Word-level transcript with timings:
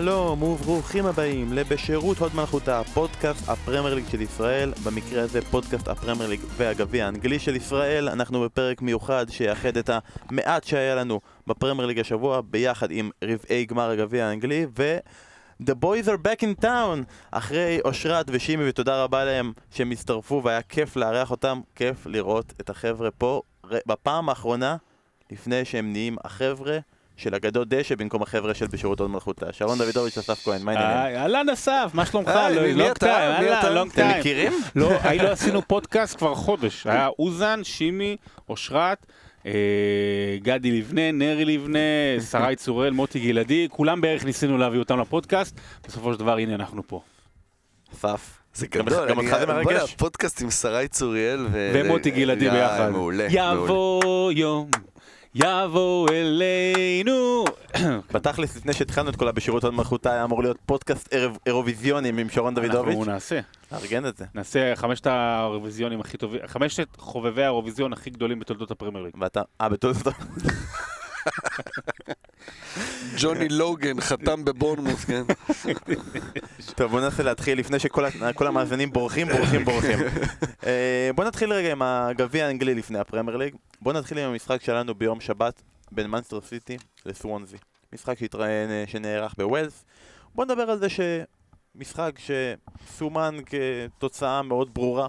שלום 0.00 0.42
וברוכים 0.42 1.06
הבאים 1.06 1.52
לבשירות 1.52 2.18
הוד 2.18 2.34
מלכותה, 2.34 2.82
פודקאסט 2.94 3.48
הפרמייר 3.48 3.94
ליג 3.94 4.04
של 4.08 4.20
ישראל, 4.20 4.72
במקרה 4.84 5.22
הזה 5.22 5.42
פודקאסט 5.42 5.88
הפרמייר 5.88 6.28
ליג 6.28 6.40
והגביע 6.56 7.04
האנגלי 7.04 7.38
של 7.38 7.56
ישראל. 7.56 8.08
אנחנו 8.08 8.40
בפרק 8.40 8.82
מיוחד 8.82 9.26
שיאחד 9.28 9.76
את 9.76 9.90
המעט 9.90 10.64
שהיה 10.64 10.94
לנו 10.94 11.20
בפרמייר 11.46 11.86
ליג 11.86 11.98
השבוע 11.98 12.40
ביחד 12.40 12.90
עם 12.90 13.10
רבעי 13.24 13.64
גמר 13.64 13.90
הגביע 13.90 14.26
האנגלי 14.26 14.66
ו... 14.78 14.98
The 15.62 15.74
boys 15.84 16.06
are 16.06 16.26
back 16.26 16.42
in 16.42 16.64
town! 16.64 17.04
אחרי 17.30 17.80
אושרת 17.84 18.26
ושימי 18.28 18.68
ותודה 18.68 19.04
רבה 19.04 19.24
להם 19.24 19.52
שהם 19.70 19.90
הצטרפו 19.90 20.40
והיה 20.44 20.62
כיף 20.62 20.96
לארח 20.96 21.30
אותם, 21.30 21.60
כיף 21.74 22.06
לראות 22.06 22.52
את 22.60 22.70
החבר'ה 22.70 23.10
פה. 23.10 23.42
בפעם 23.86 24.28
האחרונה 24.28 24.76
לפני 25.30 25.64
שהם 25.64 25.92
נהיים 25.92 26.16
החבר'ה 26.24 26.78
של 27.18 27.34
אגדות 27.34 27.68
דשא 27.68 27.94
במקום 27.94 28.22
החבר'ה 28.22 28.54
של 28.54 28.66
בשירות 28.66 29.00
עוד 29.00 29.10
מלכותה. 29.10 29.52
שרון 29.52 29.78
דוידוביץ', 29.78 30.18
אסף 30.18 30.44
כהן, 30.44 30.62
מה 30.62 30.72
העניינים? 30.72 31.20
אהלן 31.20 31.48
אסף, 31.48 31.90
מה 31.94 32.06
שלומך? 32.06 32.28
היי, 32.28 32.74
מי 32.74 32.90
אתה? 32.90 33.36
מי 33.40 33.52
אתה? 33.58 33.82
אתם 33.82 34.08
מכירים? 34.18 34.52
לא, 34.76 34.90
לא 35.22 35.28
עשינו 35.30 35.62
פודקאסט 35.68 36.16
כבר 36.18 36.34
חודש. 36.34 36.86
היה 36.86 37.08
אוזן, 37.18 37.60
שימי, 37.64 38.16
אושרת. 38.48 39.06
אה, 39.46 39.52
גדי 40.42 40.78
לבנה, 40.78 41.12
נרי 41.12 41.44
לבנה, 41.44 41.78
שרי 42.30 42.56
צוראל, 42.56 42.90
מוטי 42.92 43.20
גלעדי, 43.20 43.68
כולם 43.70 44.00
בערך 44.00 44.24
ניסינו 44.24 44.58
להביא 44.58 44.78
אותם 44.78 45.00
לפודקאסט, 45.00 45.60
בסופו 45.88 46.12
של 46.12 46.18
דבר 46.18 46.36
הנה 46.36 46.54
אנחנו 46.54 46.82
פה. 46.86 47.00
אסף. 47.94 48.38
זה 48.54 48.66
גדול, 48.66 49.08
גם 49.08 49.20
אני- 49.20 49.28
אותך 49.28 49.38
זה 49.40 49.46
בוא'נה, 49.46 49.62
מרגש? 49.64 49.94
פודקאסט 49.94 50.42
עם 50.42 50.50
שרי 50.50 50.88
צוריאל 50.88 51.46
ו... 51.52 51.70
ומוטי 51.74 52.10
גלעדי 52.10 52.48
אה, 52.48 52.54
ביחד. 52.54 52.90
מעולה, 52.90 53.28
מעולה. 53.28 53.54
יבוא 53.62 54.32
יום, 54.32 54.70
יבוא 55.44 56.08
אלינו. 56.10 57.44
בתכלס, 58.14 58.56
לפני 58.56 58.72
שהתחלנו 58.72 59.10
את 59.10 59.16
כל 59.16 59.28
הבשירות 59.28 59.64
עוד 59.64 59.74
מלכותה, 59.74 60.12
היה 60.12 60.24
אמור 60.24 60.42
להיות 60.42 60.56
פודקאסט 60.66 61.14
אירוויזיונים 61.46 62.18
עם 62.18 62.28
שרון 62.28 62.54
דוידוביץ'. 62.54 62.96
אנחנו 62.96 63.12
נעשה. 63.12 63.40
לארגן 63.72 64.06
את 64.06 64.16
זה. 64.16 64.24
נעשה 64.34 64.76
חמשת 64.76 65.06
האירוויזיונים 65.06 66.00
הכי 66.00 66.16
טובים, 66.16 66.40
חמשת 66.46 66.88
חובבי 66.98 67.42
האירוויזיון 67.42 67.92
הכי 67.92 68.10
גדולים 68.10 68.38
בתולדות 68.38 68.70
הפרמייר 68.70 69.04
ליג. 69.04 69.12
ואתה, 69.20 69.42
אה, 69.60 69.68
בתולדות... 69.68 70.14
ג'וני 73.20 73.48
לוגן 73.48 74.00
חתם 74.00 74.44
בבורנמוס, 74.44 75.04
כן? 75.04 75.22
טוב, 76.76 76.90
בוא 76.90 77.00
ננסה 77.00 77.22
להתחיל 77.22 77.58
לפני 77.58 77.78
שכל 77.78 78.46
המאזינים 78.46 78.92
בורחים, 78.92 79.28
בורחים, 79.28 79.64
בורחים. 79.64 79.98
אה, 80.66 81.10
בוא 81.14 81.24
נתחיל 81.24 81.52
רגע 81.52 81.72
עם 81.72 81.82
הגביע 81.82 82.46
האנגלי 82.46 82.74
לפני 82.74 82.98
הפרמייר 82.98 83.36
ליג. 83.36 83.54
בוא 83.80 83.92
נתחיל 83.92 84.18
עם 84.18 84.30
המשחק 84.30 84.62
שלנו 84.62 84.94
ביום 84.94 85.20
שבת 85.20 85.62
בין 85.92 86.06
מנצ'סטר 86.06 86.40
סיטי 86.40 86.76
לסוונזי. 87.06 87.56
משחק 87.92 88.18
שהתראיין, 88.18 88.70
אה, 88.70 88.84
שנערך 88.86 89.34
בווילס. 89.38 89.84
בוא 90.34 90.44
נדבר 90.44 90.70
על 90.70 90.78
זה 90.78 90.86
שמשחק 90.88 92.18
שסומן 92.18 93.36
כתוצאה 93.46 94.42
מאוד 94.42 94.74
ברורה, 94.74 95.08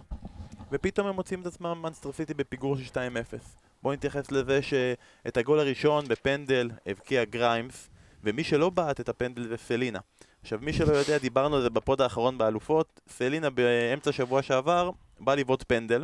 ופתאום 0.71 1.07
הם 1.07 1.15
מוצאים 1.15 1.41
את 1.41 1.45
עצמם 1.45 1.79
מנצ'סטר 1.81 2.11
סיטי 2.11 2.33
בפיגור 2.33 2.77
של 2.77 2.83
2-0. 2.83 3.68
בוא 3.83 3.93
נתייחס 3.93 4.31
לזה 4.31 4.61
שאת 4.61 5.37
הגול 5.37 5.59
הראשון 5.59 6.05
בפנדל 6.07 6.69
הבקיע 6.85 7.23
גריימס, 7.23 7.89
ומי 8.23 8.43
שלא 8.43 8.69
בעט 8.69 8.99
את 8.99 9.09
הפנדל 9.09 9.47
זה 9.47 9.57
סלינה. 9.57 9.99
עכשיו, 10.41 10.59
מי 10.61 10.73
שלא 10.73 10.93
יודע, 10.93 11.17
דיברנו 11.17 11.55
על 11.55 11.61
זה 11.61 11.69
ב 11.69 11.77
pod 11.77 12.01
האחרון 12.01 12.37
באלופות, 12.37 12.99
סלינה 13.09 13.49
באמצע 13.49 14.11
שבוע 14.11 14.41
שעבר 14.41 14.91
בא 15.19 15.35
לבעוט 15.35 15.63
פנדל 15.67 16.03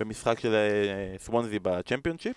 במשחק 0.00 0.40
של 0.40 0.54
אה, 0.54 1.18
סוונזי 1.18 1.58
בצ'מפיונשיפ 1.58 2.36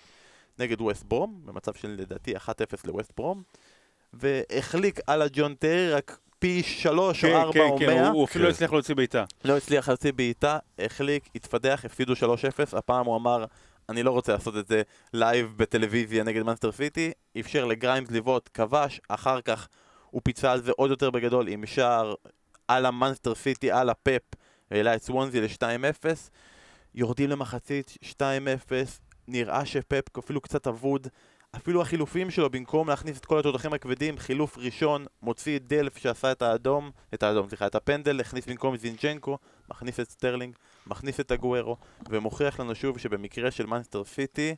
נגד 0.58 0.80
ווסט 0.80 1.04
ברום, 1.04 1.40
במצב 1.44 1.74
של 1.74 1.96
לדעתי 1.98 2.36
1-0 2.36 2.40
לווסט 2.84 3.12
ברום, 3.16 3.42
והחליק 4.12 5.00
על 5.06 5.22
הג'ון 5.22 5.54
טרי 5.54 5.92
רק 5.92 6.18
פי 6.38 6.62
3 6.62 7.24
או 7.24 7.36
4 7.36 7.60
או 7.60 7.78
100. 7.78 7.78
כן, 7.78 8.04
הוא 8.04 8.24
אפילו 8.24 8.44
לא 8.44 8.48
כן. 8.48 8.54
הצליח 8.54 8.72
להוציא 8.72 8.94
בעיטה. 8.94 9.24
לא 9.44 9.56
הצליח 9.56 9.88
להוציא 9.88 10.12
בעיטה, 10.12 10.58
החליק, 10.78 11.28
התפדח, 11.34 11.82
הפסידו 11.84 12.12
3-0, 12.12 12.16
הפעם 12.72 13.06
הוא 13.06 13.16
אמר, 13.16 13.44
אני 13.88 14.02
לא 14.02 14.10
רוצה 14.10 14.32
לעשות 14.32 14.56
את 14.56 14.68
זה 14.68 14.82
live 15.12 15.54
בטלוויזיה 15.56 16.24
נגד 16.24 16.42
מנצ'סטר 16.42 16.72
סיטי, 16.72 17.12
אפשר 17.40 17.64
לגריימס 17.64 18.10
לבעוט, 18.10 18.50
כבש, 18.54 19.00
אחר 19.08 19.40
כך 19.40 19.68
הוא 20.10 20.20
פיצה 20.24 20.52
על 20.52 20.62
זה 20.62 20.72
עוד 20.76 20.90
יותר 20.90 21.10
בגדול 21.10 21.48
עם 21.48 21.66
שער 21.66 22.14
על 22.68 22.86
המנצ'סטר 22.86 23.34
סיטי, 23.34 23.70
על 23.70 23.90
הפפ, 23.90 24.22
והעלה 24.70 24.94
את 24.94 25.02
סוונזי 25.02 25.40
ל-2-0, 25.40 26.04
יורדים 26.94 27.30
למחצית 27.30 27.98
2-0, 28.02 28.22
נראה 29.28 29.66
שפפ 29.66 30.04
אפילו 30.18 30.40
קצת 30.40 30.66
אבוד, 30.66 31.08
אפילו 31.56 31.82
החילופים 31.82 32.30
שלו, 32.30 32.50
במקום 32.50 32.88
להכניס 32.88 33.18
את 33.18 33.24
כל 33.24 33.38
התותחים 33.38 33.72
הכבדים, 33.72 34.18
חילוף 34.18 34.58
ראשון, 34.58 35.06
מוציא 35.22 35.56
את 35.56 35.66
דלף 35.66 35.96
שעשה 35.98 36.32
את 36.32 36.42
האדום, 36.42 36.90
את 37.14 37.22
האדום, 37.22 37.48
סליחה, 37.48 37.66
את 37.66 37.74
הפנדל, 37.74 38.20
הכניס 38.20 38.46
במקום 38.46 38.74
את 38.74 38.80
זינצ'נקו, 38.80 39.38
מכניס 39.70 40.00
את 40.00 40.10
סטרלינג, 40.10 40.54
מכניס 40.88 41.20
את 41.20 41.30
אגוארו, 41.30 41.76
ומוכיח 42.08 42.60
לנו 42.60 42.74
שוב 42.74 42.98
שבמקרה 42.98 43.50
של 43.50 43.66
מנצ'סטר 43.66 44.04
סיטי, 44.04 44.54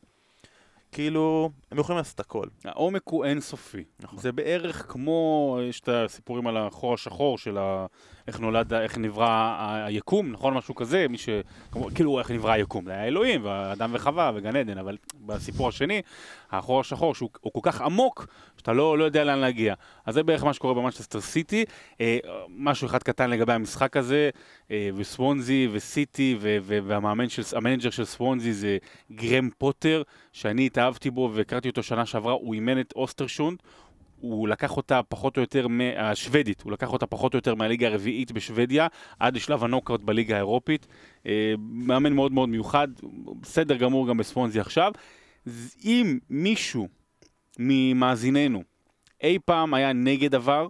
כאילו, 0.91 1.49
הם 1.71 1.79
יכולים 1.79 1.97
לעשות 1.97 2.19
הכל. 2.19 2.45
העומק 2.65 3.01
הוא 3.05 3.25
אינסופי. 3.25 3.83
נכון. 3.99 4.19
זה 4.19 4.31
בערך 4.31 4.85
כמו, 4.89 5.57
יש 5.69 5.79
את 5.79 5.89
הסיפורים 5.89 6.47
על 6.47 6.57
החור 6.57 6.93
השחור 6.93 7.37
של 7.37 7.57
ה... 7.57 7.85
איך 8.27 8.39
נולד, 8.39 8.73
איך 8.73 8.97
נברא 8.97 9.55
היקום, 9.85 10.31
נכון? 10.31 10.53
משהו 10.53 10.75
כזה, 10.75 11.05
מי 11.09 11.17
ש... 11.17 11.29
כמו- 11.71 11.87
כאילו, 11.95 12.19
איך 12.19 12.31
נברא 12.31 12.51
היקום? 12.51 12.85
זה 12.85 12.91
היה 12.91 13.05
אלוהים, 13.07 13.45
ואדם 13.45 13.89
וחווה 13.93 14.31
וגן 14.35 14.55
עדן, 14.55 14.77
אבל 14.77 14.97
בסיפור 15.25 15.67
השני, 15.67 16.01
החור 16.51 16.79
השחור, 16.79 17.15
שהוא 17.15 17.29
הוא 17.41 17.53
כל 17.53 17.59
כך 17.63 17.81
עמוק, 17.81 18.27
שאתה 18.57 18.73
לא, 18.73 18.97
לא 18.97 19.03
יודע 19.03 19.23
לאן 19.23 19.39
להגיע. 19.39 19.73
אז 20.05 20.13
זה 20.13 20.23
בערך 20.23 20.43
מה 20.43 20.53
שקורה 20.53 20.73
במנצ'סטר 20.73 21.21
סיטי. 21.21 21.65
אה, 22.01 22.17
משהו 22.49 22.87
אחד 22.87 23.03
קטן 23.03 23.29
לגבי 23.29 23.53
המשחק 23.53 23.97
הזה, 23.97 24.29
אה, 24.71 24.89
וסוונזי 24.95 25.67
וסיטי, 25.71 26.37
ו- 26.41 26.57
ו- 26.61 26.79
והמאמן 26.83 27.29
של, 27.29 27.41
המנג'ר 27.57 27.89
של 27.89 28.05
סוונזי 28.05 28.53
זה 28.53 28.77
גרהם 29.11 29.49
פוטר, 29.57 30.01
שאני 30.31 30.65
התאהבתי 30.65 31.09
בו 31.09 31.31
והכרתי 31.33 31.69
אותו 31.69 31.83
שנה 31.83 32.05
שעברה, 32.05 32.33
הוא 32.33 32.53
אימן 32.53 32.79
את 32.79 32.93
אוסטרסונד. 32.95 33.57
הוא 34.21 34.47
לקח 34.47 34.77
אותה 34.77 35.03
פחות 35.03 35.37
או 35.37 35.41
יותר, 35.41 35.67
השוודית, 35.97 36.61
הוא 36.61 36.71
לקח 36.71 36.93
אותה 36.93 37.05
פחות 37.05 37.33
או 37.33 37.37
יותר 37.37 37.55
מהליגה 37.55 37.87
הרביעית 37.87 38.31
בשוודיה 38.31 38.87
עד 39.19 39.35
לשלב 39.35 39.63
הנוקאוט 39.63 40.01
בליגה 40.03 40.35
האירופית. 40.35 40.87
אה, 41.25 41.53
מאמן 41.59 42.13
מאוד 42.13 42.31
מאוד 42.31 42.49
מיוחד, 42.49 42.87
בסדר 43.41 43.75
גמור 43.75 44.07
גם 44.07 44.17
בספונזי 44.17 44.59
עכשיו. 44.59 44.91
אם 45.83 46.19
מישהו 46.29 46.87
ממאזיננו 47.59 48.63
אי 49.23 49.37
פעם 49.45 49.73
היה 49.73 49.93
נגד 49.93 50.35
עבר, 50.35 50.67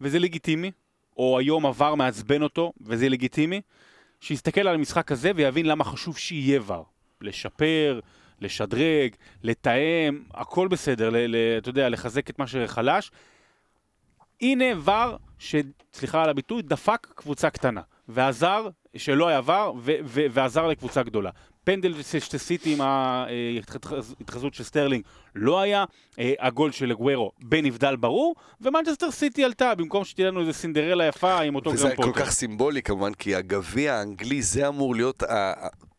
וזה 0.00 0.18
לגיטימי, 0.18 0.70
או 1.16 1.38
היום 1.38 1.66
עבר 1.66 1.94
מעצבן 1.94 2.42
אותו, 2.42 2.72
וזה 2.80 3.08
לגיטימי, 3.08 3.60
שיסתכל 4.20 4.60
על 4.60 4.74
המשחק 4.74 5.12
הזה 5.12 5.30
ויבין 5.34 5.66
למה 5.66 5.84
חשוב 5.84 6.18
שיהיה 6.18 6.60
ור. 6.66 6.84
לשפר, 7.20 8.00
לשדרג, 8.40 9.10
לתאם, 9.42 10.22
הכל 10.34 10.68
בסדר, 10.68 11.10
ל- 11.10 11.16
ל- 11.16 11.58
אתה 11.58 11.68
יודע, 11.68 11.88
לחזק 11.88 12.30
את 12.30 12.38
מה 12.38 12.46
שחלש. 12.46 13.10
הנה 14.40 14.64
VAR. 14.84 15.16
סליחה 15.94 16.22
על 16.22 16.30
הביטוי, 16.30 16.62
דפק 16.62 17.06
קבוצה 17.14 17.50
קטנה, 17.50 17.80
ועזר, 18.08 18.68
שלא 18.96 19.28
היה 19.28 19.40
VAR, 19.44 19.78
ו- 19.82 19.92
ו- 20.04 20.26
ועזר 20.30 20.66
לקבוצה 20.66 21.02
גדולה. 21.02 21.30
פנדל 21.64 21.94
שסיטי 22.02 22.72
עם 22.72 22.80
ההתחזות 22.80 24.54
של 24.54 24.64
סטרלינג 24.64 25.04
לא 25.34 25.60
היה, 25.60 25.84
אה, 26.18 26.32
הגול 26.40 26.72
של 26.72 26.92
אגוארו 26.92 27.32
בנבדל 27.38 27.96
ברור, 27.96 28.34
ומנצ'סטר 28.60 29.10
סיטי 29.10 29.44
עלתה, 29.44 29.74
במקום 29.74 30.04
שתהיה 30.04 30.28
לנו 30.30 30.40
איזה 30.40 30.52
סינדרלה 30.52 31.04
יפה 31.06 31.40
עם 31.40 31.54
אותו 31.54 31.70
וזה 31.70 31.88
גרהם 31.88 31.96
כל 31.96 32.02
פוטר. 32.02 32.20
כך 32.20 32.30
סימבולי 32.30 32.82
כמובן, 32.82 33.14
כי 33.14 33.34
הגביע 33.34 33.94
האנגלי 33.94 34.42
זה 34.42 34.68
אמור 34.68 34.94
להיות... 34.94 35.22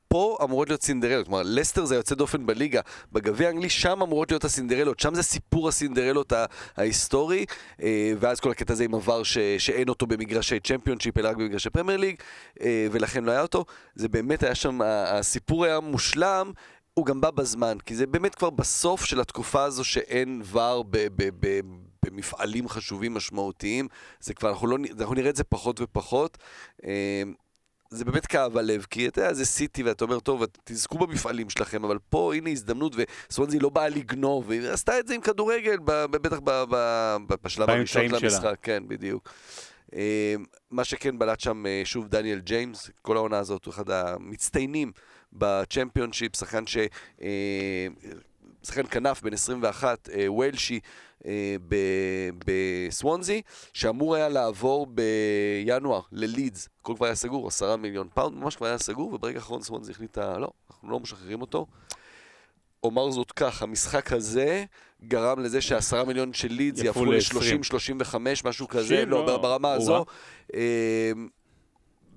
פה 0.10 0.38
אמורות 0.44 0.70
להיות 0.70 0.84
סינדרלות, 0.84 1.26
כלומר 1.26 1.42
לסטר 1.46 1.86
זה 1.86 1.96
יוצא 1.96 2.16
דופן 2.16 2.46
בליגה, 2.46 2.82
בגביע 3.12 3.48
האנגלי 3.48 3.70
שם 3.70 4.02
אמורות 4.02 4.32
להיות 4.32 4.44
הסינדרלות, 4.44 5.00
שם 5.00 5.16
זה 5.16 5.24
סיפור 5.24 5.68
הסינדרלות 5.68 6.34
ההיסטורי, 6.78 7.46
אה, 7.82 8.14
ואז 8.20 8.40
כל 8.40 8.52
הקטע 8.52 8.74
הזה 8.74 8.84
עם 8.84 8.96
VAR 8.96 9.24
ש- 9.24 9.38
שאין 9.58 9.90
אותו 9.90 10.08
במגרשי 10.08 10.60
צ'מפיונשיפ 10.60 11.18
אלא 11.18 11.30
רק 11.30 11.36
במגרשי 11.36 11.70
פרמייר 11.70 11.98
ליג, 11.98 12.16
אה, 12.62 12.88
ולכן 12.92 13.24
לא 13.24 13.32
היה 13.32 13.42
אותו, 13.42 13.66
זה 13.96 14.08
באמת 14.08 14.44
היה 14.44 14.56
שם, 14.56 14.80
הסיפור 14.84 15.66
היה 15.66 15.80
מושלם, 15.80 16.52
הוא 16.94 17.06
גם 17.06 17.22
בא 17.22 17.32
בזמן, 17.32 17.78
כי 17.86 17.96
זה 17.96 18.08
באמת 18.08 18.36
כבר 18.36 18.50
בסוף 18.50 19.06
של 19.06 19.20
התקופה 19.20 19.64
הזו 19.64 19.84
שאין 19.84 20.42
VAR 20.52 20.86
במפעלים 22.06 22.70
חשובים 22.70 23.14
משמעותיים, 23.14 23.88
זה 24.20 24.34
כבר, 24.34 24.50
אנחנו, 24.50 24.68
לא, 24.68 24.78
אנחנו 25.00 25.16
נראה 25.16 25.30
את 25.30 25.36
זה 25.36 25.44
פחות 25.44 25.82
ופחות. 25.82 26.38
זה 27.90 28.06
באמת 28.06 28.26
כאב 28.26 28.58
הלב, 28.58 28.86
כי 28.90 29.08
אתה 29.08 29.22
יודע, 29.22 29.34
זה 29.34 29.46
סיטי, 29.46 29.84
ואתה 29.84 30.04
אומר, 30.04 30.20
טוב, 30.20 30.44
תזכו 30.64 30.98
במפעלים 30.98 31.50
שלכם, 31.50 31.84
אבל 31.84 31.98
פה, 32.10 32.36
הנה 32.36 32.50
הזדמנות, 32.50 32.96
וסוונזי 33.30 33.60
לא 33.60 33.70
באה 33.70 33.90
לגנוב, 33.90 34.46
והיא 34.48 34.70
עשתה 34.70 35.00
את 35.00 35.08
זה 35.08 35.16
עם 35.16 35.22
כדורגל, 35.22 35.78
בטח 35.86 36.40
בשלב 37.44 37.70
הראשון 37.70 38.10
שלה. 38.10 38.20
למשחק, 38.20 38.56
כן, 38.62 38.84
בדיוק. 38.88 39.30
אה, 39.96 40.36
מה 40.72 40.84
שכן 40.84 41.20
בלט 41.20 41.40
שם, 41.40 41.66
אה, 41.66 41.82
שוב, 41.86 42.08
דניאל 42.08 42.40
ג'יימס, 42.40 42.90
כל 43.02 43.18
העונה 43.18 43.38
הזאת 43.38 43.66
הוא 43.66 43.74
אחד 43.74 43.90
המצטיינים 43.90 44.92
בצ'מפיונשיפ, 45.34 46.36
שחקן 46.36 46.68
ש... 46.68 46.78
אה, 47.22 47.88
שחקן 48.64 48.88
כנף 48.92 49.22
בן 49.22 49.34
21, 49.34 50.10
אה, 50.10 50.32
ווילשי, 50.32 50.80
אה, 51.26 51.56
בסוונזי, 52.46 53.42
שאמור 53.74 54.16
היה 54.16 54.30
לעבור 54.30 54.88
בינואר 55.66 56.02
ללידס. 56.12 56.70
הכל 56.82 56.94
כבר 56.96 57.06
היה 57.06 57.16
סגור, 57.16 57.48
עשרה 57.48 57.78
מיליון 57.78 58.08
פאונד, 58.14 58.38
ממש 58.38 58.56
כבר 58.56 58.68
היה 58.68 58.78
סגור, 58.78 59.14
וברגע 59.14 59.38
האחרון 59.40 59.62
סוונזי 59.62 59.92
החליטה, 59.92 60.38
לא, 60.38 60.50
אנחנו 60.72 60.92
לא 60.92 61.00
משחררים 61.00 61.42
אותו. 61.42 61.66
אומר 62.84 63.12
זאת 63.12 63.32
כך, 63.32 63.62
המשחק 63.62 64.14
הזה 64.14 64.66
גרם 65.04 65.40
לזה 65.40 65.62
שהעשרה 65.62 66.04
מיליון 66.04 66.34
של 66.34 66.52
לידס 66.52 66.80
יפו 66.80 66.86
יהפכו 66.86 67.06
ל- 67.06 67.16
ל-30-35, 67.16 68.16
משהו 68.46 68.68
כזה, 68.68 68.88
30, 68.88 69.10
לא, 69.10 69.26
לא. 69.26 69.38
ברמה 69.38 69.72
הזו. 69.72 70.06
אה, 70.54 71.12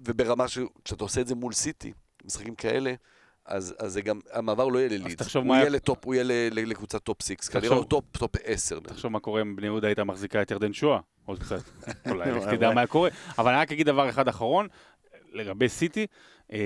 וברמה 0.04 0.48
ש... 0.48 0.58
כשאתה 0.84 1.04
עושה 1.04 1.20
את 1.20 1.26
זה 1.26 1.34
מול 1.34 1.52
סיטי, 1.52 1.92
משחקים 2.24 2.54
כאלה, 2.54 2.94
אז, 3.46 3.74
אז 3.78 3.92
זה 3.92 4.02
גם, 4.02 4.20
המעבר 4.32 4.68
לא 4.68 4.78
יהיה 4.78 4.88
ללידס. 4.88 5.14
תחשוב 5.16 5.42
הוא 5.42 5.48
מה 5.48 5.54
יהיה 5.54 5.64
היה- 5.64 5.70
ל 5.76 5.82
top, 5.82 6.04
הוא 6.04 6.14
יהיה 6.14 6.24
ל- 6.24 6.32
ל- 6.52 6.68
לקבוצת 6.70 7.02
top 7.02 7.22
6, 7.22 7.48
כנראה 7.48 7.76
הוא 7.76 7.84
top, 7.84 8.04
top 8.16 8.30
10. 8.44 8.80
תחשוב 8.80 9.12
מה 9.12 9.20
קורה 9.20 9.40
אם 9.42 9.56
בני 9.56 9.66
יהודה 9.66 9.88
הייתה 9.88 10.04
מחזיקה 10.04 10.42
את 10.42 10.50
ירדן 10.50 10.72
שועה, 10.72 10.98
עוד 11.24 11.38
קצת. 11.38 11.60
אולי 12.10 12.30
אבל- 12.30 12.56
תדע 12.56 12.70
מה 12.74 12.86
קורה. 12.86 13.10
אבל 13.38 13.52
אני 13.52 13.60
רק 13.60 13.72
אגיד 13.72 13.86
דבר 13.86 14.08
אחד 14.08 14.28
אחרון, 14.28 14.68
לגבי 15.32 15.68
סיטי. 15.68 16.06
אמ, 16.52 16.58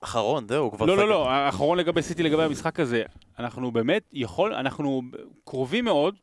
אחרון, 0.00 0.48
זהו, 0.48 0.72
כבר... 0.72 0.86
לא. 0.86 0.96
לא, 0.96 1.08
לא, 1.08 1.30
האחרון 1.30 1.78
לגבי 1.78 2.02
סיטי, 2.02 2.22
לגבי 2.22 2.42
המשחק 2.42 2.80
הזה. 2.80 3.02
אנחנו 3.38 3.70
באמת 3.72 4.02
יכול, 4.12 4.54
אנחנו 4.54 5.02
קרובים 5.44 5.84
מאוד 5.84 6.14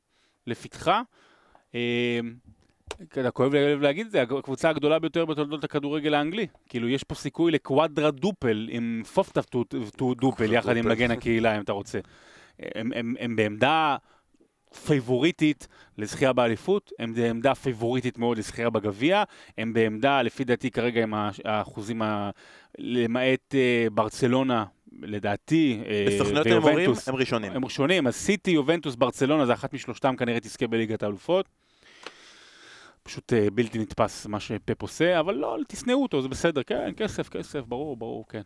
לפתחה. 0.47 1.01
אתה 3.03 3.31
כואב 3.31 3.53
לי 3.53 3.59
הלב 3.59 3.81
להגיד 3.81 4.05
את 4.05 4.11
זה, 4.11 4.21
הקבוצה 4.21 4.69
הגדולה 4.69 4.99
ביותר 4.99 5.25
בתולדות 5.25 5.63
הכדורגל 5.63 6.13
האנגלי. 6.13 6.47
כאילו, 6.69 6.89
יש 6.89 7.03
פה 7.03 7.15
סיכוי 7.15 7.51
לקוואדרה 7.51 8.11
דופל 8.11 8.67
עם 8.71 9.03
פופטה 9.13 9.41
דופל 10.21 10.53
יחד 10.53 10.77
עם. 10.77 10.87
מגן 10.87 11.11
הקהילה, 11.11 11.57
אם 11.57 11.61
אתה 11.61 11.71
רוצה. 11.71 11.99
הם, 12.59 12.91
הם, 12.95 13.15
הם 13.19 13.35
בעמדה 13.35 13.95
פייבוריטית 14.85 15.67
לזכייה 15.97 16.33
באליפות, 16.33 16.91
הם 16.99 17.13
בעמדה 17.13 17.55
פייבוריטית 17.55 18.17
מאוד 18.17 18.37
לזכייה 18.37 18.69
בגביע, 18.69 19.23
הם 19.57 19.73
בעמדה, 19.73 20.21
לפי 20.21 20.43
דעתי 20.43 20.71
כרגע 20.71 21.03
עם 21.03 21.13
האחוזים, 21.45 22.01
ה... 22.01 22.29
למעט 22.77 23.55
אה, 23.55 23.87
ברצלונה, 23.91 24.65
לדעתי, 25.01 25.81
אה, 25.87 26.05
בסוכנויות 26.07 26.45
ויובנטוס, 26.45 27.09
הם 27.09 27.15
ראשונים. 27.15 27.51
הם 27.51 27.65
ראשונים, 27.65 28.07
אז 28.07 28.15
סיטי, 28.15 28.51
יובנטוס, 28.51 28.95
ברצלונה, 28.95 29.45
זה 29.45 29.53
אחת 29.53 29.73
משלושתם 29.73 30.15
כנראה 30.15 30.39
תזכה 30.39 30.67
בליגת 30.67 31.03
האלופות. 31.03 31.49
פשוט 33.07 33.33
אה, 33.33 33.47
בלתי 33.53 33.79
נתפס 33.79 34.25
מה 34.25 34.39
שפפ 34.39 34.81
עושה, 34.81 35.19
אבל 35.19 35.33
לא, 35.33 35.57
תשנאו 35.67 36.03
אותו, 36.03 36.21
זה 36.21 36.27
בסדר, 36.27 36.63
כן, 36.63 36.91
כסף, 36.97 37.29
כסף, 37.29 37.59
ברור, 37.59 37.97
ברור, 37.97 38.25
כן. 38.29 38.41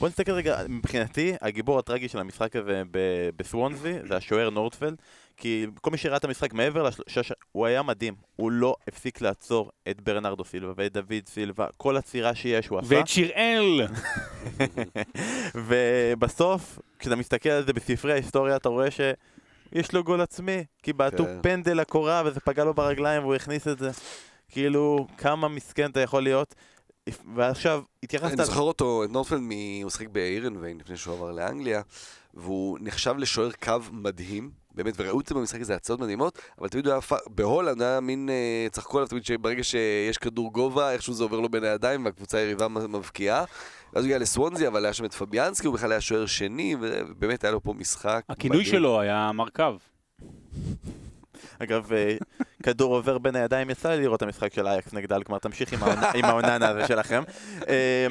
בוא 0.00 0.08
נסתכל 0.08 0.32
רגע, 0.32 0.58
מבחינתי, 0.68 1.34
הגיבור 1.40 1.78
הטרגי 1.78 2.08
של 2.08 2.18
המשחק 2.18 2.56
הזה 2.56 2.82
בסוונזי 3.36 3.94
זה 4.08 4.16
השוער 4.16 4.50
נורדפלד, 4.50 4.96
כי 5.36 5.66
כל 5.80 5.90
מי 5.90 5.98
שראה 5.98 6.16
את 6.16 6.24
המשחק 6.24 6.52
מעבר 6.52 6.82
לשש... 7.06 7.32
הוא 7.52 7.66
היה 7.66 7.82
מדהים, 7.82 8.14
הוא 8.36 8.50
לא 8.50 8.74
הפסיק 8.88 9.20
לעצור 9.20 9.70
את 9.90 10.00
ברנרדו 10.00 10.44
סילבה 10.44 10.72
ואת 10.76 10.92
דוד 10.92 11.26
סילבה, 11.26 11.66
כל 11.76 11.96
עצירה 11.96 12.34
שיש 12.34 12.66
הוא 12.66 12.78
עשה, 12.78 12.94
ואת 12.94 13.08
שיראל! 13.08 13.80
ובסוף, 15.66 16.78
כשאתה 16.98 17.16
מסתכל 17.16 17.48
על 17.48 17.66
זה 17.66 17.72
בספרי 17.72 18.12
ההיסטוריה, 18.12 18.56
אתה 18.56 18.68
רואה 18.68 18.90
שיש 19.74 19.92
לו 19.92 20.04
גול 20.04 20.20
עצמי, 20.20 20.64
כי 20.82 20.92
בעטו 20.92 21.24
כן. 21.24 21.38
פנדל 21.42 21.80
לקורה 21.80 22.22
וזה 22.26 22.40
פגע 22.40 22.64
לו 22.64 22.74
ברגליים 22.74 23.22
והוא 23.22 23.34
הכניס 23.34 23.68
את 23.68 23.78
זה. 23.78 23.90
כאילו, 24.48 25.06
כמה 25.18 25.48
מסכן 25.48 25.90
אתה 25.90 26.00
יכול 26.00 26.22
להיות. 26.22 26.54
ועכשיו, 27.34 27.82
התייחסת... 28.02 28.38
אני 28.38 28.44
זוכר 28.44 28.60
אותו, 28.60 29.04
את 29.04 29.10
נורפלד, 29.10 29.40
הוא 29.82 29.90
שיחק 29.90 30.08
באירנביין 30.08 30.78
לפני 30.78 30.96
שהוא 30.96 31.14
עבר 31.14 31.32
לאנגליה, 31.32 31.82
והוא 32.34 32.78
נחשב 32.80 33.14
לשוער 33.18 33.50
קו 33.52 33.76
מדהים, 33.92 34.50
באמת, 34.76 34.94
וראו 34.96 35.20
את 35.20 35.26
זה 35.26 35.34
במשחק 35.34 35.60
הזה, 35.60 35.74
הצעות 35.74 36.00
מדהימות, 36.00 36.38
אבל 36.58 36.68
תמיד 36.68 36.86
הוא 36.86 36.92
היה, 36.92 37.20
בהולנד 37.26 37.82
היה 37.82 38.00
מין, 38.00 38.28
אה, 38.28 38.66
צחקו 38.70 38.98
עליו 38.98 39.08
תמיד 39.08 39.24
שברגע 39.24 39.64
שיש 39.64 40.18
כדור 40.18 40.52
גובה, 40.52 40.92
איכשהו 40.92 41.14
זה 41.14 41.22
עובר 41.22 41.40
לו 41.40 41.48
בין 41.48 41.64
הידיים, 41.64 42.04
והקבוצה 42.04 42.38
היריבה 42.38 42.68
מבקיעה. 42.68 43.40
אז 43.40 43.46
הוא 43.94 44.02
הגיע 44.04 44.18
לסוונזי, 44.18 44.66
אבל 44.66 44.84
היה 44.84 44.92
שם 44.92 45.04
את 45.04 45.14
פביאנסקי, 45.14 45.66
הוא 45.66 45.74
בכלל 45.74 45.92
היה 45.92 46.00
שוער 46.00 46.26
שני, 46.26 46.76
ובאמת 46.80 47.44
היה 47.44 47.50
לו 47.50 47.62
פה 47.62 47.72
משחק 47.72 48.22
הכינוי 48.28 48.58
מדהים. 48.58 48.72
שלו 48.72 49.00
היה 49.00 49.30
מרכב. 49.34 49.74
אגב, 51.58 51.92
אה, 51.92 52.16
כדור 52.62 52.94
עובר 52.94 53.18
בין 53.18 53.36
הידיים, 53.36 53.70
יצא 53.70 53.90
לי 53.90 54.02
לראות 54.02 54.16
את 54.16 54.22
המשחק 54.22 54.54
של 54.54 54.66
אייקס 54.66 54.92
נגדל, 54.92 55.22
כלומר 55.22 55.38
תמשיך 55.38 55.72
עם 56.14 56.24
העוננה 56.24 56.68
הזה 56.68 56.86
שלכם. 56.86 57.22
אה. 57.68 58.06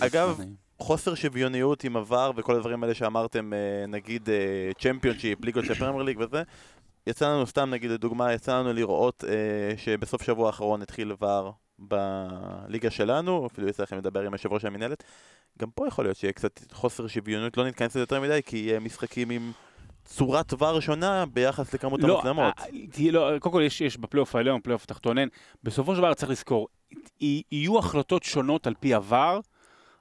אגב, 0.00 0.40
חוסר 0.78 1.14
שוויוניות 1.14 1.84
עם 1.84 1.96
VAR 1.96 2.30
וכל 2.36 2.54
הדברים 2.54 2.82
האלה 2.82 2.94
שאמרתם, 2.94 3.52
אה, 3.52 3.86
נגיד 3.88 4.28
צ'מפיונשיפ, 4.78 5.44
ליגות 5.44 5.64
של 5.64 5.74
פרמייר 5.74 6.02
ליג 6.02 6.18
וזה, 6.20 6.42
יצא 7.06 7.28
לנו 7.28 7.46
סתם, 7.46 7.70
נגיד 7.70 7.90
לדוגמה, 7.90 8.32
יצא 8.32 8.58
לנו 8.58 8.72
לראות 8.72 9.24
אה, 9.28 9.76
שבסוף 9.76 10.22
שבוע 10.22 10.46
האחרון 10.46 10.82
התחיל 10.82 11.12
VAR 11.20 11.52
בליגה 11.78 12.90
שלנו, 12.90 13.46
אפילו 13.46 13.68
יצא 13.68 13.82
לכם 13.82 13.98
לדבר 13.98 14.20
עם 14.20 14.32
יושב 14.32 14.52
ראש 14.52 14.64
המינהלת. 14.64 15.04
גם 15.58 15.70
פה 15.70 15.86
יכול 15.86 16.04
להיות 16.04 16.16
שיהיה 16.16 16.32
קצת 16.32 16.60
חוסר 16.72 17.06
שוויוניות, 17.06 17.56
לא 17.56 17.66
נתכנס 17.66 17.90
לזה 17.90 18.00
יותר 18.00 18.20
מדי, 18.20 18.40
כי 18.46 18.56
יהיה 18.56 18.80
משחקים 18.80 19.30
עם 19.30 19.52
צורת 20.04 20.52
VAR 20.58 20.80
שונה 20.80 21.24
ביחס 21.32 21.74
לכמות 21.74 22.02
לא, 22.02 22.16
המצלמות. 22.16 22.54
אה, 22.58 23.10
לא, 23.12 23.38
קודם 23.38 23.52
כל 23.52 23.62
יש, 23.66 23.80
יש 23.80 23.96
בפלייאוף 23.96 24.36
העליון, 24.36 24.60
פלייאוף 24.60 24.84
התחתון 24.84 25.18
אין. 25.18 25.28
בסופו 25.64 25.94
של 25.94 25.98
דבר 25.98 26.14
צריך 26.14 26.30
לזכור, 26.30 26.68
יהיו 27.20 27.78
החלטות 27.78 28.22
שונות 28.22 28.66
על 28.66 28.74
פי 28.80 28.94
VAR, 28.94 29.40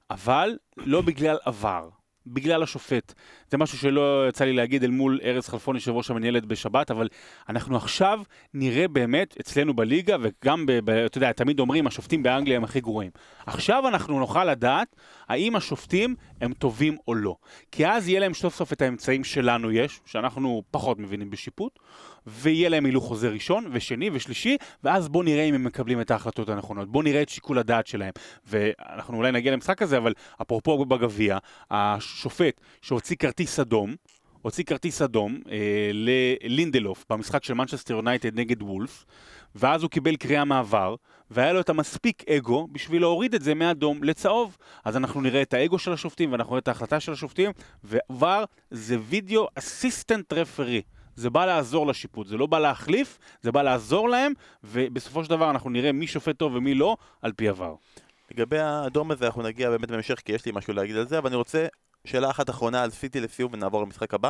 אבל 0.09 0.57
לא 0.77 1.01
בגלל 1.01 1.37
VAR, 1.45 1.89
בגלל 2.27 2.63
השופט. 2.63 3.13
זה 3.51 3.57
משהו 3.57 3.77
שלא 3.77 4.25
יצא 4.29 4.45
לי 4.45 4.53
להגיד 4.53 4.83
אל 4.83 4.89
מול 4.89 5.19
ארז 5.23 5.47
חלפון, 5.47 5.75
יושב 5.75 5.91
ראש 5.91 6.11
המנהלת 6.11 6.45
בשבת, 6.45 6.91
אבל 6.91 7.07
אנחנו 7.49 7.77
עכשיו 7.77 8.21
נראה 8.53 8.87
באמת 8.87 9.35
אצלנו 9.39 9.73
בליגה, 9.73 10.17
וגם, 10.21 10.65
ב, 10.65 10.71
ב, 10.71 10.89
אתה 10.89 11.17
יודע, 11.17 11.31
תמיד 11.31 11.59
אומרים, 11.59 11.87
השופטים 11.87 12.23
באנגליה 12.23 12.57
הם 12.57 12.63
הכי 12.63 12.81
גרועים. 12.81 13.11
עכשיו 13.45 13.87
אנחנו 13.87 14.19
נוכל 14.19 14.45
לדעת 14.45 14.95
האם 15.27 15.55
השופטים 15.55 16.15
הם 16.41 16.53
טובים 16.53 16.97
או 17.07 17.15
לא. 17.15 17.35
כי 17.71 17.87
אז 17.87 18.09
יהיה 18.09 18.19
להם 18.19 18.33
סוף 18.33 18.55
סוף 18.55 18.73
את 18.73 18.81
האמצעים 18.81 19.23
שלנו 19.23 19.71
יש, 19.71 19.99
שאנחנו 20.05 20.63
פחות 20.71 20.99
מבינים 20.99 21.29
בשיפוט, 21.29 21.79
ויהיה 22.27 22.69
להם 22.69 22.85
הילוך 22.85 23.05
חוזר 23.05 23.31
ראשון, 23.31 23.65
ושני 23.71 24.09
ושלישי, 24.13 24.57
ואז 24.83 25.09
בואו 25.09 25.23
נראה 25.23 25.43
אם 25.43 25.53
הם 25.53 25.63
מקבלים 25.63 26.01
את 26.01 26.11
ההחלטות 26.11 26.49
הנכונות. 26.49 26.91
בואו 26.91 27.03
נראה 27.03 27.21
את 27.21 27.29
שיקול 27.29 27.57
הדעת 27.57 27.87
שלהם. 27.87 28.13
ואנחנו 28.47 29.17
אולי 29.17 29.31
נגיע 29.31 29.51
למשחק 29.51 29.81
הזה, 29.81 29.97
אבל 29.97 30.13
אפרופו 30.41 30.85
בגביע, 30.85 31.37
השופט 31.71 32.61
שהוציא 32.81 33.15
כרטיס 33.15 33.59
אדום, 33.59 33.95
הוציא 34.41 34.63
כרטיס 34.63 35.01
אדום 35.01 35.39
אה, 35.51 35.91
ללינדלוף 35.93 37.05
במשחק 37.09 37.43
של 37.43 37.53
מנצ'סטר 37.53 37.93
יונייטד 37.93 38.39
נגד 38.39 38.61
וולף, 38.61 39.05
ואז 39.55 39.83
הוא 39.83 39.89
קיבל 39.91 40.15
קריאה 40.15 40.45
מעבר, 40.45 40.95
והיה 41.31 41.53
לו 41.53 41.59
את 41.59 41.69
המספיק 41.69 42.29
אגו 42.29 42.67
בשביל 42.71 43.01
להוריד 43.01 43.35
את 43.35 43.41
זה 43.41 43.55
מאדום 43.55 44.03
לצהוב. 44.03 44.57
אז 44.85 44.97
אנחנו 44.97 45.21
נראה 45.21 45.41
את 45.41 45.53
האגו 45.53 45.79
של 45.79 45.93
השופטים, 45.93 46.31
ואנחנו 46.31 46.51
נראה 46.51 46.59
את 46.59 46.67
ההחלטה 46.67 46.99
של 46.99 47.11
השופטים, 47.11 47.51
ו-VAR 47.83 48.43
זה 48.71 48.97
video 49.09 49.47
assistant 49.55 50.33
referee. 50.33 50.81
זה 51.15 51.29
בא 51.29 51.45
לעזור 51.45 51.87
לשיפוט, 51.87 52.27
זה 52.27 52.37
לא 52.37 52.45
בא 52.45 52.59
להחליף, 52.59 53.19
זה 53.41 53.51
בא 53.51 53.61
לעזור 53.61 54.09
להם, 54.09 54.33
ובסופו 54.63 55.23
של 55.23 55.29
דבר 55.29 55.49
אנחנו 55.49 55.69
נראה 55.69 55.91
מי 55.91 56.07
שופט 56.07 56.37
טוב 56.37 56.55
ומי 56.55 56.73
לא, 56.73 56.97
על 57.21 57.31
פי 57.31 57.49
VAR. 57.49 57.75
לגבי 58.31 58.59
האדום 58.59 59.11
הזה 59.11 59.25
אנחנו 59.25 59.41
נגיע 59.41 59.69
באמת 59.69 59.91
בהמשך 59.91 60.21
כי 60.25 60.31
יש 60.31 60.45
לי 60.45 60.51
משהו 60.55 60.73
להגיד 60.73 60.95
על 60.95 61.07
זה, 61.07 61.17
אבל 61.17 61.27
אני 61.27 61.35
רוצה 61.35 61.67
שאלה 62.05 62.29
אחת 62.29 62.49
אחרונה 62.49 62.83
על 62.83 62.89
סיטי 62.89 63.19
לסיום 63.19 63.53
ונעבור 63.53 63.81
למשחק 63.81 64.13
הבא. 64.13 64.29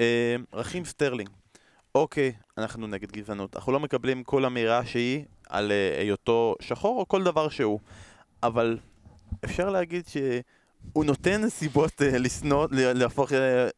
אה, 0.00 0.36
רכים 0.52 0.84
סטרלינג, 0.84 1.30
אוקיי, 1.94 2.32
אנחנו 2.58 2.86
נגד 2.86 3.12
גזענות, 3.12 3.56
אנחנו 3.56 3.72
לא 3.72 3.80
מקבלים 3.80 4.24
כל 4.24 4.44
אמירה 4.44 4.86
שהיא 4.86 5.24
על 5.48 5.72
אה, 5.72 6.00
היותו 6.00 6.54
שחור 6.60 7.00
או 7.00 7.08
כל 7.08 7.24
דבר 7.24 7.48
שהוא, 7.48 7.80
אבל 8.42 8.78
אפשר 9.44 9.70
להגיד 9.70 10.06
שהוא 10.92 11.04
נותן 11.04 11.48
סיבות 11.48 12.02
אה, 12.02 12.18
לשנוא, 12.18 12.66
להפוך, 12.70 13.32
אה, 13.32 13.68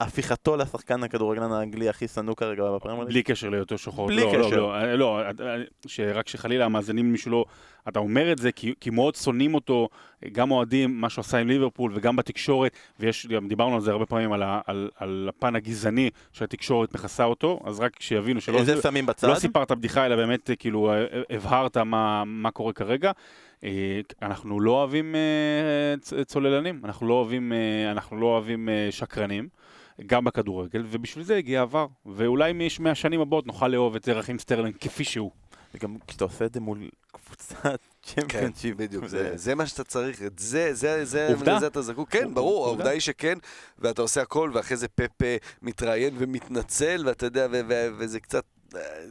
להפיכתו 0.00 0.56
לשחקן 0.56 1.02
הכדורגלן 1.02 1.52
האנגלי 1.52 1.88
הכי 1.88 2.08
שנוא 2.08 2.34
כרגע 2.34 2.62
בפרמייר. 2.76 3.06
בלי 3.06 3.22
קשר 3.22 3.48
להיותו 3.48 3.78
שחור. 3.78 4.06
בלי 4.06 4.22
לא, 4.22 4.28
קשר. 4.28 4.56
לא, 4.56 4.94
לא, 4.94 5.22
לא, 5.38 5.64
שרק 5.86 6.28
שחלילה 6.28 6.64
המאזינים 6.64 7.12
מישהו 7.12 7.30
לא... 7.30 7.44
אתה 7.88 7.98
אומר 7.98 8.32
את 8.32 8.38
זה 8.38 8.52
כי, 8.52 8.74
כי 8.80 8.90
מאוד 8.90 9.14
שונאים 9.14 9.54
אותו, 9.54 9.88
גם 10.32 10.50
אוהדים, 10.50 11.00
מה 11.00 11.10
שהוא 11.10 11.22
עשה 11.22 11.38
עם 11.38 11.48
ליברפול 11.48 11.92
וגם 11.94 12.16
בתקשורת, 12.16 12.72
ויש, 13.00 13.26
גם 13.26 13.48
דיברנו 13.48 13.74
על 13.74 13.80
זה 13.80 13.90
הרבה 13.90 14.06
פעמים, 14.06 14.32
על, 14.32 14.42
ה, 14.42 14.60
על, 14.66 14.90
על 14.96 15.30
הפן 15.36 15.56
הגזעני 15.56 16.10
שהתקשורת 16.32 16.94
מכסה 16.94 17.24
אותו, 17.24 17.60
אז 17.64 17.80
רק 17.80 17.92
שיבינו 18.00 18.40
שלא... 18.40 18.60
את 18.60 18.66
זה 18.66 18.82
שמים 18.82 19.06
בצד. 19.06 19.28
לא 19.28 19.34
סיפרת 19.34 19.72
בדיחה, 19.72 20.06
אלא 20.06 20.16
באמת 20.16 20.50
אה, 20.50 20.56
כאילו 20.56 20.92
אה, 20.92 21.22
הבהרת 21.30 21.76
מה, 21.76 22.24
מה 22.26 22.50
קורה 22.50 22.72
כרגע. 22.72 23.12
אה, 23.64 23.70
אנחנו 24.22 24.60
לא 24.60 24.70
אוהבים 24.70 25.14
אה, 25.14 26.24
צוללנים, 26.24 26.80
אנחנו 26.84 27.08
לא 27.08 27.14
אוהבים, 27.14 27.52
אה, 27.52 27.90
אנחנו 27.90 28.16
לא 28.16 28.26
אוהבים 28.26 28.68
שקרנים. 28.90 29.48
גם 30.06 30.24
בכדורגל, 30.24 30.84
ובשביל 30.90 31.24
זה 31.24 31.36
הגיע 31.36 31.62
VAR. 31.62 31.86
ואולי 32.06 32.52
מש- 32.52 32.80
מהשנים 32.80 33.20
הבאות 33.20 33.46
נוכל 33.46 33.68
לאהוב 33.68 33.94
את 33.96 34.08
רכים 34.08 34.38
סטרלינג 34.38 34.74
כפי 34.80 35.04
שהוא. 35.04 35.30
וגם 35.74 35.96
כשאתה 36.06 36.24
עושה 36.24 36.44
את 36.44 36.54
זה 36.54 36.60
מול 36.60 36.88
קבוצת 37.12 37.80
כן, 38.02 38.22
צ'מפיונשיפ. 38.22 38.76
בדיוק, 38.76 39.06
זה, 39.06 39.36
זה 39.36 39.54
מה 39.54 39.66
שאתה 39.66 39.84
צריך, 39.84 40.22
את 40.22 40.38
זה, 40.38 40.74
זה, 40.74 41.04
זה, 41.04 41.28
עובדה. 41.32 41.56
לזה 41.56 41.66
אתה 41.66 41.82
זקוק. 41.82 42.10
כן, 42.10 42.34
ברור, 42.34 42.52
עובדה. 42.56 42.68
העובדה 42.68 42.90
היא 42.90 43.00
שכן, 43.00 43.38
ואתה 43.78 44.02
עושה 44.02 44.22
הכל, 44.22 44.50
ואחרי 44.54 44.76
זה 44.76 44.88
פפה 44.88 45.26
מתראיין 45.62 46.14
ומתנצל, 46.18 47.02
ואתה 47.06 47.26
יודע, 47.26 47.46
ו- 47.52 47.60
ו- 47.68 47.88
וזה 47.98 48.20
קצת 48.20 48.44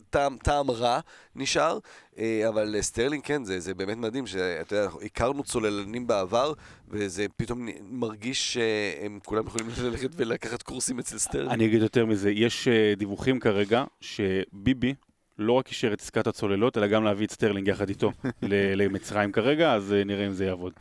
טעם, 0.10 0.38
טעם 0.44 0.72
רע 0.72 1.00
נשאר, 1.36 1.80
אה, 2.18 2.50
אבל 2.50 2.76
סטרלינג, 2.82 3.24
כן, 3.24 3.44
זה, 3.44 3.60
זה 3.60 3.74
באמת 3.74 3.98
מדהים, 3.98 4.28
שאתה 4.28 4.76
יודע, 4.76 4.90
הכרנו 5.06 5.44
צוללנים 5.44 6.08
בעבר, 6.08 6.54
וזה 6.90 7.26
פתאום 7.38 7.68
מרגיש 7.90 8.54
שהם 8.54 9.20
כולם 9.26 9.48
יכולים 9.48 9.68
ללכת 9.84 10.10
ולקחת 10.16 10.62
קורסים 10.62 11.00
אצל 11.00 11.18
סטרלינג. 11.18 11.52
אני 11.52 11.66
אגיד 11.66 11.82
יותר 11.82 12.06
מזה, 12.06 12.32
יש 12.32 12.68
אה, 12.68 12.94
דיווחים 12.98 13.40
כרגע 13.40 13.84
שביבי 14.02 14.94
לא 15.38 15.54
רק 15.54 15.68
אישר 15.68 15.94
את 15.94 16.02
עסקת 16.02 16.28
הצוללות, 16.28 16.78
אלא 16.78 16.88
גם 16.88 17.04
להביא 17.04 17.26
את 17.26 17.32
סטרלינג 17.32 17.68
יחד 17.68 17.90
איתו 17.90 18.12
למצרים 18.76 19.32
כרגע, 19.32 19.74
אז 19.74 19.94
אה, 19.94 20.04
נראה 20.04 20.28
אם 20.28 20.34
זה 20.34 20.46
יעבוד. 20.46 20.74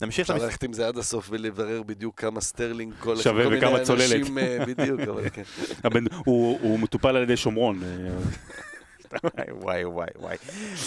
נמשיך 0.00 0.30
אפשר. 0.30 0.44
ללכת 0.44 0.62
עם 0.62 0.72
זה 0.72 0.88
עד 0.88 0.98
הסוף 0.98 1.26
ולברר 1.30 1.82
בדיוק 1.82 2.20
כמה 2.20 2.40
סטרלינג 2.40 2.94
כל 2.98 3.14
מיני 3.34 3.56
וכמה 3.58 3.80
צוללת. 3.84 4.12
אנשים, 4.12 4.38
אה, 4.38 4.58
בדיוק, 4.66 5.00
אבל 5.00 5.28
כן. 5.30 5.42
הוא 6.26 6.58
הוא 6.62 6.78
מטופל 6.78 7.16
על 7.16 7.22
ידי 7.22 7.36
שומרון. 7.36 7.80
אה, 9.38 9.44
וואי 9.50 9.84
וואי 9.84 10.08
וואי. 10.18 10.36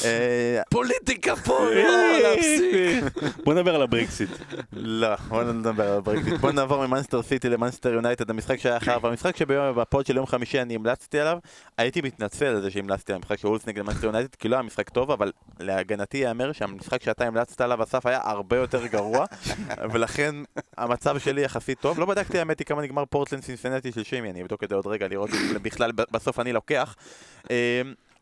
אה, 0.05 0.61
פוליטיקה 0.69 1.35
פה, 1.35 1.59
לא 1.73 2.19
להפסיק. 2.19 3.03
בוא 3.45 3.53
נדבר 3.53 3.75
על 3.75 3.81
הברקסיט. 3.81 4.29
לא, 4.73 5.15
בוא 5.15 5.43
נדבר 5.43 5.91
על 5.91 5.97
הברקסיט. 5.97 6.33
בוא 6.33 6.51
נעבור 6.51 6.87
ממאנסטר 6.87 7.21
סיטי 7.21 7.49
למאנסטר 7.49 7.93
יונייטד, 7.93 8.29
המשחק 8.29 8.59
שהיה 8.59 8.77
אחריו, 8.77 9.07
המשחק 9.07 9.37
שבפוד 9.37 10.05
של 10.05 10.15
יום 10.15 10.25
חמישי 10.25 10.61
אני 10.61 10.75
המלצתי 10.75 11.19
עליו, 11.19 11.37
הייתי 11.77 12.01
מתנצל 12.01 12.45
על 12.45 12.61
זה 12.61 12.71
שהמלצתי 12.71 13.11
על 13.11 13.15
המשחק 13.15 13.39
של 13.39 13.47
וולס 13.47 13.67
נגד 13.67 13.81
מאנסטר 13.81 14.05
יונייטד, 14.05 14.35
כי 14.35 14.47
לא 14.47 14.55
היה 14.55 14.63
משחק 14.63 14.89
טוב, 14.89 15.11
אבל 15.11 15.31
להגנתי 15.59 16.17
ייאמר 16.17 16.51
שהמשחק 16.51 17.03
שאתה 17.03 17.25
המלצת 17.25 17.61
עליו, 17.61 17.83
אסף, 17.83 18.05
היה 18.05 18.19
הרבה 18.23 18.57
יותר 18.57 18.87
גרוע, 18.87 19.25
ולכן 19.91 20.35
המצב 20.77 21.19
שלי 21.19 21.41
יחסית 21.41 21.79
טוב. 21.79 21.99
לא 21.99 22.05
בדקתי 22.05 22.39
האמת 22.39 22.59
היא 22.59 22.65
כמה 22.65 22.81
נגמר 22.81 23.05
פורטלנד 23.05 23.43
סינסינטי 23.43 23.91
של 23.91 24.03
שימי, 24.03 24.29
אני 24.31 24.41
אבדוק 24.41 24.63
את 24.63 24.69
זה 24.69 24.75
עוד 24.75 24.87
רגע, 24.87 25.07
לראות 25.07 25.29
אם 25.29 25.63
בכלל 25.63 25.91
בסוף 26.11 26.39
אני 26.39 26.53
לוקח. 26.53 26.95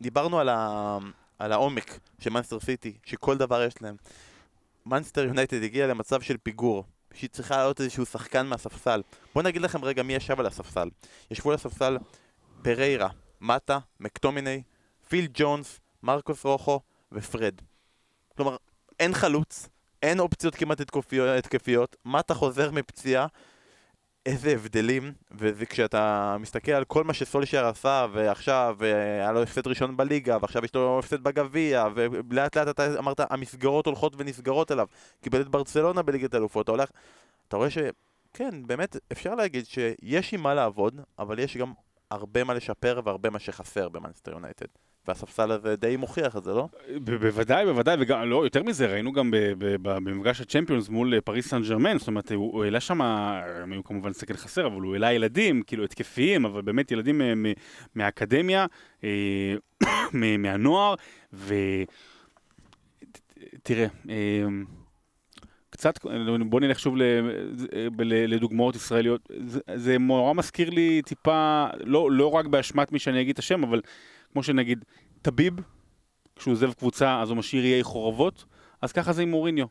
דיברנו 0.00 0.38
על 0.40 0.48
ה- 0.48 0.98
על 1.38 1.52
העומק 1.52 1.98
של 2.18 2.30
מאנסטר 2.30 2.60
סיטי, 2.60 2.98
שכל 3.04 3.36
דבר 3.36 3.62
יש 3.62 3.74
להם. 3.82 3.96
מנצ'סטר 4.86 5.24
יונייטד 5.24 5.62
הגיע 5.62 5.86
למצב 5.86 6.20
של 6.20 6.36
פיגור, 6.36 6.84
שהיא 7.14 7.30
צריכה 7.30 7.56
לעלות 7.56 7.80
איזשהו 7.80 8.06
שחקן 8.06 8.46
מהספסל. 8.46 9.02
בואו 9.34 9.44
נגיד 9.44 9.62
לכם 9.62 9.84
רגע 9.84 10.02
מי 10.02 10.14
ישב 10.14 10.40
על 10.40 10.46
הספסל. 10.46 10.88
ישבו 11.30 11.50
על 11.50 11.54
הספסל 11.54 11.98
פריירה, 12.62 13.08
מטה, 13.40 13.78
מקטומיני, 14.00 14.62
פיל 15.08 15.28
ג'ונס, 15.34 15.80
מרקוס 16.02 16.44
רוחו 16.44 16.80
ופרד. 17.12 17.54
כלומר, 18.36 18.56
אין 19.00 19.14
חלוץ, 19.14 19.68
אין 20.02 20.20
אופציות 20.20 20.54
כמעט 20.54 20.80
התקפיות, 21.38 21.96
מטה 22.04 22.34
חוזר 22.34 22.70
מפציעה. 22.70 23.26
איזה 24.26 24.52
הבדלים, 24.52 25.12
וכשאתה 25.30 26.36
מסתכל 26.40 26.72
על 26.72 26.84
כל 26.84 27.04
מה 27.04 27.14
שסולשייר 27.14 27.66
עשה, 27.66 28.06
ועכשיו 28.12 28.76
היה 28.80 29.32
לו 29.32 29.42
הפסד 29.42 29.66
ראשון 29.66 29.96
בליגה, 29.96 30.38
ועכשיו 30.42 30.64
יש 30.64 30.74
לו 30.74 30.98
הפסד 30.98 31.22
בגביע, 31.22 31.86
ולאט 31.94 32.56
לאט 32.56 32.68
אתה 32.68 32.98
אמרת, 32.98 33.20
המסגרות 33.30 33.86
הולכות 33.86 34.14
ונסגרות 34.18 34.72
אליו. 34.72 34.86
קיבל 35.20 35.40
את 35.40 35.48
ברצלונה 35.48 36.02
בליגת 36.02 36.34
האלופות, 36.34 36.64
אתה 36.64 36.72
הולך, 36.72 36.90
אתה 37.48 37.56
רואה 37.56 37.70
ש... 37.70 37.78
כן, 38.32 38.66
באמת, 38.66 38.96
אפשר 39.12 39.34
להגיד 39.34 39.66
שיש 39.66 40.34
עם 40.34 40.40
מה 40.40 40.54
לעבוד, 40.54 41.00
אבל 41.18 41.38
יש 41.38 41.56
גם 41.56 41.72
הרבה 42.10 42.44
מה 42.44 42.54
לשפר 42.54 43.00
והרבה 43.04 43.30
מה 43.30 43.38
שחסר 43.38 43.88
במאנסטר 43.88 44.32
יונייטד. 44.32 44.66
והספסל 45.08 45.50
הזה 45.50 45.76
די 45.76 45.96
מוכיח 45.96 46.36
את 46.36 46.44
זה, 46.44 46.50
לא? 46.50 46.68
בוודאי, 47.04 47.66
בוודאי, 47.66 47.96
וגם, 48.00 48.30
לא, 48.30 48.44
יותר 48.44 48.62
מזה, 48.62 48.86
ראינו 48.86 49.12
גם 49.12 49.30
במפגש 49.58 50.40
הצ'מפיונס 50.40 50.88
מול 50.88 51.14
אה, 51.14 51.20
פריס 51.20 51.48
סן 51.48 51.62
ג'רמן, 51.62 51.98
זאת 51.98 52.08
אומרת, 52.08 52.32
הוא 52.32 52.64
העלה 52.64 52.80
שם, 52.80 53.00
הם 53.02 53.72
היו 53.72 53.84
כמובן 53.84 54.12
סגל 54.12 54.36
חסר, 54.36 54.66
אבל 54.66 54.80
הוא 54.80 54.92
העלה 54.92 55.12
ילדים, 55.12 55.62
כאילו 55.62 55.84
התקפיים, 55.84 56.44
אבל 56.44 56.62
באמת 56.62 56.92
ילדים 56.92 57.22
אה, 57.22 57.32
מהאקדמיה, 57.94 58.66
אה, 59.04 59.54
מהנוער, 60.38 60.94
ו... 61.32 61.54
תראה, 63.62 63.86
אה, 64.10 64.44
קצת, 65.70 65.98
בוא 66.48 66.60
נלך 66.60 66.78
שוב 66.78 66.94
לדוגמאות 67.98 68.76
ישראליות, 68.76 69.30
זה 69.74 69.98
נורא 69.98 70.34
מזכיר 70.34 70.70
לי 70.70 71.02
טיפה, 71.06 71.66
לא, 71.84 72.10
לא 72.10 72.30
רק 72.30 72.46
באשמת 72.46 72.92
מי 72.92 72.98
שאני 72.98 73.20
אגיד 73.20 73.32
את 73.32 73.38
השם, 73.38 73.64
אבל 73.64 73.80
כמו 74.36 74.42
שנגיד, 74.42 74.84
טביב, 75.22 75.54
כשהוא 76.36 76.52
עוזב 76.52 76.72
קבוצה 76.72 77.20
אז 77.22 77.30
הוא 77.30 77.36
משאיר 77.36 77.64
איי 77.64 77.82
חורבות, 77.82 78.44
אז 78.82 78.92
ככה 78.92 79.12
זה 79.12 79.22
עם 79.22 79.30
מוריניו. 79.30 79.66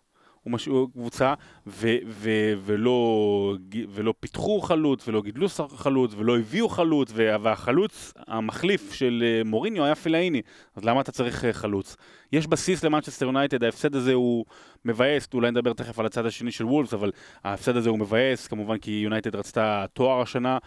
הוא 0.46 0.90
קבוצה 0.94 1.34
ו- 1.68 1.98
ו- 2.08 2.54
ולא, 2.66 3.56
ולא 3.90 4.14
פיתחו 4.20 4.62
חלוץ 4.62 5.08
ולא 5.08 5.22
גידלו 5.22 5.48
חלוץ 5.70 6.14
ולא 6.18 6.38
הביאו 6.38 6.70
חלוץ 6.70 7.12
וה- 7.16 7.38
והחלוץ 7.42 8.14
המחליף 8.28 8.94
של 8.94 9.24
אה, 9.26 9.44
מוריניו 9.44 9.86
היה 9.86 9.96
פילאיני 9.96 10.42
אז 10.76 10.86
למה 10.86 11.02
אתה 11.02 11.12
צריך 11.12 11.46
אה, 11.46 11.54
חלוץ? 11.54 11.96
יש 12.32 12.48
בסיס 12.48 12.84
למנצ'סטר 12.84 13.26
יונייטד, 13.26 13.64
ההפסד 13.64 13.96
הזה 13.96 14.14
הוא 14.14 14.46
מבאס, 14.86 15.28
אולי 15.34 15.52
נדבר 15.52 15.74
תכף 15.74 16.00
על 16.00 16.06
הצד 16.06 16.26
השני 16.26 16.52
של 16.52 16.66
וולפס, 16.66 16.94
אבל 16.94 17.12
ההפסד 17.44 17.78
הזה 17.78 17.90
הוא 17.90 18.00
מבאס, 18.00 18.48
כמובן 18.48 18.78
כי 18.78 18.92
יונייטד 18.92 19.36
רצתה 19.36 19.86
תואר 19.94 20.22
השנה, 20.22 20.58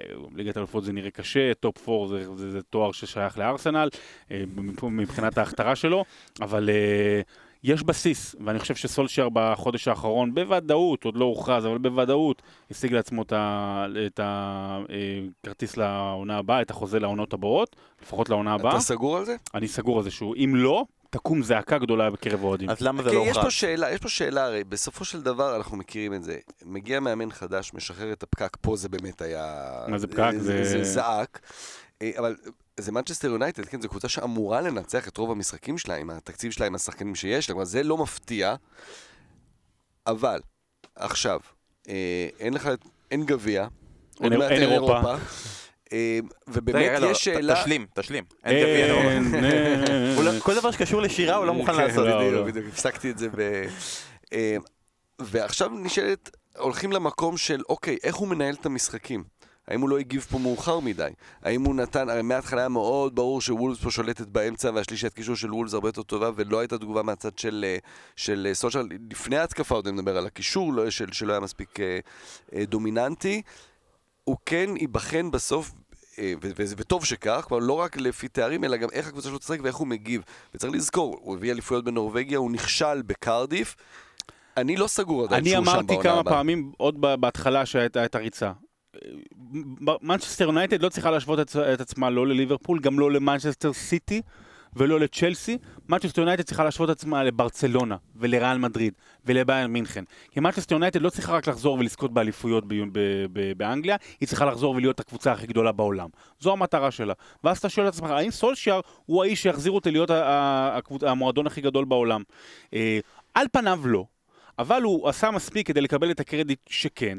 אה, 0.00 0.04
ליגת 0.34 0.56
האלופות 0.56 0.84
זה 0.84 0.92
נראה 0.92 1.10
קשה, 1.10 1.54
top 1.54 1.88
4 1.88 2.06
זה, 2.08 2.36
זה, 2.36 2.50
זה 2.50 2.62
תואר 2.62 2.92
ששייך 2.92 3.38
לארסנל, 3.38 3.88
מבחינת 4.82 5.38
ההכתרה 5.38 5.76
שלו, 5.76 6.04
אבל 6.40 6.68
יש 7.64 7.82
בסיס, 7.82 8.36
ואני 8.46 8.58
חושב 8.58 8.74
שסולשייר 8.74 9.28
בחודש 9.32 9.88
האחרון, 9.88 10.34
בוודאות, 10.34 11.04
עוד 11.04 11.16
לא 11.16 11.24
הוכרז, 11.24 11.66
אבל 11.66 11.78
בוודאות, 11.78 12.42
השיג 12.70 12.92
לעצמו 12.92 13.22
את 14.06 14.20
הכרטיס 14.22 15.76
לעונה 15.76 16.38
הבאה, 16.38 16.62
את 16.62 16.70
החוזה 16.70 17.00
לעונות 17.00 17.32
הבאות, 17.32 17.76
לפחות 18.02 18.28
לעונה 18.28 18.54
הבאה. 18.54 18.72
אתה 18.72 18.80
סגור 18.80 19.16
על 19.16 19.24
זה? 19.24 19.36
אני 19.54 19.68
סגור 19.68 19.98
על 19.98 20.04
זה 20.04 20.10
שהוא, 20.10 20.36
אם 20.36 20.52
לא, 20.56 20.84
תקום 21.10 21.42
זעקה 21.42 21.78
גדולה 21.78 22.10
בקרב 22.10 22.40
האוהדים. 22.40 22.70
אז 22.70 22.80
למה 22.80 23.02
זה 23.02 23.12
לא 23.12 23.22
יש 23.26 23.38
פה? 23.38 23.50
שאלה, 23.50 23.90
יש 23.92 24.00
פה 24.00 24.08
שאלה, 24.08 24.44
הרי 24.44 24.64
בסופו 24.64 25.04
של 25.04 25.22
דבר 25.22 25.56
אנחנו 25.56 25.76
מכירים 25.76 26.14
את 26.14 26.22
זה. 26.22 26.38
מגיע 26.64 27.00
מאמן 27.00 27.30
חדש, 27.32 27.74
משחרר 27.74 28.12
את 28.12 28.22
הפקק, 28.22 28.56
פה 28.60 28.76
זה 28.76 28.88
באמת 28.88 29.22
היה... 29.22 29.64
מה 29.88 29.98
זה 29.98 30.06
פקק? 30.06 30.30
זה, 30.38 30.64
זה- 30.64 30.64
זה 30.64 30.84
זעק. 30.84 31.40
אה, 32.02 32.10
אבל 32.18 32.36
זה 32.80 32.92
מנצ'סטר 32.92 33.28
יונייטד, 33.28 33.64
כן, 33.64 33.80
זו 33.80 33.88
קבוצה 33.88 34.08
שאמורה 34.08 34.60
לנצח 34.60 35.08
את 35.08 35.16
רוב 35.16 35.30
המשחקים 35.30 35.78
שלה, 35.78 35.96
עם 35.96 36.10
התקציב 36.10 36.52
שלה, 36.52 36.66
עם 36.66 36.74
השחקנים 36.74 37.14
שיש 37.14 37.48
לה, 37.48 37.52
כלומר 37.54 37.64
זה 37.64 37.82
לא 37.82 37.98
מפתיע. 37.98 38.54
אבל, 40.06 40.40
עכשיו, 40.96 41.40
אה, 41.88 42.28
אין 42.40 42.54
לך, 42.54 42.68
אין 43.10 43.24
גביע, 43.26 43.66
עוד 44.18 44.32
אין- 44.32 44.40
מעט 44.40 44.50
אין 44.50 44.62
אין 44.62 44.72
אירופה. 44.72 45.14
אה, 45.92 46.18
ובאמת 46.48 47.02
יש 47.10 47.24
שאלה... 47.24 47.62
תשלים, 47.62 47.86
תשלים. 47.94 48.24
אין 48.44 48.62
גביע, 48.62 48.94
לא- 50.24 50.40
כל 50.42 50.54
דבר 50.54 50.70
שקשור 50.70 51.02
לשירה 51.02 51.36
הוא 51.36 51.46
לא 51.46 51.54
מוכן 51.54 51.72
כן, 51.72 51.78
לעשות. 51.78 52.06
לא, 52.06 52.18
בדיוק, 52.18 52.34
לא. 52.34 52.44
בדיוק, 52.44 52.66
הפסקתי 52.68 53.10
את 53.10 53.18
זה 53.18 53.28
ב... 53.28 53.64
אה, 54.32 54.56
ועכשיו 55.18 55.68
נשאלת, 55.68 56.30
הולכים 56.58 56.92
למקום 56.92 57.36
של, 57.36 57.60
אוקיי, 57.68 57.96
איך 58.04 58.16
הוא 58.16 58.28
מנהל 58.28 58.54
את 58.54 58.66
המשחקים? 58.66 59.24
האם 59.68 59.80
הוא 59.80 59.88
לא 59.88 59.98
הגיב 59.98 60.26
פה 60.30 60.38
מאוחר 60.38 60.80
מדי? 60.80 61.10
האם 61.42 61.64
הוא 61.64 61.74
נתן, 61.74 62.08
הרי 62.08 62.22
מההתחלה 62.22 62.60
היה 62.60 62.68
מאוד 62.68 63.14
ברור 63.14 63.40
שוולס 63.40 63.82
פה 63.82 63.90
שולטת 63.90 64.26
באמצע 64.26 64.70
והשלישיית 64.74 65.14
קישור 65.14 65.36
של 65.36 65.54
וולס 65.54 65.74
הרבה 65.74 65.88
יותר 65.88 66.02
טובה 66.02 66.30
ולא 66.36 66.58
הייתה 66.58 66.78
תגובה 66.78 67.02
מהצד 67.02 67.38
של, 67.38 67.64
אה, 67.68 67.76
של 68.16 68.46
אה, 68.48 68.54
סולשייר, 68.54 68.82
לפני 69.10 69.36
ההתקפה 69.36 69.74
עוד 69.74 69.86
אני 69.86 69.96
מדבר 69.96 70.16
על 70.16 70.26
הקישור, 70.26 70.72
לא, 70.72 70.90
של, 70.90 71.12
שלא 71.12 71.32
היה 71.32 71.40
מספיק 71.40 71.80
אה, 71.80 71.98
אה, 72.54 72.64
דומיננטי. 72.64 73.42
הוא 74.24 74.36
כן 74.46 74.70
ייבחן 74.76 75.30
בסוף, 75.30 75.72
וטוב 76.76 77.04
שכך, 77.04 77.44
כלומר 77.48 77.66
לא 77.66 77.72
רק 77.72 77.96
לפי 77.96 78.28
תארים, 78.28 78.64
אלא 78.64 78.76
גם 78.76 78.88
איך 78.92 79.08
הקבוצה 79.08 79.28
שלו 79.28 79.38
תשחק 79.38 79.58
ואיך 79.62 79.76
הוא 79.76 79.86
מגיב. 79.86 80.22
וצריך 80.54 80.72
לזכור, 80.72 81.18
הוא 81.22 81.36
הביא 81.36 81.52
אליפויות 81.52 81.84
בנורבגיה, 81.84 82.38
הוא 82.38 82.50
נכשל 82.50 83.02
בקרדיף. 83.02 83.76
אני 84.56 84.76
לא 84.76 84.86
סגור 84.86 85.24
עדיין 85.24 85.42
אני 85.42 85.50
שהוא 85.50 85.64
שם 85.64 85.70
אמרתי 85.70 85.86
בעונה 85.86 86.02
כמה 86.02 86.20
הבאה. 86.20 86.34
פעמים, 86.34 86.72
עוד 86.76 87.00
בהתחלה 87.00 87.66
שהייתה 87.66 88.04
את 88.04 88.14
הריצה. 88.14 88.52
מנצ'סטר 90.02 90.44
יונייטד 90.44 90.82
לא 90.82 90.88
צריכה 90.88 91.10
להשוות 91.10 91.56
את 91.56 91.80
עצמה 91.80 92.10
לא 92.10 92.26
לליברפול, 92.26 92.80
גם 92.80 92.98
לא 92.98 93.10
למנצ'סטר 93.10 93.72
סיטי 93.72 94.22
ולא 94.76 95.00
לצ'לסי. 95.00 95.58
מנצ'סטר 95.88 96.20
יונייטד 96.20 96.42
צריכה 96.42 96.64
להשוות 96.64 96.90
עצמה 96.90 97.22
לברצלונה 97.24 97.96
ולריאל 98.16 98.58
מדריד 98.58 98.94
ולביירן 99.24 99.70
מינכן. 99.70 100.04
כי 100.30 100.40
מנצ'סטר 100.40 100.74
יונייטד 100.74 101.02
לא 101.02 101.10
צריכה 101.10 101.32
רק 101.32 101.46
לחזור 101.46 101.78
ולזכות 101.78 102.12
באליפויות 102.12 102.64
ב- 102.68 102.74
ב- 102.92 103.26
ב- 103.32 103.52
באנגליה, 103.56 103.96
היא 104.20 104.28
צריכה 104.28 104.44
לחזור 104.44 104.74
ולהיות 104.74 105.00
הקבוצה 105.00 105.32
הכי 105.32 105.46
גדולה 105.46 105.72
בעולם. 105.72 106.08
זו 106.40 106.52
המטרה 106.52 106.90
שלה. 106.90 107.14
ואז 107.44 107.58
אתה 107.58 107.68
שואל 107.68 107.88
את 107.88 107.92
עצמך, 107.92 108.10
האם 108.10 108.30
סולשייר 108.30 108.80
הוא 109.06 109.24
האיש 109.24 109.42
שיחזיר 109.42 109.72
אותי 109.72 109.90
להיות 109.90 110.10
המועדון 111.02 111.46
הכי 111.46 111.60
גדול 111.60 111.84
בעולם? 111.84 112.22
אה, 112.74 112.98
על 113.34 113.46
פניו 113.52 113.80
לא. 113.84 114.04
אבל 114.58 114.82
הוא 114.82 115.08
עשה 115.08 115.30
מספיק 115.30 115.66
כדי 115.66 115.80
לקבל 115.80 116.10
את 116.10 116.20
הקרדיט 116.20 116.60
שכן. 116.66 117.18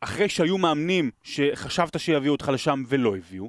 אחרי 0.00 0.28
שהיו 0.28 0.58
מאמנים 0.58 1.10
שחשבת 1.22 2.00
שיביאו 2.00 2.32
אותך 2.32 2.50
לשם 2.54 2.82
ולא 2.88 3.16
הביאו. 3.16 3.48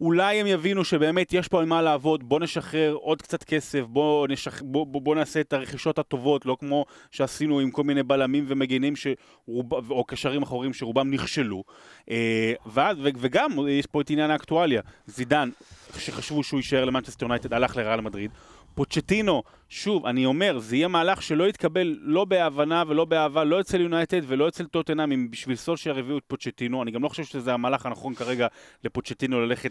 אולי 0.00 0.40
הם 0.40 0.46
יבינו 0.46 0.84
שבאמת 0.84 1.32
יש 1.32 1.48
פה 1.48 1.60
על 1.60 1.66
מה 1.66 1.82
לעבוד, 1.82 2.28
בוא 2.28 2.40
נשחרר 2.40 2.92
עוד 2.92 3.22
קצת 3.22 3.44
כסף, 3.44 3.80
בוא, 3.80 4.28
נשח... 4.28 4.62
בוא, 4.62 4.86
בוא, 4.86 5.02
בוא 5.02 5.14
נעשה 5.14 5.40
את 5.40 5.52
הרכישות 5.52 5.98
הטובות, 5.98 6.46
לא 6.46 6.56
כמו 6.60 6.84
שעשינו 7.10 7.60
עם 7.60 7.70
כל 7.70 7.84
מיני 7.84 8.02
בלמים 8.02 8.44
ומגינים 8.48 8.94
שרוב... 8.96 9.90
או 9.90 10.04
קשרים 10.04 10.42
אחורים 10.42 10.72
שרובם 10.72 11.10
נכשלו. 11.10 11.64
אה, 12.10 12.52
ואז, 12.66 12.96
ו... 13.00 13.08
וגם 13.18 13.50
יש 13.68 13.86
פה 13.86 14.00
את 14.00 14.10
עניין 14.10 14.30
האקטואליה. 14.30 14.82
זידן, 15.06 15.50
שחשבו 15.98 16.42
שהוא 16.42 16.58
יישאר 16.58 16.84
למנצ'סטר 16.84 17.24
יונייטד, 17.24 17.52
הלך 17.52 17.76
לריאל 17.76 18.00
מדריד. 18.00 18.30
פוצ'טינו, 18.74 19.42
שוב, 19.68 20.06
אני 20.06 20.26
אומר, 20.26 20.58
זה 20.58 20.76
יהיה 20.76 20.88
מהלך 20.88 21.22
שלא 21.22 21.48
יתקבל 21.48 21.96
לא 22.00 22.24
בהבנה 22.24 22.82
ולא 22.88 23.04
באהבה, 23.04 23.44
לא 23.44 23.60
אצל 23.60 23.80
יונייטד 23.80 24.20
ולא 24.26 24.48
אצל 24.48 24.66
טוטנאם, 24.66 25.12
אם 25.12 25.30
בשביל 25.30 25.56
סולשייר 25.56 25.98
הביאו 25.98 26.18
את 26.18 26.22
פוצ'טינו. 26.26 26.82
אני 26.82 26.90
גם 26.90 27.02
לא 27.02 27.08
חושב 27.08 27.24
שזה 27.24 27.54
המהלך 27.54 27.86
הנכון 27.86 28.14
כרגע 28.14 28.46
לפוצ'טינו 28.84 29.40
ללכת 29.40 29.70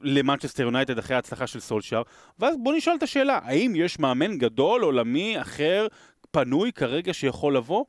למנצ'סטר 0.00 0.62
יונייטד 0.62 0.98
אחרי 0.98 1.16
ההצלחה 1.16 1.46
של 1.46 1.60
סולשייר. 1.60 2.02
ואז 2.38 2.54
בוא 2.62 2.74
נשאל 2.74 2.94
את 2.98 3.02
השאלה, 3.02 3.38
האם 3.42 3.72
יש 3.76 3.98
מאמן 3.98 4.38
גדול, 4.38 4.82
עולמי, 4.82 5.40
אחר, 5.40 5.86
פנוי 6.30 6.72
כרגע 6.72 7.14
שיכול 7.14 7.56
לבוא? 7.56 7.84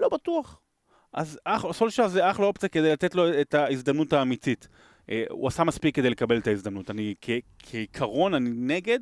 לא 0.00 0.08
בטוח. 0.08 0.60
אז 1.12 1.38
אח, 1.44 1.72
סולשייר 1.72 2.08
זה 2.08 2.30
אחלה 2.30 2.46
אופציה 2.46 2.68
כדי 2.68 2.92
לתת 2.92 3.14
לו 3.14 3.40
את 3.40 3.54
ההזדמנות 3.54 4.12
האמיתית. 4.12 4.68
אה, 5.10 5.24
הוא 5.30 5.48
עשה 5.48 5.64
מספיק 5.64 5.94
כדי 5.94 6.10
לקבל 6.10 6.38
את 6.38 6.46
ההזדמנות. 6.46 6.90
אני 6.90 7.14
כעיקרון, 7.58 8.34
אני 8.34 8.50
נגד. 8.52 8.98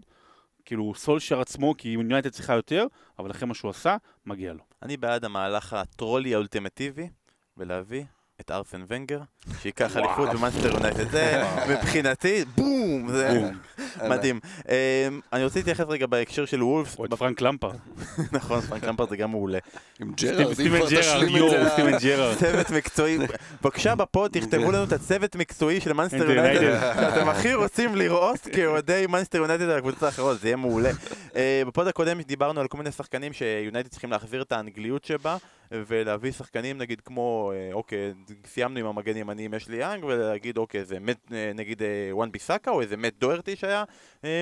כאילו 0.68 0.94
סולשייר 0.94 1.40
עצמו, 1.40 1.74
כי 1.78 1.88
יונייטד 1.88 2.28
צריכה 2.28 2.54
יותר, 2.54 2.86
אבל 3.18 3.30
אחרי 3.30 3.48
מה 3.48 3.54
שהוא 3.54 3.70
עשה, 3.70 3.96
מגיע 4.26 4.52
לו. 4.52 4.64
אני 4.82 4.96
בעד 4.96 5.24
המהלך 5.24 5.72
הטרולי 5.72 6.34
האולטימטיבי, 6.34 7.08
ולהביא 7.56 8.04
את 8.40 8.50
ארסן 8.50 8.84
ונגר, 8.88 9.20
שייקח 9.62 9.96
אליפות 9.96 10.28
במאנסטר 10.28 10.66
יונייטד. 10.66 11.10
זה 11.10 11.42
מבחינתי, 11.70 12.44
בום! 12.56 13.08
זה 13.10 13.50
מדהים. 14.10 14.40
אמ, 14.68 15.20
אני 15.32 15.44
רוצה 15.44 15.58
להתייחס 15.58 15.84
רגע 15.88 16.06
בהקשר 16.06 16.44
של 16.44 16.62
וולפס. 16.62 16.98
או 16.98 17.04
את 17.04 17.14
פרנק 17.14 17.40
למפארד. 17.40 17.70
נכון, 18.32 18.60
פרנק 18.60 18.84
למפארד 18.84 19.06
זה 19.06 19.16
גם 19.16 19.30
מעולה. 19.30 19.58
עם 20.00 20.12
ג'רארד, 20.16 20.54
סטיבן 20.54 20.78
ג'רארד, 20.90 21.28
יואו, 21.28 21.68
סטיבן 21.68 21.98
ג'רארד. 21.98 22.36
צוות 22.36 22.70
מקצועי. 22.70 23.18
בבקשה 23.62 23.94
בפוד 23.94 24.30
תכתבו 24.30 24.72
לנו 24.72 24.84
את 24.84 24.92
הצוות 24.92 25.36
מקצועי 25.36 25.80
של 25.80 25.92
מאנסטר 25.92 26.30
יונייטד, 26.30 26.80
שאתם 26.94 27.28
הכי 27.28 27.54
רוצים 27.54 27.94
לראות 27.94 28.40
כאוהדי 28.52 29.06
מאנסטר 29.08 29.38
יונייטד 29.38 29.64
על 29.64 29.78
הקבוצות 29.78 30.02
האחרות, 30.02 30.40
זה 30.40 30.48
יהיה 30.48 30.56
מעולה. 30.56 30.90
אה, 31.36 31.62
בפוד 31.66 31.88
הקודם 31.88 32.22
דיברנו 32.22 32.60
על 32.60 32.68
כל 32.68 32.78
מיני 32.78 32.92
שחקנים 32.92 33.32
שיונייטד 33.32 33.88
צריכים 33.88 34.10
להחזיר 34.10 34.42
את 34.42 34.52
האנגליות 34.52 35.04
שבה. 35.04 35.36
ולהביא 35.70 36.32
שחקנים 36.32 36.78
נגיד 36.78 37.00
כמו, 37.00 37.52
אה, 37.54 37.72
אוקיי, 37.72 38.14
סיימנו 38.46 38.80
עם 38.80 38.86
המגן 38.86 39.16
ימני 39.16 39.44
עם 39.44 39.54
אשלי 39.54 39.76
יאנג, 39.76 40.04
ולהגיד 40.04 40.58
אוקיי, 40.58 40.84
זה 40.84 41.00
מאט, 41.00 41.32
אה, 41.32 41.52
נגיד 41.54 41.82
אה, 41.82 42.08
וואן 42.12 42.32
ביסאקה, 42.32 42.70
או 42.70 42.80
איזה 42.80 42.96
מאט 42.96 43.18
דוהרטי 43.18 43.56
שהיה 43.56 43.84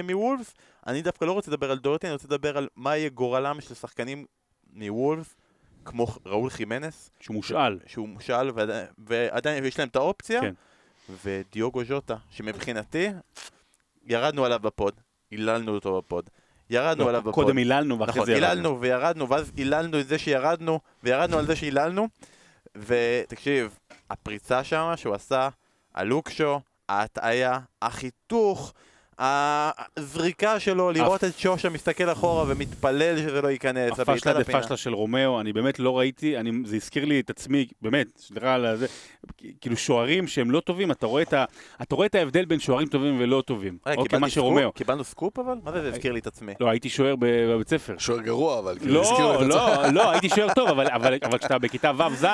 מוולפס. 0.04 0.54
אני 0.86 1.02
דווקא 1.02 1.24
לא 1.24 1.32
רוצה 1.32 1.50
לדבר 1.50 1.70
על 1.70 1.78
דוהרטי, 1.78 2.06
אני 2.06 2.12
רוצה 2.12 2.26
לדבר 2.26 2.56
על 2.56 2.68
מה 2.76 2.96
יהיה 2.96 3.08
גורלם 3.08 3.60
של 3.60 3.74
שחקנים 3.74 4.24
מוולפס. 4.72 5.36
כמו 5.84 6.06
ראול 6.26 6.50
חימנס. 6.50 7.10
שהוא 7.20 7.34
מושאל. 7.34 7.78
שהוא 7.86 8.08
מושאל, 8.08 8.50
ועדיין 8.98 9.64
יש 9.64 9.78
להם 9.78 9.88
את 9.88 9.96
האופציה. 9.96 10.40
כן. 10.40 10.54
ודיוגו 11.24 11.84
ז'וטה, 11.84 12.16
שמבחינתי, 12.30 13.08
ירדנו 14.06 14.44
עליו 14.44 14.58
בפוד, 14.60 15.00
היללנו 15.30 15.74
אותו 15.74 15.98
בפוד. 15.98 16.30
ירדנו 16.70 17.04
לא, 17.04 17.08
עליו 17.08 17.22
בפוד. 17.22 17.34
קודם 17.34 17.56
היללנו 17.56 17.98
ואחרי 17.98 18.14
נכון, 18.14 18.26
זה 18.26 18.32
ירדנו. 18.32 18.46
היללנו 18.46 18.80
וירדנו, 18.80 19.28
ואז 19.28 19.52
היללנו 19.56 20.00
את 20.00 20.08
זה 20.08 20.18
שירדנו, 20.18 20.80
וירדנו 21.02 21.38
על 21.38 21.46
זה 21.46 21.56
שהיללנו. 21.56 22.08
ותקשיב, 22.76 23.78
הפריצה 24.10 24.64
שם 24.64 24.92
שהוא 24.96 25.14
עשה, 25.14 25.48
הלוקשו, 25.94 26.60
ההטעיה, 26.88 27.58
החיתוך, 27.82 28.72
הזריקה 29.18 30.60
שלו, 30.60 30.92
לראות 30.92 31.24
את 31.24 31.38
שושה 31.38 31.68
מסתכל 31.68 32.12
אחורה 32.12 32.44
ומתפלל 32.48 33.18
שזה 33.18 33.42
לא 33.42 33.48
ייכנס. 33.48 34.00
הפשלה 34.00 34.32
דה 34.32 34.44
פשלה 34.44 34.76
של 34.76 34.94
רומאו, 34.94 35.40
אני 35.40 35.52
באמת 35.52 35.78
לא 35.78 35.98
ראיתי, 35.98 36.36
אני, 36.36 36.50
זה 36.64 36.76
הזכיר 36.76 37.04
לי 37.04 37.20
את 37.20 37.30
עצמי, 37.30 37.66
באמת, 37.82 38.06
סליחה 38.18 38.54
על 38.54 38.76
זה, 38.76 38.86
כאילו 39.60 39.76
שוערים 39.76 40.26
שהם 40.26 40.50
לא 40.50 40.60
טובים, 40.60 40.90
אתה 40.90 41.06
רואה 41.06 41.22
את, 41.22 41.32
ה, 41.32 41.44
אתה 41.82 41.94
רואה 41.94 42.06
את 42.06 42.14
ההבדל 42.14 42.44
בין 42.44 42.60
שוערים 42.60 42.88
טובים 42.88 43.16
ולא 43.20 43.42
טובים. 43.46 43.78
אוקיי, 43.96 44.18
מה 44.18 44.30
שרומרו. 44.30 44.72
קיבלנו 44.72 45.04
סקופ 45.04 45.38
אבל? 45.38 45.54
מה 45.64 45.72
זה 45.72 45.82
זה 45.82 45.88
הזכיר 45.88 46.12
לי 46.12 46.18
את 46.18 46.26
עצמי? 46.26 46.52
לא, 46.60 46.70
הייתי 46.70 46.88
שוער 46.88 47.14
בבית 47.18 47.68
ספר. 47.68 47.94
שוער 47.98 48.20
גרוע 48.20 48.58
אבל, 48.58 48.78
כאילו, 48.78 48.94
לא, 48.94 49.46
לא, 49.48 49.86
לא, 49.96 50.10
הייתי 50.10 50.28
שוער 50.28 50.54
טוב, 50.54 50.68
אבל, 50.68 50.86
אבל, 50.86 51.18
אבל 51.22 51.38
כשאתה 51.38 51.58
בכיתה 51.58 51.92
ו'-ז', 51.96 52.26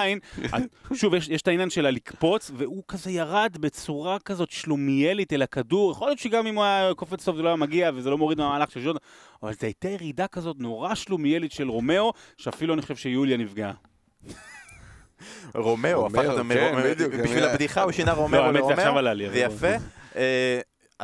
שוב, 0.94 1.14
יש, 1.14 1.28
יש 1.28 1.42
את 1.42 1.48
העניין 1.48 1.70
של 1.70 1.86
הלקפוץ, 1.86 2.50
והוא 2.56 2.82
כזה 2.88 3.10
ירד 3.10 3.56
בצורה 3.60 4.18
כזאת 4.18 4.50
שלומיאלית 4.50 5.32
אל 5.32 5.42
הכדור, 5.42 5.92
יכול 5.92 6.08
להיות 6.08 6.18
שגם 6.18 6.46
אם 6.46 6.54
הוא 6.54 6.64
היה 6.80 6.94
קופץ 6.94 7.24
טוב 7.24 7.36
זה 7.36 7.42
לא 7.42 7.48
היה 7.48 7.56
מגיע 7.56 7.90
וזה 7.94 8.10
לא 8.10 8.18
מוריד 8.18 8.38
מהמהלך 8.38 8.70
של 8.70 8.82
ז'ורדן, 8.82 8.98
אבל 9.42 9.52
זו 9.52 9.58
הייתה 9.62 9.88
ירידה 9.88 10.26
כזאת 10.26 10.56
נורא 10.58 10.94
שלומיאלית 10.94 11.52
של 11.52 11.68
רומאו, 11.68 12.12
שאפילו 12.36 12.74
אני 12.74 12.82
חושב 12.82 12.96
שיוליה 12.96 13.36
נפגעה. 13.36 13.72
רומאו, 15.54 16.06
הפכת 16.06 16.28
כן, 16.48 17.22
בשביל 17.24 17.44
הבדיחה 17.44 17.82
הוא 17.82 17.92
שינה 17.92 18.12
רומרו 18.12 18.40
לרומאו, 18.40 18.68
זה 19.32 19.38
יפה. 19.38 19.76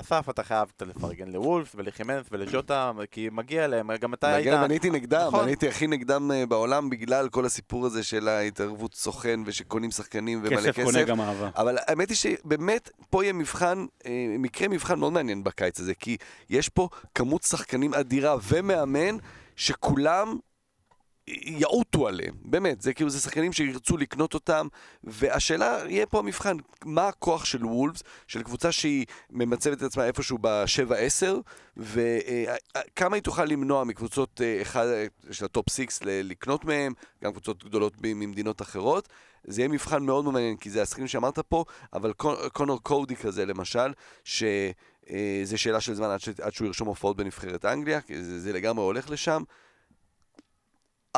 אסף, 0.00 0.28
אתה 0.30 0.42
חייב 0.42 0.68
לפרגן 0.86 1.28
לוולבס 1.28 1.72
ולחימנס 1.78 2.26
ולז'וטה, 2.32 2.92
כי 3.10 3.28
מגיע 3.32 3.66
להם, 3.66 3.90
גם 4.00 4.14
אתה 4.14 4.28
היית... 4.28 4.46
מגיע, 4.46 4.64
אני 4.64 4.74
הייתי 4.74 4.90
נגדם, 4.90 5.26
נכון. 5.28 5.40
אני 5.40 5.50
הייתי 5.50 5.68
הכי 5.68 5.86
נגדם 5.86 6.30
אה, 6.32 6.46
בעולם 6.46 6.90
בגלל 6.90 7.28
כל 7.28 7.44
הסיפור 7.46 7.86
הזה 7.86 8.02
של 8.02 8.28
ההתערבות 8.28 8.94
סוכן 8.94 9.40
ושקונים 9.46 9.90
שחקנים 9.90 10.38
ומלא 10.38 10.56
כסף. 10.56 10.68
כסף 10.68 10.84
קונה 10.84 11.02
גם 11.02 11.20
אהבה. 11.20 11.50
אבל 11.56 11.78
האמת 11.86 12.08
היא 12.08 12.16
שבאמת, 12.16 12.90
פה 13.10 13.24
יהיה 13.24 13.32
מבחן, 13.32 13.86
אה, 14.06 14.36
מקרה 14.38 14.68
מבחן 14.68 14.98
מאוד 14.98 15.12
מעניין 15.12 15.44
בקיץ 15.44 15.80
הזה, 15.80 15.94
כי 15.94 16.16
יש 16.50 16.68
פה 16.68 16.88
כמות 17.14 17.42
שחקנים 17.42 17.94
אדירה 17.94 18.36
ומאמן 18.48 19.16
שכולם 19.56 20.38
יעוטו 21.44 22.08
עליהם, 22.08 22.34
באמת, 22.44 22.82
זה 22.82 22.94
כאילו, 22.94 23.10
זה 23.10 23.20
שחקנים 23.20 23.52
שירצו 23.52 23.96
לקנות 23.96 24.34
אותם, 24.34 24.66
והשאלה, 25.04 25.78
יהיה 25.88 26.06
פה 26.06 26.18
המבחן, 26.18 26.56
מה 26.84 27.08
הכוח 27.08 27.44
של 27.44 27.64
וולבס, 27.64 28.02
של 28.26 28.42
קבוצה 28.42 28.72
שהיא 28.72 29.06
ממצבת 29.30 29.78
את 29.78 29.82
עצמה 29.82 30.04
איפשהו 30.04 30.38
ב-7-10, 30.40 31.26
וכמה 31.76 33.16
היא 33.16 33.22
תוכל 33.22 33.44
למנוע 33.44 33.84
מקבוצות 33.84 34.40
אה, 34.44 34.62
אחד 34.62 34.86
של 35.30 35.44
ה 35.44 35.51
top 35.51 35.70
6 35.70 35.98
לקנות 36.02 36.64
מהם, 36.64 36.92
גם 37.24 37.32
קבוצות 37.32 37.64
גדולות 37.64 37.94
ממדינות 38.02 38.62
אחרות. 38.62 39.08
זה 39.44 39.60
יהיה 39.60 39.68
מבחן 39.68 40.02
מאוד 40.02 40.24
מעניין, 40.24 40.56
כי 40.56 40.70
זה 40.70 40.82
השחקנים 40.82 41.06
שאמרת 41.06 41.38
פה, 41.38 41.64
אבל 41.92 42.12
קונור 42.52 42.82
קודי 42.82 43.16
כזה, 43.16 43.46
למשל, 43.46 43.92
ש... 44.24 44.42
אה, 45.10 45.40
זה 45.44 45.58
שאלה 45.58 45.80
של 45.80 45.94
זמן 45.94 46.06
עד, 46.06 46.20
ש... 46.20 46.28
עד 46.28 46.52
שהוא 46.52 46.66
ירשום 46.66 46.88
הופעות 46.88 47.16
בנבחרת 47.16 47.64
אנגליה, 47.64 48.00
כי 48.00 48.22
זה, 48.22 48.40
זה 48.40 48.52
לגמרי 48.52 48.84
הולך 48.84 49.10
לשם. 49.10 49.42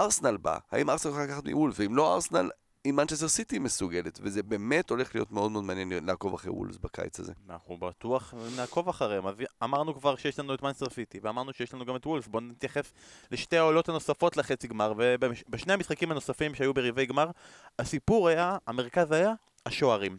ארסנל 0.00 0.36
בא, 0.36 0.58
האם 0.70 0.90
ארסנל 0.90 1.10
יכולה 1.10 1.26
לקחת 1.26 1.44
מוולבס, 1.48 1.74
ואם 1.78 1.96
לא 1.96 2.14
ארסנל, 2.14 2.50
אם 2.86 2.96
מנצ'סטר 2.96 3.28
סיטי 3.28 3.58
מסוגלת, 3.58 4.18
וזה 4.22 4.42
באמת 4.42 4.90
הולך 4.90 5.14
להיות 5.14 5.32
מאוד 5.32 5.50
מאוד 5.50 5.64
מעניין 5.64 6.06
לעקוב 6.06 6.34
אחרי 6.34 6.50
וולבס 6.50 6.76
בקיץ 6.76 7.20
הזה. 7.20 7.32
אנחנו 7.50 7.76
בטוח 7.76 8.34
נעקוב 8.56 8.88
אחריהם, 8.88 9.24
אמרנו 9.64 9.94
כבר 9.94 10.16
שיש 10.16 10.38
לנו 10.38 10.54
את 10.54 10.62
מנצ'סטר 10.62 10.90
סיטי, 10.90 11.18
ואמרנו 11.22 11.52
שיש 11.52 11.74
לנו 11.74 11.84
גם 11.84 11.96
את 11.96 12.06
וולבס, 12.06 12.28
בואו 12.28 12.42
נתייחס 12.42 12.92
לשתי 13.30 13.56
העולות 13.56 13.88
הנוספות 13.88 14.36
לחצי 14.36 14.68
גמר, 14.68 14.92
ובשני 14.96 15.72
המשחקים 15.72 16.10
הנוספים 16.10 16.54
שהיו 16.54 16.74
בריבי 16.74 17.06
גמר, 17.06 17.30
הסיפור 17.78 18.28
היה, 18.28 18.56
המרכז 18.66 19.12
היה, 19.12 19.32
השוערים. 19.66 20.18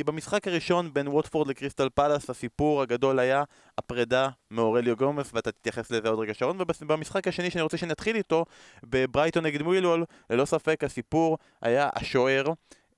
כי 0.00 0.04
במשחק 0.04 0.48
הראשון 0.48 0.92
בין 0.92 1.08
ווטפורד 1.08 1.48
לקריסטל 1.48 1.88
פלאס 1.88 2.30
הסיפור 2.30 2.82
הגדול 2.82 3.18
היה 3.18 3.44
הפרידה 3.78 4.28
מאורליו 4.50 4.96
גומס 4.96 5.30
ואתה 5.34 5.52
תתייחס 5.52 5.90
לזה 5.90 6.08
עוד 6.08 6.18
רגע 6.18 6.34
שרון 6.34 6.58
ובמשחק 6.60 7.28
השני 7.28 7.50
שאני 7.50 7.62
רוצה 7.62 7.76
שנתחיל 7.76 8.16
איתו 8.16 8.44
בברייטון 8.82 9.46
נגד 9.46 9.62
מוילול 9.62 10.04
ללא 10.30 10.44
ספק 10.44 10.84
הסיפור 10.84 11.38
היה 11.62 11.88
השוער 11.94 12.46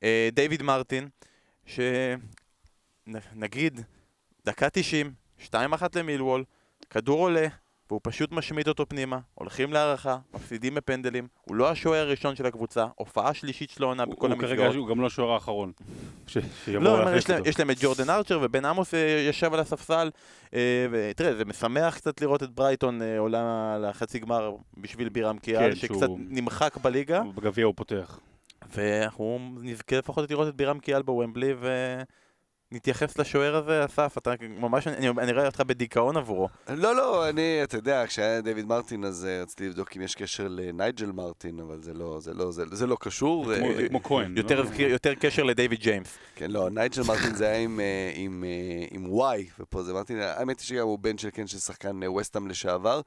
אה, 0.03 0.29
דיוויד 0.33 0.63
מרטין 0.63 1.09
שנגיד 3.07 3.81
דקה 4.47 4.71
90 4.71 5.13
2-1 5.39 5.53
למילוול 5.95 6.45
כדור 6.91 7.19
עולה 7.19 7.47
והוא 7.91 8.01
פשוט 8.03 8.33
משמיד 8.33 8.69
אותו 8.69 8.89
פנימה, 8.89 9.19
הולכים 9.35 9.73
להערכה, 9.73 10.19
מפסידים 10.35 10.75
בפנדלים, 10.75 11.29
הוא 11.45 11.57
לא 11.57 11.71
השוער 11.71 12.07
הראשון 12.07 12.37
של 12.37 12.47
הקבוצה, 12.47 12.87
הופעה 12.95 13.35
שלישית 13.35 13.71
שלו 13.71 13.87
עונה 13.87 14.07
בכל 14.07 14.33
המסגרות. 14.33 14.51
הוא 14.51 14.59
כרגע, 14.59 14.79
הוא 14.79 14.89
גם 14.89 15.01
לא 15.01 15.07
השוער 15.07 15.33
האחרון. 15.33 15.73
לא, 16.67 17.17
יש 17.17 17.31
להם, 17.31 17.43
יש 17.47 17.59
להם 17.59 17.71
את 17.71 17.77
ג'ורדן 17.81 18.11
ארצ'ר 18.11 18.39
ובן 18.43 18.65
עמוס 18.65 18.95
אה, 18.95 19.25
ישב 19.29 19.55
על 19.55 19.61
הספסל, 19.61 20.11
אה, 20.55 20.87
ותראה, 20.91 21.35
זה 21.35 21.45
משמח 21.45 21.97
קצת 21.97 22.21
לראות 22.21 22.43
את 22.43 22.51
ברייטון 22.51 23.03
אה, 23.03 23.19
עולה 23.19 23.79
לחצי 23.79 24.19
גמר 24.19 24.53
בשביל 24.77 25.09
בירם 25.09 25.39
קיאל, 25.39 25.71
כן, 25.71 25.77
שקצת 25.77 25.99
שהוא... 25.99 26.19
נמחק 26.29 26.77
בליגה. 26.77 27.23
בגביע 27.35 27.65
הוא 27.65 27.75
פותח. 27.77 28.21
ואנחנו 28.75 29.39
נזכה 29.61 29.99
לפחות 29.99 30.31
לראות 30.31 30.49
את 30.49 30.55
בירם 30.55 30.79
קיאל 30.79 31.03
בוומבלי, 31.03 31.55
ו... 31.61 31.97
נתייחס 32.73 33.19
לשוער 33.19 33.57
הזה, 33.57 33.85
אסף, 33.85 34.19
אתה 34.19 34.33
ממש, 34.41 34.87
אני, 34.87 35.09
אני 35.09 35.33
רואה 35.33 35.47
אותך 35.47 35.61
בדיכאון 35.61 36.17
עבורו. 36.17 36.49
לא, 36.69 36.97
לא, 36.97 37.29
אני, 37.29 37.61
אתה 37.63 37.77
יודע, 37.77 38.05
כשהיה 38.07 38.41
דיוויד 38.41 38.67
מרטין, 38.67 39.05
אז 39.05 39.27
אה, 39.31 39.43
רציתי 39.43 39.69
לבדוק 39.69 39.97
אם 39.97 40.03
יש 40.03 40.15
קשר 40.15 40.47
לנייג'ל 40.51 41.13
מרטין, 41.13 41.61
אבל 41.61 41.83
זה 41.83 41.95
לא, 41.95 42.21
זה 42.21 42.35
לא, 42.35 42.53
זה, 42.53 42.65
זה 42.73 42.87
לא 42.87 42.97
קשור. 43.01 43.45
כמו- 43.45 43.67
אה, 43.71 43.77
זה 43.77 43.89
כמו 43.89 44.03
כהן. 44.03 44.37
יותר, 44.37 44.63
לא? 44.63 44.69
יותר 44.79 45.15
קשר 45.15 45.43
לדייוויד 45.43 45.81
ג'יימס. 45.81 46.09
כן, 46.37 46.51
לא, 46.51 46.71
נייג'ל 46.71 47.03
מרטין 47.09 47.35
זה 47.35 47.47
היה 47.49 47.59
עם, 47.59 47.81
אה, 47.81 48.13
עם, 48.15 48.45
אה, 48.45 48.87
עם 48.91 49.13
וואי, 49.13 49.47
ופה 49.61 49.83
זה 49.83 49.93
מרטין, 49.93 50.19
האמת 50.21 50.61
היא 50.61 50.67
שגם 50.67 50.83
הוא 50.87 50.99
בן 50.99 51.19
של, 51.19 51.29
כן, 51.33 51.47
של 51.47 51.59
שחקן 51.59 52.03
אה, 52.03 52.13
וסטאם 52.13 52.49
לשעבר. 52.49 53.01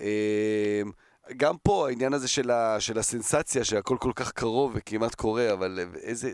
אה, 0.00 0.82
גם 1.36 1.54
פה 1.62 1.88
העניין 1.88 2.12
הזה 2.12 2.28
של, 2.28 2.50
ה, 2.50 2.76
של 2.80 2.98
הסנסציה, 2.98 3.64
שהכל 3.64 3.96
כל 4.00 4.12
כך 4.14 4.32
קרוב 4.32 4.72
וכמעט 4.74 5.14
קורה, 5.14 5.52
אבל 5.52 5.78
אה, 5.80 5.98
איזה... 6.02 6.30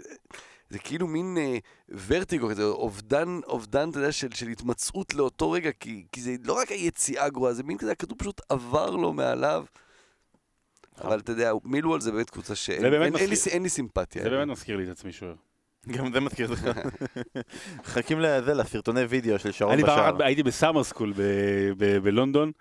זה 0.71 0.79
כאילו 0.79 1.07
מין 1.07 1.37
אה, 1.41 1.59
ורטיגו 2.07 2.49
כזה, 2.51 2.63
אובדן, 2.65 3.41
אובדן, 3.47 3.91
אתה 3.91 3.99
יודע, 3.99 4.13
של, 4.13 4.29
של 4.35 4.49
התמצאות 4.49 5.15
לאותו 5.15 5.51
רגע, 5.51 5.71
כי, 5.81 6.05
כי 6.13 6.21
זה 6.21 6.35
לא 6.45 6.53
רק 6.53 6.71
היציאה 6.71 7.29
גרועה, 7.29 7.53
זה 7.53 7.63
מין 7.63 7.79
כזה, 7.79 7.93
הכדור 7.93 8.19
פשוט 8.19 8.41
עבר 8.49 8.91
לו 8.91 9.13
מעליו. 9.13 9.65
אבל 11.05 11.19
אתה 11.19 11.33
יודע, 11.33 11.53
מילוול 11.65 12.01
זה 12.01 12.13
באמת 12.13 12.31
קבוצה 12.31 12.55
שאין 12.55 12.81
זה 12.81 12.91
באמת 12.91 13.07
אין, 13.07 13.17
אין, 13.17 13.27
לי, 13.29 13.33
מזכיר- 13.33 13.53
אין 13.53 13.63
לי 13.63 13.69
סימפתיה. 13.69 14.23
זה 14.23 14.31
באמת 14.31 14.49
מזכיר 14.49 14.77
לי 14.77 14.85
את 14.85 14.89
עצמי 14.89 15.13
שוער. 15.13 15.35
גם 15.97 16.13
זה 16.13 16.21
מזכיר 16.21 16.51
לך. 16.53 16.71
מחכים 17.81 18.21
לזה, 18.21 18.55
לסרטוני 18.55 19.01
וידאו 19.03 19.39
של 19.39 19.53
שרון 19.53 19.73
אני 19.73 19.83
פעם 19.83 19.91
בשער. 19.99 20.11
אחת 20.11 20.21
הייתי 20.21 20.43
בסאמר 20.43 20.85
סקול 20.85 21.13
ב- 21.17 21.23
ב- 21.77 21.99
בלונדון, 21.99 22.53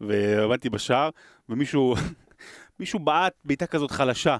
ועמדתי 0.00 0.70
בשער, 0.70 1.10
ומישהו 1.48 1.94
מישהו 2.80 2.98
בעט 2.98 3.32
בעיטה 3.44 3.66
כזאת 3.66 3.90
חלשה, 3.90 4.36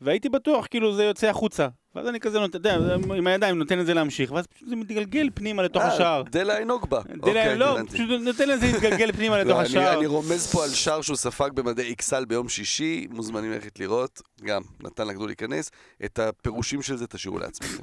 והייתי 0.00 0.28
בטוח 0.28 0.66
כאילו 0.70 0.94
זה 0.96 1.04
יוצא 1.04 1.26
החוצה. 1.30 1.68
ואז 1.94 2.06
אני 2.08 2.20
כזה, 2.20 2.38
נותן- 2.40 2.58
אתה 2.60 2.68
יודע, 2.68 2.94
עם 3.16 3.26
הידיים 3.26 3.58
נותן 3.58 3.80
את 3.80 3.86
זה 3.86 3.94
להמשיך, 3.94 4.32
ואז 4.32 4.46
פשוט 4.46 4.68
זה 4.68 4.76
מתגלגל 4.76 5.28
פנימה 5.34 5.62
לתוך 5.62 5.82
אה, 5.82 5.88
השער. 5.94 6.22
דלה 6.22 6.58
אינוגבה. 6.58 7.00
דלה- 7.16 7.54
לא, 7.54 7.70
הבנתי. 7.78 7.92
פשוט 7.94 8.08
נותן 8.24 8.48
לזה 8.48 8.66
להתגלגל 8.66 9.12
פנימה 9.12 9.38
לתוך 9.38 9.50
לא, 9.50 9.58
אני, 9.60 9.66
השער. 9.66 9.98
אני 9.98 10.06
רומז 10.06 10.46
פה 10.52 10.64
על 10.64 10.70
שער 10.70 11.00
שהוא 11.00 11.16
ספג 11.16 11.50
במדי 11.54 11.82
איקסל 11.82 12.24
ביום 12.24 12.48
שישי, 12.48 13.06
מוזמנים 13.10 13.50
ללכת 13.52 13.78
לראות, 13.80 14.22
גם 14.44 14.62
נתן 14.82 15.06
לכדור 15.06 15.26
להיכנס, 15.26 15.70
את 16.04 16.18
הפירושים 16.18 16.82
של 16.82 16.96
זה 16.96 17.06
תשאירו 17.06 17.38
לעצמכם. 17.38 17.82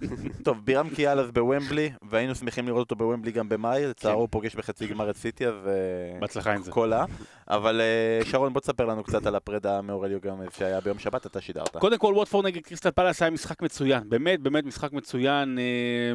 טוב, 0.44 0.56
בירם 0.64 0.88
קיאל 0.90 1.20
אז 1.20 1.30
בוומבלי, 1.30 1.90
והיינו 2.10 2.34
שמחים 2.34 2.66
לראות 2.66 2.80
אותו 2.80 2.96
בוומבלי 2.96 3.32
גם 3.32 3.48
במאי, 3.48 3.86
לצערו 3.86 4.20
הוא 4.20 4.28
פוגש 4.30 4.54
בחצי 4.54 4.86
גמר 4.86 5.10
את 5.10 5.16
סיטי, 5.16 5.46
אז... 5.46 5.54
אה, 5.66 6.20
בהצלחה 6.20 6.52
עם 6.52 6.62
זה. 6.62 6.70
קולה. 6.70 7.04
אבל 7.48 7.80
אה, 7.80 8.24
שרון, 8.30 8.52
בוא 8.52 8.60
תספר 8.60 8.84
לנו 8.86 9.04
קצת 9.04 9.26
על 9.26 9.34
הפרידה 9.34 9.82
מאורליו 9.82 10.18
גמז 10.20 10.46
שהיה 10.58 10.80
ביום 10.80 10.98
שבת, 10.98 11.26
אתה 11.26 11.40
שידרת. 11.40 11.76
קודם 11.76 11.98
כל, 11.98 12.12
ווטפורד 12.14 12.46
נגד 12.46 12.62
קריסטל 12.62 12.90
פלאס 12.90 13.22
היה 13.22 13.30
משחק 13.36 13.62
מצוין. 13.62 14.08
באמת, 14.08 14.40
באמת 14.40 14.64
משחק 14.64 14.92
מצוין. 14.92 15.58
אה, 15.58 16.12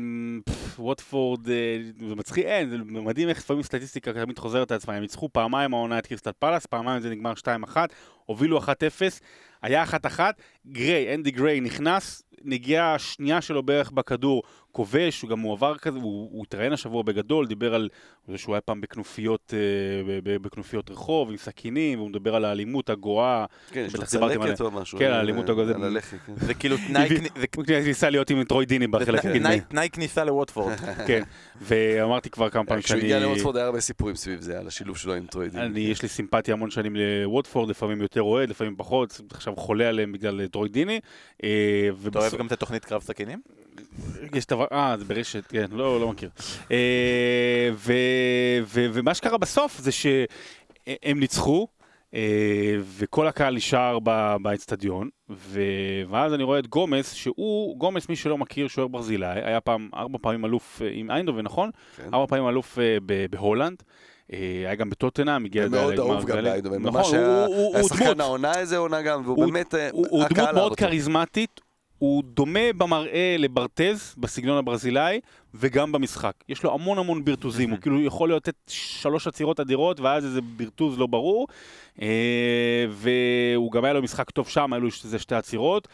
ווטפורד, 0.80 1.50
אה, 1.50 1.78
זה 2.10 2.16
מצחיק, 2.16 2.46
אין, 2.46 2.70
זה 2.70 2.78
מדהים 2.78 3.30
איך 3.30 3.38
לפעמים 3.38 3.64
סטטיסטיקה 3.64 4.14
תמיד 4.14 4.40
חוזרת 4.40 4.72
על 4.72 4.78
עצמה. 4.78 4.94
הם 4.94 5.02
ניצחו 5.02 5.30
פעמיים 5.34 5.74
העונה 5.74 6.00
את 6.00 6.08
קריסטל 6.08 6.32
פלאס, 6.40 6.66
פעמיים 6.66 7.02
זה 7.02 7.10
נגמר 7.10 7.34
2-1, 7.34 7.78
הובילו 8.26 8.60
1-0, 8.60 8.64
היה 9.62 9.84
1-1, 9.84 10.20
גריי, 10.68 11.16
אנדי 11.16 11.32
גריי 11.32 11.62
נכנס, 11.62 12.24
נגיעה 12.44 13.00
שנייה 13.00 13.42
שלו 13.42 13.64
בערך 13.64 13.92
בכדור, 13.92 14.44
כובש, 14.72 15.22
הוא 15.22 15.30
גם 15.30 15.40
הוא 15.40 15.54
עבר 15.54 15.78
כזה, 15.78 15.98
הוא, 16.00 16.30
הוא 16.32 16.44
התראיין 16.44 16.74
השבוע 16.74 17.04
בגדול, 17.04 17.48
דיבר 17.48 17.76
על 17.76 17.90
זה 18.28 18.38
שהוא 18.38 18.56
היה 18.56 18.62
פעם 18.62 18.82
בכנופיות, 18.82 19.54
אה, 19.58 19.60
בכנופיות 20.24 20.92
רחוב 20.92 21.30
עם 21.30 21.38
סכינים, 21.38 22.00
והוא 22.00 22.10
מדבר 22.10 22.36
על 22.36 22.46
האלימות 22.46 22.90
הגואה. 22.90 23.46
כן, 23.72 23.84
יש 23.88 23.96
לו 23.96 24.06
צלקת 24.06 24.62
או 24.62 24.72
משהו. 24.72 25.00
כן, 25.00 25.12
האלימות. 25.12 25.50
על 25.50 25.84
הלחי, 25.84 26.16
כן. 26.26 26.34
זה 26.38 26.54
כאילו 26.54 26.76
תנאי 26.88 27.06
הביא- 27.06 27.18
כני- 27.18 27.30
זה 27.42 27.78
הוא 27.78 27.88
ניסה 27.88 28.10
להיות 28.10 28.30
עם 28.30 28.44
טרוי 28.44 28.66
דיני 28.66 28.88
בחלק 28.88 29.20
הקדמי. 29.26 29.60
תנאי- 29.70 29.90
כניסה 29.90 30.24
לווטפורד. 30.24 30.74
כן, 31.08 31.24
ואמרתי 31.62 32.30
כבר 32.30 32.50
כמה 32.50 32.66
פעמים 32.66 32.84
כשהוא 32.84 32.98
שאני... 33.00 33.14
הגיע 33.14 33.20
לווטפורד 33.28 33.58
היה 33.58 33.66
הרבה 33.66 33.80
סיפורים 33.80 34.16
סביב 34.16 34.42
זה, 34.42 34.60
על 34.60 34.68
השילוב 34.68 34.98
שלו 34.98 35.14
עם 35.14 35.26
טרוידין. 35.26 35.60
אני, 35.62 35.80
יש 35.80 36.02
לי 36.02 36.08
סימפתיה 36.08 36.54
המון 36.54 36.70
שנים 36.70 36.96
לווטפורד, 36.96 37.70
לפעמים 37.70 38.02
יותר 38.02 38.22
אוהד, 38.22 38.50
לפעמים 38.50 38.76
פחות, 38.78 39.22
עכשיו 39.32 39.56
חולה 39.56 39.90
עליהם 39.90 40.12
בגלל 40.12 40.48
טרוי 40.48 40.70
דיני. 40.70 41.00
אה, 41.44 41.50
אתה 42.08 42.20
אוהב 42.20 42.36
גם 42.38 42.48
את 42.48 42.52
התוכנית 42.52 42.86
קרב 42.86 43.02
סכינים? 43.02 43.42
יש 44.34 44.45
דבר, 44.45 44.65
אה, 44.71 44.95
זה 44.99 45.06
ברשת, 45.06 45.45
כן, 45.49 45.65
לא, 45.71 46.01
לא 46.01 46.08
מכיר. 46.12 46.30
אה, 46.71 47.69
ומה 48.73 49.13
שקרה 49.13 49.38
בסוף 49.38 49.80
זה 49.80 49.91
שהם 49.91 51.19
ניצחו, 51.19 51.67
אה, 52.13 52.19
וכל 52.97 53.27
הקהל 53.27 53.56
נשאר 53.56 53.97
באצטדיון, 54.41 55.10
ואז 56.10 56.34
אני 56.34 56.43
רואה 56.43 56.60
את 56.60 56.67
גומס, 56.67 57.13
שהוא, 57.13 57.77
גומס, 57.77 58.10
מי 58.10 58.15
שלא 58.15 58.38
מכיר, 58.38 58.67
שוער 58.67 58.88
ברזילאי, 58.88 59.41
היה 59.43 59.62
פעם, 59.62 59.89
ארבע 59.95 60.17
פעמים 60.21 60.45
אלוף 60.45 60.82
אה, 60.82 60.89
עם 60.93 61.12
איינדהובן, 61.12 61.41
נכון? 61.41 61.69
כן. 61.97 62.10
ארבע 62.13 62.25
פעמים 62.27 62.47
אלוף 62.49 62.77
בהולנד. 63.32 63.84
היה 64.30 64.75
גם 64.75 64.89
בטוטנאם, 64.89 65.45
הגיע 65.45 65.67
מאוד 65.67 65.93
לגמר 65.93 66.06
אהוב 66.12 66.21
גם 66.25 66.38
גביע. 66.38 66.41
באיינדהובן, 66.52 66.82
נכון, 66.82 66.93
ממש 66.93 67.08
הוא- 67.13 67.75
היה. 67.75 67.84
שחקן 67.84 68.21
העונה 68.21 68.60
איזה 68.60 68.77
עונה 68.77 69.01
גם, 69.01 69.21
והוא 69.25 69.36
הוא- 69.38 69.45
באמת, 69.45 69.75
אה, 69.75 69.89
הוא, 69.91 70.23
הקהל 70.23 70.45
דמות 70.45 70.56
מאוד. 70.56 70.75
כריזמטית, 70.75 71.62
הוא 72.02 72.24
דומה 72.24 72.74
במראה 72.78 73.36
לברטז, 73.40 74.16
בסגנון 74.18 74.58
הברזילאי, 74.58 75.20
וגם 75.54 75.92
במשחק. 75.92 76.34
יש 76.50 76.64
לו 76.64 76.74
המון 76.74 76.98
המון 76.98 77.26
בירטוזים, 77.26 77.70
הוא 77.70 77.80
כאילו 77.80 78.02
יכול 78.02 78.34
לתת 78.34 78.56
שלוש 78.68 79.28
עצירות 79.28 79.60
אדירות, 79.60 80.00
ואז 80.00 80.26
איזה 80.26 80.42
בירטוז 80.42 81.00
לא 81.00 81.08
ברור. 81.08 81.48
אה, 82.02 82.86
והוא 82.90 83.72
גם 83.72 83.86
היה 83.86 83.94
לו 83.94 84.02
משחק 84.02 84.30
טוב 84.30 84.48
שם, 84.48 84.74
היו 84.74 84.82
לו 84.82 84.90
איזה 85.04 85.20
שתי 85.20 85.36
עצירות. 85.36 85.88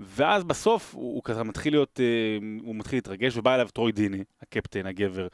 ואז 0.00 0.44
בסוף 0.44 0.94
הוא, 0.94 1.14
הוא 1.14 1.22
כזה 1.24 1.42
מתחיל 1.42 1.72
להיות, 1.72 2.00
אה, 2.00 2.38
הוא 2.62 2.76
מתחיל 2.76 2.96
להתרגש, 2.96 3.36
ובא 3.36 3.54
אליו 3.54 3.68
טרוי 3.68 3.92
דיני, 3.92 4.24
הקפטן, 4.42 4.86
הגבר, 4.86 5.28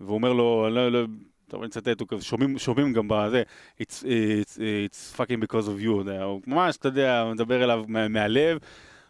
והוא 0.00 0.14
אומר 0.14 0.32
לו, 0.32 0.68
לא, 0.70 0.92
לא, 0.92 1.06
טוב, 1.48 1.62
אני 1.62 1.68
אצטט, 1.68 2.00
הוא 2.00 2.08
כזה, 2.08 2.24
שומעים, 2.24 2.58
שומעים 2.58 2.92
גם 2.92 3.08
בזה, 3.08 3.42
it's, 3.82 4.02
it's, 4.02 4.56
it's 4.56 5.16
fucking 5.16 5.44
because 5.44 5.66
of 5.66 5.84
you, 5.84 6.10
הוא 6.22 6.40
ממש, 6.46 6.76
אתה 6.76 6.88
יודע, 6.88 7.24
מדבר 7.34 7.64
אליו 7.64 7.84
מה, 7.88 8.08
מהלב, 8.08 8.58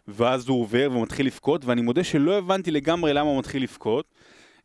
ואז 0.07 0.47
הוא 0.47 0.61
עובר 0.61 0.87
והוא 0.91 1.03
מתחיל 1.03 1.25
לבכות, 1.25 1.65
ואני 1.65 1.81
מודה 1.81 2.03
שלא 2.03 2.37
הבנתי 2.37 2.71
לגמרי 2.71 3.13
למה 3.13 3.29
הוא 3.29 3.39
מתחיל 3.39 3.63
לבכות. 3.63 4.05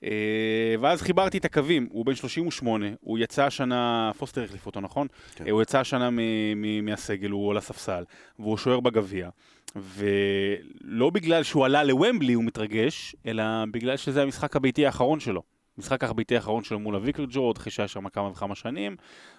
אה, 0.04 0.74
ואז 0.80 1.02
חיברתי 1.02 1.38
את 1.38 1.44
הקווים, 1.44 1.88
הוא 1.90 2.06
בן 2.06 2.14
38, 2.14 2.86
הוא 3.00 3.18
יצא 3.18 3.44
השנה, 3.44 4.10
פוסטר 4.18 4.44
החליף 4.44 4.66
אותו, 4.66 4.80
נכון? 4.80 5.06
כן. 5.34 5.46
אה, 5.46 5.50
הוא 5.50 5.62
יצא 5.62 5.80
השנה 5.80 6.10
מ- 6.10 6.16
מ- 6.56 6.84
מהסגל, 6.84 7.30
הוא 7.30 7.50
על 7.50 7.56
הספסל, 7.56 8.04
והוא 8.38 8.56
שוער 8.56 8.80
בגביע. 8.80 9.28
ולא 9.76 11.10
בגלל 11.10 11.42
שהוא 11.42 11.64
עלה 11.64 11.84
לוומבלי 11.84 12.32
הוא 12.32 12.44
מתרגש, 12.44 13.16
אלא 13.26 13.44
בגלל 13.70 13.96
שזה 13.96 14.22
המשחק 14.22 14.56
הביתי 14.56 14.86
האחרון 14.86 15.20
שלו. 15.20 15.42
המשחק 15.78 16.04
הביתי 16.04 16.36
האחרון 16.36 16.64
שלו 16.64 16.78
מול 16.78 16.94
הוויקל 16.94 17.26
ג'ורד, 17.30 17.56
אחרי 17.56 17.72
שהיה 17.72 17.88
שם 17.88 18.08
כמה 18.08 18.28
וכמה 18.30 18.54
שנים, 18.54 18.96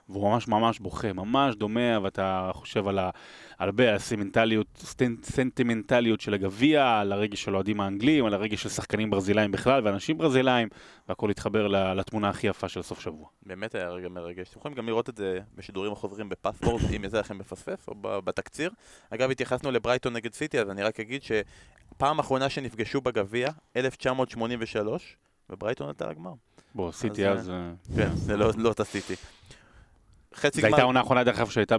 והוא 0.10 0.32
ממש 0.32 0.48
ממש 0.48 0.80
בוכה, 0.80 1.14
ממש 1.14 1.56
דומה, 1.56 2.00
ואתה 2.04 2.52
חושב 2.54 2.88
על 2.88 3.00
הרבה, 3.60 3.90
על 3.90 3.96
הסמנטליות, 3.96 4.68
סטנ- 4.84 5.24
סנטימנטליות 5.24 6.22
של 6.22 6.34
הגביע, 6.34 7.00
על 7.00 7.12
הרגש 7.12 7.44
של 7.44 7.56
אוהדים 7.56 7.82
האנגלים, 7.82 8.26
על 8.26 8.34
הרגש 8.34 8.64
של 8.64 8.70
שחקנים 8.70 9.10
ברזילאים 9.10 9.52
בכלל, 9.52 9.88
ואנשים 9.88 10.18
ברזילאים, 10.18 10.68
והכל 11.10 11.30
התחבר 11.30 11.68
לתמונה 11.68 12.30
הכי 12.30 12.48
יפה 12.48 12.70
של 12.70 12.82
סוף 12.82 13.00
שבוע. 13.00 13.28
באמת 13.46 13.76
היה 13.76 13.90
רגע 13.90 14.10
מרגש. 14.10 14.50
אתם 14.50 14.60
יכולים 14.60 14.78
גם 14.78 14.88
לראות 14.88 15.10
את 15.10 15.18
זה 15.18 15.40
בשידורים 15.56 15.92
החוזרים 15.92 16.30
בפספורט, 16.30 16.82
אם 16.96 17.04
יצא 17.04 17.20
לכם 17.20 17.38
מפספס, 17.38 17.88
או 17.88 17.96
בתקציר. 18.22 18.72
אגב, 19.10 19.32
התייחסנו 19.32 19.72
לברייטון 19.72 20.14
נגד 20.14 20.34
סיטי, 20.34 20.60
אז 20.60 20.70
אני 20.70 20.84
רק 20.84 21.00
אגיד 21.00 21.22
שפעם 21.24 22.20
אחרונה 22.20 22.50
שנפגשו 22.50 23.02
בגביע, 23.02 23.50
1983, 23.76 25.18
וברייטון 25.50 25.88
עלתה 25.88 26.08
לגמר. 26.10 26.32
בוא, 26.76 26.92
סיטי 26.92 27.28
אז, 27.28 27.40
אז... 27.40 27.50
אה, 27.50 27.72
כן, 27.96 28.16
זה 28.16 28.38
לא 28.38 28.52
לא 28.58 28.70
אותה 28.70 28.84
סיטי. 28.84 29.16
חצי 30.36 30.62
זו 30.62 30.68
הייתה 30.68 30.78
גמר, 30.78 30.82
העונה 30.84 31.00
האחרונה, 31.00 31.24
דרך 31.24 31.38
אגב, 31.38 31.50
שהייתה 31.50 31.76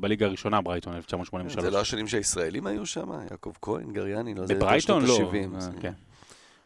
בליגה 0.00 0.26
הראשונה, 0.26 0.60
ברייטון, 0.60 0.94
1983. 0.94 1.64
זה 1.64 1.70
לא 1.70 1.80
השנים 1.80 2.08
שהישראלים 2.08 2.66
היו 2.66 2.86
שם? 2.86 3.10
יעקב 3.30 3.52
כהן, 3.62 3.92
גריאני, 3.92 4.34
לא 4.34 4.46
זה 4.46 4.54
בברייטון? 4.54 5.04
לא. 5.06 5.30
אה, 5.54 5.60
זה- 5.60 5.70
כן. 5.80 5.92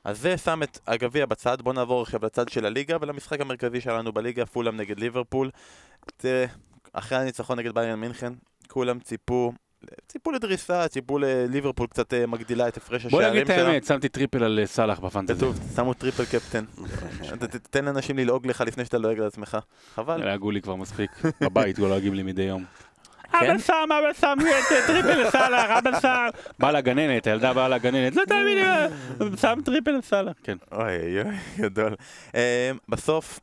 אז 0.04 0.20
זה 0.20 0.38
שם 0.38 0.62
את 0.62 0.78
הגביע 0.87 1.26
בצד, 1.26 1.62
בואו 1.62 1.74
נעבור 1.74 2.02
עכשיו 2.02 2.20
לצד 2.22 2.48
של 2.48 2.66
הליגה 2.66 2.96
ולמשחק 3.00 3.40
המרכזי 3.40 3.80
שלנו 3.80 4.12
בליגה, 4.12 4.46
פולאם 4.46 4.76
נגד 4.76 4.98
ליברפול. 5.00 5.50
אחרי 6.92 7.18
הניצחון 7.18 7.58
נגד 7.58 7.74
ביירן 7.74 8.00
מינכן, 8.00 8.32
כולם 8.68 9.00
ציפו, 9.00 9.52
ציפו 10.08 10.32
לדריסה, 10.32 10.88
ציפו 10.88 11.18
לליברפול 11.18 11.86
קצת 11.86 12.14
אה, 12.14 12.26
מגדילה 12.26 12.68
את 12.68 12.76
הפרש 12.76 13.06
בוא 13.06 13.20
השערים 13.20 13.36
נגיד 13.42 13.50
את 13.50 13.56
שלה. 13.56 13.68
האמת, 13.68 13.84
שמתי 13.84 14.08
triple 14.08 14.44
על 14.44 14.58
אה, 14.58 14.66
סאלח 14.66 14.98
ב 14.98 15.02
fantasy. 15.02 15.34
כתוב, 15.34 15.58
שמו 15.76 15.94
triple 15.94 16.24
captain. 16.24 16.64
תן 17.70 17.84
לאנשים 17.84 18.18
ללעוג 18.18 18.46
לך 18.46 18.60
לפני 18.66 18.84
שאתה 18.84 18.98
לועג 18.98 19.18
לעצמך. 19.18 19.58
חבל. 19.94 20.24
לעגו 20.24 20.50
לי 20.50 20.62
כבר 20.62 20.76
מספיק. 20.76 21.10
בבית 21.40 21.78
לועגים 21.78 22.14
לי 22.14 22.22
מדי 22.22 22.42
יום. 22.42 22.64
כן? 23.32 23.50
אבא 23.50 23.58
שם, 23.58 23.88
אבא 23.98 24.12
שם, 24.12 24.34
את 24.40 24.86
triple 24.87 25.20
לסאלח, 25.22 25.70
אבא 25.70 26.00
שם. 26.00 26.28
באה 26.58 26.72
לגננת, 26.72 27.26
הילדה 27.26 27.52
באה 27.52 27.68
לגננת, 27.68 28.16
לא 28.16 28.22
תאמיני, 28.28 28.62
שם 29.40 29.58
triple 29.64 29.90
לסאלח. 29.90 30.32
כן. 30.42 30.56
אוי 30.72 31.22
אוי 31.22 31.34
גדול. 31.58 31.94
אה, 32.34 32.70
בסוף, 32.88 33.40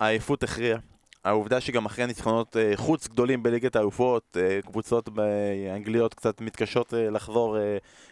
העייפות 0.00 0.42
הכריעה. 0.42 0.78
העובדה 1.26 1.60
שגם 1.60 1.86
אחרי 1.86 2.06
ניצחונות 2.06 2.56
אה, 2.56 2.72
חוץ 2.76 3.08
גדולים 3.08 3.42
בליגת 3.42 3.76
האלופות, 3.76 4.36
אה, 4.40 4.62
קבוצות 4.62 5.08
באנגליות 5.08 6.14
קצת 6.14 6.40
מתקשות 6.40 6.94
אה, 6.94 7.10
לחזור 7.10 7.56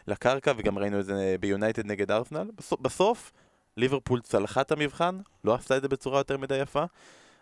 לקרקע, 0.06 0.52
וגם 0.56 0.78
ראינו 0.78 1.00
את 1.00 1.04
זה 1.04 1.36
ביונייטד 1.40 1.86
נגד 1.86 2.10
ארסנל. 2.10 2.50
בסוף, 2.56 2.80
בסוף 2.80 3.32
ליברפול 3.76 4.20
צלחה 4.20 4.60
את 4.60 4.72
המבחן, 4.72 5.18
לא 5.44 5.54
עשתה 5.54 5.76
את 5.76 5.82
זה 5.82 5.88
בצורה 5.88 6.20
יותר 6.20 6.36
מדי 6.36 6.56
יפה, 6.56 6.84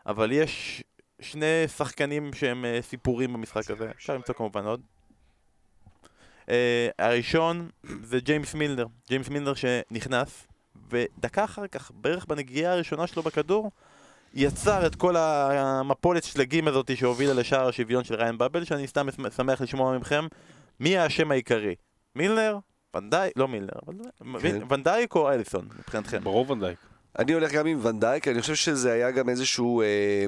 אבל 0.06 0.32
יש 0.32 0.84
שני 1.20 1.68
שחקנים 1.76 2.32
שהם 2.32 2.64
סיפורים 2.80 3.32
במשחק 3.32 3.70
הזה, 3.70 3.90
אפשר 3.90 4.14
למצוא 4.14 4.34
כמובן 4.34 4.64
עוד. 4.64 4.80
הראשון 6.98 7.68
זה 8.02 8.20
ג'יימס 8.20 8.54
מילנר, 8.54 8.86
ג'יימס 9.08 9.28
מילנר 9.28 9.54
שנכנס, 9.54 10.46
ודקה 10.90 11.44
אחר 11.44 11.66
כך, 11.66 11.90
בערך 11.94 12.26
בנגיעה 12.26 12.72
הראשונה 12.72 13.06
שלו 13.06 13.22
בכדור, 13.22 13.70
יצר 14.34 14.86
את 14.86 14.94
כל 14.94 15.16
המפולת 15.16 16.24
שלגים 16.24 16.68
הזאת 16.68 16.96
שהובילה 16.96 17.34
לשער 17.34 17.68
השוויון 17.68 18.04
של 18.04 18.14
ראיין 18.14 18.38
באבל, 18.38 18.64
שאני 18.64 18.86
סתם 18.86 19.06
שמח 19.36 19.60
לשמוע 19.60 19.98
מכם, 19.98 20.26
מי 20.80 20.96
האשם 20.96 21.30
העיקרי? 21.30 21.74
מילנר? 22.16 22.58
ונדייק? 22.96 23.32
לא 23.36 23.48
מילנר, 23.48 23.78
כן. 24.42 24.62
ונדייק 24.68 25.14
או 25.14 25.30
אליסון 25.30 25.68
מבחינתכם? 25.78 26.24
ברור 26.24 26.50
ונדייק. 26.50 26.78
אני 27.18 27.32
הולך 27.32 27.52
גם 27.52 27.66
עם 27.66 27.78
ונדייק, 27.82 28.28
אני 28.28 28.40
חושב 28.40 28.54
שזה 28.54 28.92
היה 28.92 29.10
גם 29.10 29.28
איזשהו 29.28 29.82
אה, 29.82 30.26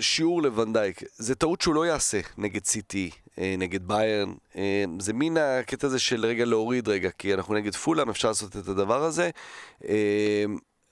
שיעור 0.00 0.42
לוונדייק. 0.42 1.02
זה 1.16 1.34
טעות 1.34 1.60
שהוא 1.60 1.74
לא 1.74 1.86
יעשה 1.86 2.20
נגד 2.38 2.64
סיטי, 2.64 3.10
אה, 3.38 3.54
נגד 3.58 3.88
ביירן. 3.88 4.34
אה, 4.56 4.84
זה 4.98 5.12
מין 5.12 5.36
הקטע 5.36 5.86
הזה 5.86 5.98
של 5.98 6.26
רגע 6.26 6.44
להוריד 6.44 6.88
רגע, 6.88 7.10
כי 7.10 7.34
אנחנו 7.34 7.54
נגד 7.54 7.74
פולאם, 7.74 8.10
אפשר 8.10 8.28
לעשות 8.28 8.56
את 8.56 8.68
הדבר 8.68 9.04
הזה. 9.04 9.30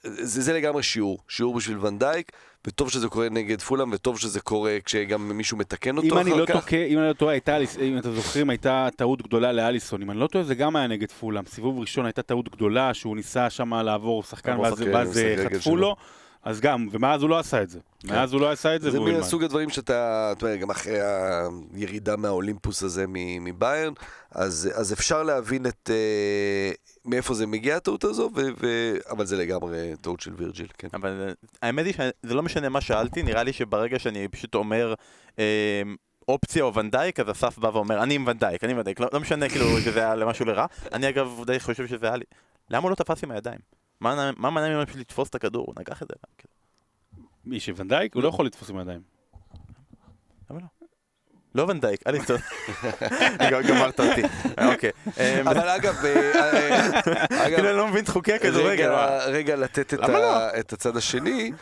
אה, 0.06 0.10
זה, 0.24 0.42
זה 0.42 0.52
לגמרי 0.52 0.82
שיעור, 0.82 1.18
שיעור 1.28 1.54
בשביל 1.54 1.78
ונדייק, 1.78 2.32
וטוב 2.66 2.90
שזה 2.90 3.08
קורה 3.08 3.28
נגד 3.28 3.60
פולאם, 3.60 3.92
וטוב 3.92 4.18
שזה 4.18 4.40
קורה 4.40 4.76
כשגם 4.84 5.28
מישהו 5.28 5.56
מתקן 5.56 5.96
אותו 5.96 6.06
אם 6.06 6.18
אני 6.18 6.30
אחר 6.30 6.40
לא 6.40 6.46
כך. 6.46 6.68
טועה, 6.68 6.84
אם 6.84 6.98
אני 6.98 7.08
לא 7.08 7.12
טועה, 7.12 7.32
הייתה, 7.32 7.56
אם 7.80 7.98
אתם 7.98 8.12
זוכרים, 8.12 8.50
הייתה 8.50 8.88
טעות 8.96 9.22
גדולה 9.22 9.52
לאליסון. 9.52 10.02
אם 10.02 10.10
אני 10.10 10.20
לא 10.20 10.26
טועה, 10.26 10.44
זה 10.44 10.54
גם 10.54 10.76
היה 10.76 10.86
נגד 10.86 11.12
פולאם. 11.12 11.44
סיבוב 11.46 11.78
ראשון 11.78 12.06
הייתה 12.06 12.22
טעות 12.22 12.48
גדולה, 12.48 12.94
שהוא 12.94 13.16
ניסה 13.16 13.50
שם 13.50 13.74
לעבור 13.74 14.22
שחקן, 14.22 14.58
ואז 14.60 14.72
משחק 14.72 14.88
רגל 14.88 15.44
חטפו 15.44 15.60
שלו. 15.60 15.96
אז 16.46 16.60
גם, 16.60 16.88
ומאז 16.90 17.22
הוא 17.22 17.30
לא 17.30 17.38
עשה 17.38 17.62
את 17.62 17.70
זה. 17.70 17.78
מאז 18.04 18.32
הוא 18.32 18.40
לא 18.40 18.50
עשה 18.50 18.76
את 18.76 18.82
זה, 18.82 18.90
זה 18.90 18.98
והוא 18.98 19.08
ילמד. 19.08 19.20
מסוג 19.20 19.44
הדברים 19.44 19.70
שאתה, 19.70 20.32
אתה 20.36 20.46
יודע, 20.46 20.56
גם 20.56 20.70
אחרי 20.70 20.98
הירידה 21.74 22.16
מהאולימפוס 22.16 22.82
הזה 22.82 23.04
מ- 23.08 23.44
מביירן, 23.44 23.92
אז, 24.30 24.70
אז 24.74 24.92
אפשר 24.92 25.22
להבין 25.22 25.66
את, 25.66 25.90
אה, 25.92 26.70
מאיפה 27.04 27.34
זה 27.34 27.46
מגיע 27.46 27.76
הטעות 27.76 28.04
הזו, 28.04 28.30
ו, 28.36 28.40
ו, 28.60 28.94
אבל 29.10 29.26
זה 29.26 29.36
לגמרי 29.36 29.92
טעות 30.00 30.20
של 30.20 30.32
וירג'יל, 30.36 30.66
כן. 30.78 30.88
אבל 30.94 31.24
אה, 31.28 31.32
האמת 31.62 31.86
היא 31.86 31.94
שזה 31.94 32.34
לא 32.34 32.42
משנה 32.42 32.68
מה 32.68 32.80
שאלתי, 32.80 33.22
נראה 33.22 33.42
לי 33.42 33.52
שברגע 33.52 33.98
שאני 33.98 34.28
פשוט 34.28 34.54
אומר 34.54 34.94
אה, 35.38 35.82
אופציה 36.28 36.64
או 36.64 36.74
ונדייק, 36.74 37.20
אז 37.20 37.30
אסף 37.30 37.58
בא 37.58 37.68
ואומר, 37.68 38.02
אני 38.02 38.14
עם 38.14 38.24
ונדייק, 38.26 38.64
אני 38.64 38.72
עם 38.72 38.78
ונדייק, 38.78 39.00
לא, 39.00 39.08
לא 39.12 39.20
משנה 39.20 39.48
כאילו 39.48 39.80
שזה 39.80 40.00
היה 40.00 40.14
למשהו 40.14 40.44
לרע. 40.44 40.66
אני 40.92 41.08
אגב 41.08 41.42
די 41.46 41.60
חושב 41.60 41.86
שזה 41.86 42.06
היה 42.06 42.16
לי... 42.16 42.24
למה 42.70 42.82
הוא 42.82 42.90
לא 42.90 42.94
תפס 42.94 43.24
עם 43.24 43.30
הידיים? 43.30 43.58
מה 44.00 44.30
מה 44.36 44.50
מנע 44.50 44.68
ממנו 44.68 44.86
פשוט 44.86 45.00
לתפוס 45.00 45.28
את 45.28 45.34
הכדור? 45.34 45.64
הוא 45.66 45.74
נגח 45.78 46.02
את 46.02 46.08
זה. 46.08 46.14
כאילו. 46.38 46.54
מי 47.44 47.60
שוונדייק, 47.60 48.14
הוא 48.14 48.22
לא 48.22 48.28
יכול 48.28 48.46
לתפוס 48.46 48.70
עם 48.70 48.78
הידיים. 48.78 49.02
למה 50.50 50.60
לא? 50.60 50.86
לא 51.56 51.66
ונדייק, 51.68 52.00
אליסון. 52.06 52.36
גמרת 53.68 54.00
אותי. 54.00 54.22
אוקיי. 54.72 54.90
אה, 55.18 55.40
אבל 55.40 55.68
אגב, 55.68 56.04
אה, 56.04 56.32
אה, 56.34 57.46
אגב, 57.46 57.56
כאילו 57.56 57.68
אני 57.68 57.76
לא 57.76 57.88
מבין 57.88 58.04
את 58.04 58.08
חוקי 58.08 58.32
הכדורגל. 58.32 58.92
רגע, 59.26 59.56
לתת 59.56 59.94
את, 59.94 60.00
לא? 60.00 60.58
את 60.60 60.72
הצד 60.72 60.96
השני, 60.96 61.52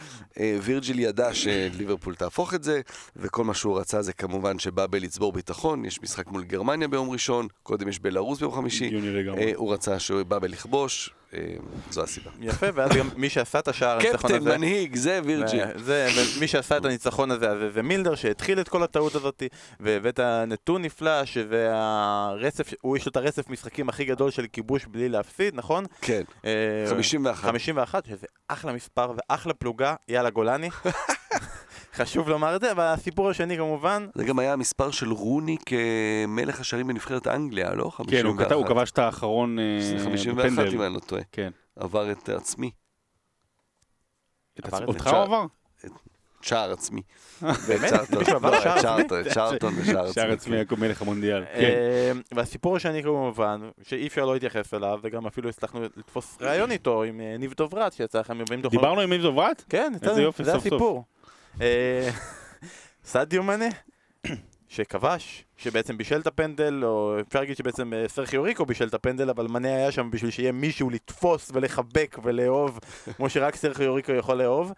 אה, 0.40 0.58
וירג'יל 0.62 0.98
ידע 0.98 1.34
שליברפול 1.34 2.14
תהפוך 2.14 2.54
את 2.54 2.64
זה, 2.64 2.80
וכל 3.16 3.44
מה 3.44 3.54
שהוא 3.54 3.78
רצה 3.78 4.02
זה 4.02 4.12
כמובן 4.12 4.58
שבאבל 4.58 5.04
יצבור 5.04 5.32
ביטחון, 5.32 5.84
יש 5.84 6.02
משחק 6.02 6.26
מול 6.26 6.44
גרמניה 6.44 6.88
ביום 6.88 7.10
ראשון, 7.10 7.46
קודם 7.62 7.88
יש 7.88 7.98
בלרוס 7.98 8.38
ביום 8.38 8.52
חמישי, 8.52 8.90
הוא 9.54 9.74
רצה 9.74 9.98
שבאבל 9.98 10.52
יכבוש, 10.52 11.10
זו 11.90 12.02
הסיבה. 12.02 12.30
יפה, 12.40 12.66
ואז 12.74 12.90
גם 12.90 13.08
מי 13.16 13.28
שעשה 13.28 13.58
את 13.58 13.68
השער, 13.68 13.98
הניצחון 13.98 14.16
קפטן, 14.16 14.34
הזה... 14.34 14.56
מנהיג, 14.56 14.96
זה 14.96 15.20
וירג'יל. 15.24 15.64
זה, 15.76 16.08
ומי 16.36 16.48
שעשה 16.48 16.76
את 16.76 16.84
הניצחון 16.84 17.30
הזה, 17.30 17.70
זה 17.70 17.82
מילדר 17.82 18.14
שהתחיל 18.14 18.60
את 18.60 18.68
כל 18.68 18.82
הטעות 18.82 19.14
הזאת, 19.14 19.42
והבאת 19.80 20.20
נתון 20.46 20.82
נפלא, 20.82 21.24
שזה 21.24 21.70
הרצף, 21.72 22.74
הוא 22.80 22.96
יש 22.96 23.06
לו 23.06 23.10
את 23.10 23.16
הרצף 23.16 23.50
משחקים 23.50 23.88
הכי 23.88 24.04
גדול 24.04 24.30
של 24.30 24.46
כיבוש 24.52 24.86
בלי 24.86 25.08
להפסיד, 25.08 25.54
נכון? 25.54 25.84
כן, 26.00 26.22
אה, 26.44 26.84
51. 26.90 27.48
51, 27.48 28.06
שזה 28.06 28.26
אחלה 28.48 28.72
מספר 28.72 29.12
ואחלה 29.16 29.54
פלוגה, 29.54 29.94
יאללה 30.08 30.30
גולני. 30.30 30.70
חשוב 31.94 32.28
לומר 32.28 32.56
את 32.56 32.60
זה, 32.60 32.72
אבל 32.72 32.84
הסיפור 32.84 33.30
השני 33.30 33.56
כמובן, 33.56 34.06
זה 34.14 34.24
גם 34.24 34.38
היה 34.38 34.52
המספר 34.52 34.90
של 34.90 35.12
רוני 35.12 35.56
כמלך 35.66 36.60
השערים 36.60 36.86
בנבחרת 36.86 37.26
אנגליה, 37.26 37.74
לא? 37.74 37.74
כן, 37.74 37.86
הוא 37.86 37.92
51. 37.92 38.44
כתב- 38.46 38.52
הוא 38.54 38.66
כבש 38.66 38.90
את 38.90 38.98
האחרון 38.98 39.58
אה, 39.58 39.78
זה 39.98 40.04
51 40.04 40.38
בפנדל. 40.38 40.74
אם 40.74 40.82
אני 40.82 40.94
לא 40.94 40.98
טועה. 40.98 41.22
כן. 41.32 41.50
עבר 41.76 42.10
את 42.12 42.28
עצמי, 42.28 42.70
אותך. 44.86 45.06
הוא 45.06 45.16
עבר? 45.22 45.44
שער 46.42 46.72
עצמי. 46.72 47.02
באמת? 47.68 47.90
צ'ארטון. 47.90 48.34
עבר 48.34 48.50
לא, 48.50 48.56
עצמי? 48.56 49.02
ושער 49.24 49.50
שער 50.12 50.30
עצמי. 50.32 50.60
עצמי 50.60 50.78
מלך 50.88 51.02
המונדיאל. 51.02 51.44
כן. 51.44 51.60
אה, 51.60 52.12
והסיפור 52.34 52.76
השני 52.76 53.02
כמובן, 53.02 53.60
שאי 53.82 54.06
אפשר 54.06 54.24
לא 54.24 54.32
להתייחס 54.34 54.74
אליו, 54.74 54.98
וגם 55.02 55.26
אפילו 55.26 55.48
הצלחנו 55.48 55.82
לתפוס 55.96 56.36
ראיון 56.40 56.70
איתו 56.70 57.02
עם 57.02 57.20
אה, 57.20 57.36
ניב 57.38 57.54
דוברת, 57.56 57.92
שיצא 57.92 58.20
לכם 58.20 58.38
מבאים 58.38 58.60
דוחות. 58.62 58.78
דיברנו 58.80 59.00
עם 59.00 59.10
ניב 59.10 59.22
דוברת? 59.22 59.64
כן, 59.68 59.92
איזה 60.02 60.14
זה- 60.14 60.22
יופי, 60.22 60.44
סוף. 60.44 60.54
הסיפור. 60.54 61.04
אה, 61.60 62.10
סעדיו 63.04 63.42
מנה, 63.42 63.68
שכבש, 64.68 65.44
שבעצם 65.56 65.98
בישל 65.98 66.20
את 66.20 66.26
הפנדל, 66.26 66.84
או 66.84 67.16
אפשר 67.28 67.40
להגיד 67.40 67.56
שבעצם 67.56 67.92
אה, 67.92 68.04
סרחיו 68.08 68.42
ריקו 68.42 68.66
בישל 68.66 68.88
את 68.88 68.94
הפנדל, 68.94 69.30
אבל 69.30 69.46
מנה 69.46 69.68
היה 69.68 69.92
שם 69.92 70.10
בשביל 70.10 70.30
שיהיה 70.30 70.52
מישהו 70.52 70.90
לתפוס 70.90 71.50
ולחבק 71.54 72.18
ולאהוב, 72.22 72.78
כמו 73.16 73.30
שרק 73.30 73.56
סרחיו 73.56 73.94
ריקו 73.94 74.12
יכול 74.12 74.36
לאהוב. 74.36 74.72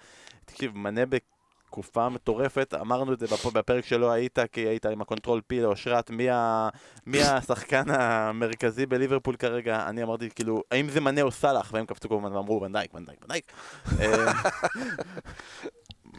תקשיב, 0.45 0.77
מנה 0.77 1.01
בתקופה 1.07 2.09
מטורפת, 2.09 2.75
אמרנו 2.81 3.13
את 3.13 3.19
זה 3.19 3.27
בפ- 3.27 3.53
בפרק 3.53 3.85
שלא 3.85 4.11
היית, 4.11 4.39
כי 4.53 4.61
היית 4.61 4.87
עם 4.87 5.01
ה 5.01 5.06
control 5.06 5.41
P 5.47 5.61
לאושרת, 5.61 6.11
מי, 6.11 6.31
ה... 6.31 6.69
מי 7.07 7.23
השחקן 7.23 7.85
המרכזי 7.91 8.87
בליברפול 8.87 9.37
כרגע, 9.37 9.87
אני 9.89 10.03
אמרתי 10.03 10.31
כאילו, 10.31 10.63
האם 10.71 10.89
זה 10.89 11.01
מנה 11.01 11.23
או 11.23 11.31
סאלח, 11.31 11.71
והם 11.73 11.87
קפצו 11.87 12.09
כמובן 12.09 12.33
ואמרו 12.33 12.63
ונדייק, 12.63 12.95
ונדייק, 12.95 13.19
ונדייק. 13.23 13.53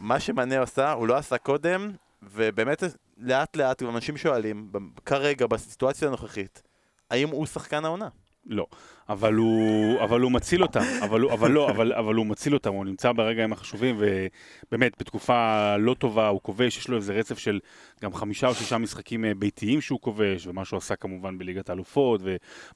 מה 0.00 0.20
שמנה 0.20 0.62
עשה, 0.62 0.92
הוא 0.92 1.08
לא 1.08 1.16
עשה 1.16 1.38
קודם, 1.38 1.90
ובאמת 2.22 2.82
לאט 3.18 3.56
לאט 3.56 3.82
אנשים 3.82 4.16
שואלים, 4.16 4.72
כרגע, 5.06 5.46
בסיטואציה 5.46 6.08
הנוכחית, 6.08 6.62
האם 7.10 7.28
הוא 7.28 7.46
שחקן 7.46 7.84
העונה? 7.84 8.08
לא, 8.46 8.66
אבל 9.08 9.34
הוא, 9.34 10.00
אבל 10.04 10.20
הוא 10.20 10.32
מציל 10.32 10.62
אותם, 10.62 10.80
אבל, 11.04 11.20
הוא, 11.20 11.32
אבל 11.32 11.50
לא, 11.50 11.70
אבל, 11.70 11.92
אבל 11.92 12.14
הוא 12.14 12.26
מציל 12.26 12.54
אותם, 12.54 12.72
הוא 12.72 12.84
נמצא 12.84 13.12
ברגעים 13.12 13.52
החשובים, 13.52 13.98
ובאמת, 13.98 14.92
בתקופה 14.98 15.76
לא 15.76 15.94
טובה 15.94 16.28
הוא 16.28 16.40
כובש, 16.42 16.78
יש 16.78 16.88
לו 16.88 16.96
איזה 16.96 17.12
רצף 17.12 17.38
של 17.38 17.60
גם 18.02 18.14
חמישה 18.14 18.46
או 18.46 18.54
שישה 18.54 18.78
משחקים 18.78 19.24
אה, 19.24 19.34
ביתיים 19.34 19.80
שהוא 19.80 20.00
כובש, 20.00 20.46
ומה 20.46 20.64
שהוא 20.64 20.76
עשה 20.78 20.96
כמובן 20.96 21.38
בליגת 21.38 21.70
האלופות, 21.70 22.20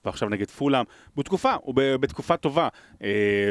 ועכשיו 0.05 0.29
נגד 0.29 0.51
פולאם, 0.51 0.85
בתקופה, 1.16 1.53
הוא 1.62 1.75
בתקופה 1.75 2.37
טובה, 2.37 2.68
אה, 3.03 3.51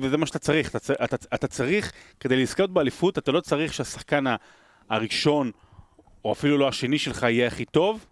וזה 0.00 0.16
מה 0.16 0.26
שאתה 0.26 0.38
צריך, 0.38 0.76
אתה, 0.76 1.04
אתה, 1.04 1.16
אתה 1.34 1.46
צריך, 1.46 1.92
כדי 2.20 2.42
לזכות 2.42 2.72
באליפות, 2.72 3.18
אתה 3.18 3.32
לא 3.32 3.40
צריך 3.40 3.74
שהשחקן 3.74 4.24
הראשון, 4.90 5.50
או 6.24 6.32
אפילו 6.32 6.58
לא 6.58 6.68
השני 6.68 6.98
שלך 6.98 7.22
יהיה 7.22 7.46
הכי 7.46 7.64
טוב, 7.64 8.06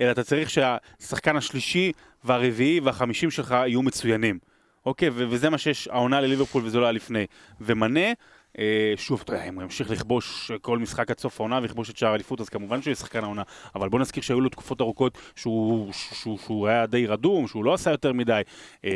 אלא 0.00 0.10
אתה 0.10 0.22
צריך 0.22 0.50
שהשחקן 0.50 1.36
השלישי 1.36 1.92
והרביעי 2.24 2.80
והחמישים 2.80 3.30
שלך 3.30 3.50
יהיו 3.50 3.82
מצוינים. 3.82 4.38
אוקיי, 4.86 5.10
וזה 5.12 5.50
מה 5.50 5.58
שיש 5.58 5.88
העונה 5.88 6.20
לליברפול 6.20 6.62
וזה 6.64 6.78
לא 6.78 6.84
היה 6.84 6.92
לפני. 6.92 7.26
ומנה, 7.60 8.12
אה, 8.58 8.92
שוב, 8.96 9.20
אתה 9.24 9.32
יודע, 9.32 9.44
אם 9.44 9.54
הוא 9.54 9.62
ימשיך 9.62 9.90
לכבוש 9.90 10.50
כל 10.60 10.78
משחק 10.78 11.10
עד 11.10 11.18
סוף 11.18 11.40
העונה 11.40 11.58
ויכבוש 11.62 11.90
את 11.90 11.96
שער 11.96 12.10
האליפות, 12.10 12.40
אז 12.40 12.48
כמובן 12.48 12.82
שהוא 12.82 12.90
יהיה 12.90 12.96
שחקן 12.96 13.24
העונה. 13.24 13.42
אבל 13.74 13.88
בוא 13.88 14.00
נזכיר 14.00 14.22
שהיו 14.22 14.40
לו 14.40 14.48
תקופות 14.48 14.80
ארוכות 14.80 15.18
שהוא, 15.36 15.92
שהוא, 15.92 16.38
שהוא 16.38 16.68
היה 16.68 16.86
די 16.86 17.06
רדום, 17.06 17.48
שהוא 17.48 17.64
לא 17.64 17.74
עשה 17.74 17.90
יותר 17.90 18.12
מדי. 18.12 18.42
אה, 18.84 18.90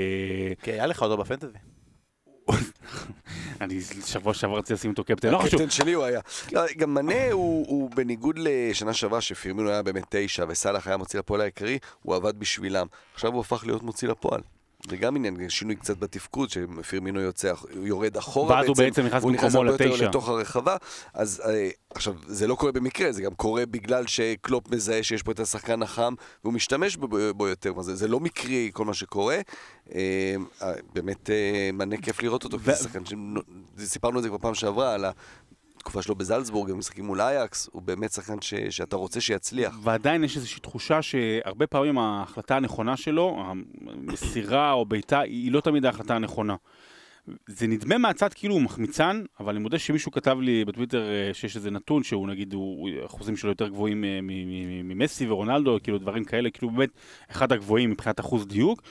כי 0.62 0.72
היה 0.72 0.87
לך 0.87 1.02
אותו 1.02 1.16
בפנטזי. 1.16 1.76
אני 3.61 3.80
שבוע 4.06 4.35
שעבר 4.35 4.59
רציתי 4.59 4.74
לשים 4.74 4.90
אותו 4.90 5.04
קפטן, 5.04 5.30
לא 5.30 5.38
חשוב. 5.38 5.61
הקפטן 5.61 5.70
שלי 5.70 5.92
הוא 5.92 6.04
היה. 6.04 6.20
לא, 6.52 6.62
גם 6.76 6.94
מנה 6.94 7.32
הוא, 7.32 7.66
הוא 7.68 7.90
בניגוד 7.90 8.38
לשנה 8.38 8.94
שעברה 8.94 9.20
שפירמינו 9.20 9.70
היה 9.70 9.82
באמת 9.82 10.04
תשע 10.09 10.44
וסאלח 10.48 10.87
היה 10.87 10.96
מוציא 10.96 11.18
לפועל 11.18 11.40
העיקרי, 11.40 11.78
הוא 12.02 12.14
עבד 12.14 12.38
בשבילם. 12.38 12.87
עכשיו 13.14 13.32
הוא 13.32 13.40
הפך 13.40 13.62
להיות 13.66 13.82
מוציא 13.82 14.09
לפועל. 14.09 14.40
זה 14.88 14.96
גם 14.96 15.16
עניין, 15.16 15.49
שינוי 15.49 15.77
קצת 15.77 15.99
בתפקוד, 15.99 16.51
שפירמינו 16.51 17.20
יוצא, 17.20 17.53
יורד 17.83 18.16
אחורה 18.16 18.57
ואז 18.57 18.66
הוא 18.66 18.77
בעצם 18.77 19.03
נכנס 19.03 19.22
הוא 19.22 19.33
נכנס 19.33 19.55
במקומו 19.55 19.70
הרבה 19.70 19.85
יותר 19.85 19.94
לתשע. 19.94 20.09
לתוך 20.09 20.29
הרחבה. 20.29 20.77
אז 21.14 21.42
אה, 21.44 21.68
עכשיו, 21.90 22.14
זה 22.27 22.46
לא 22.46 22.55
קורה 22.55 22.72
במקרה, 22.72 23.12
זה 23.12 23.22
גם 23.22 23.35
קורה 23.35 23.66
בגלל 23.66 24.07
שקלופ 24.07 24.70
מזהה 24.70 25.03
שיש 25.03 25.22
פה 25.22 25.33
את 25.33 25.40
השחקן 25.40 25.83
החם, 25.83 26.14
והוא 26.44 26.55
משתמש 26.55 26.96
בו, 26.96 27.09
בו 27.35 27.49
יותר. 27.49 27.83
זה, 27.83 27.94
זה 27.94 28.09
לא 28.09 28.20
מקרי 28.20 28.70
כל 28.72 28.85
מה 28.85 28.94
שקורה. 28.94 29.38
אה, 29.94 30.35
אה, 30.62 30.72
באמת 30.94 31.31
מנה 31.72 31.96
כיף 31.96 32.22
לראות 32.22 32.44
אותו, 32.44 32.59
כי 32.59 32.64
זה 32.64 32.75
שחקן 32.75 33.03
שסיפרנו 33.79 34.18
את 34.18 34.22
זה 34.22 34.29
כבר 34.29 34.38
פעם 34.38 34.55
שעברה, 34.55 34.94
על 34.94 35.05
התקופה 35.87 36.03
שלו 36.03 36.14
בזלצבורג, 36.14 36.70
הם 36.70 36.79
משחקים 36.79 37.05
מול 37.05 37.20
אייקס, 37.20 37.68
הוא 37.72 37.83
באמת 37.83 38.12
שחקן 38.12 38.40
ש, 38.40 38.55
שאתה 38.55 38.96
רוצה 38.96 39.20
שיצליח. 39.20 39.79
ועדיין 39.83 40.25
יש 40.25 40.37
איזושהי 40.37 40.61
תחושה 40.61 41.03
שהרבה 41.03 41.66
פעמים 41.66 41.99
ההחלטה 41.99 42.57
הנכונה 42.57 42.96
שלו, 42.96 43.44
המסירה 43.87 44.72
או 44.72 44.85
בעיטה, 44.85 45.20
היא 45.20 45.53
לא 45.53 45.61
תמיד 45.61 45.87
ההחלטה 45.87 46.16
הנכונה. 46.16 46.57
זה 47.46 47.66
נדמה 47.66 47.99
מהצד 47.99 48.35
כאילו 48.35 48.55
הוא 48.55 48.62
מחמיצן, 48.62 49.25
אבל 49.40 49.53
אני 49.53 49.62
מודה 49.62 49.79
שמישהו 49.79 50.12
כתב 50.12 50.38
לי 50.40 50.64
בטוויטר 50.64 51.09
אה, 51.09 51.35
שיש 51.35 51.57
איזה 51.57 51.70
נתון 51.70 52.03
שהוא 52.03 52.29
נגיד, 52.29 52.55
הוא, 52.55 52.90
אחוזים 53.07 53.37
שלו 53.37 53.51
יותר 53.51 53.68
גבוהים 53.68 54.05
אה, 54.05 54.18
ממסי 54.85 55.27
ורונלדו, 55.29 55.79
כאילו 55.83 55.99
דברים 55.99 56.25
כאלה, 56.25 56.51
כאילו 56.51 56.70
באמת 56.70 56.90
אחד 57.31 57.53
הגבוהים 57.53 57.90
מבחינת 57.90 58.20
אחוז 58.20 58.46
דיוק. 58.46 58.83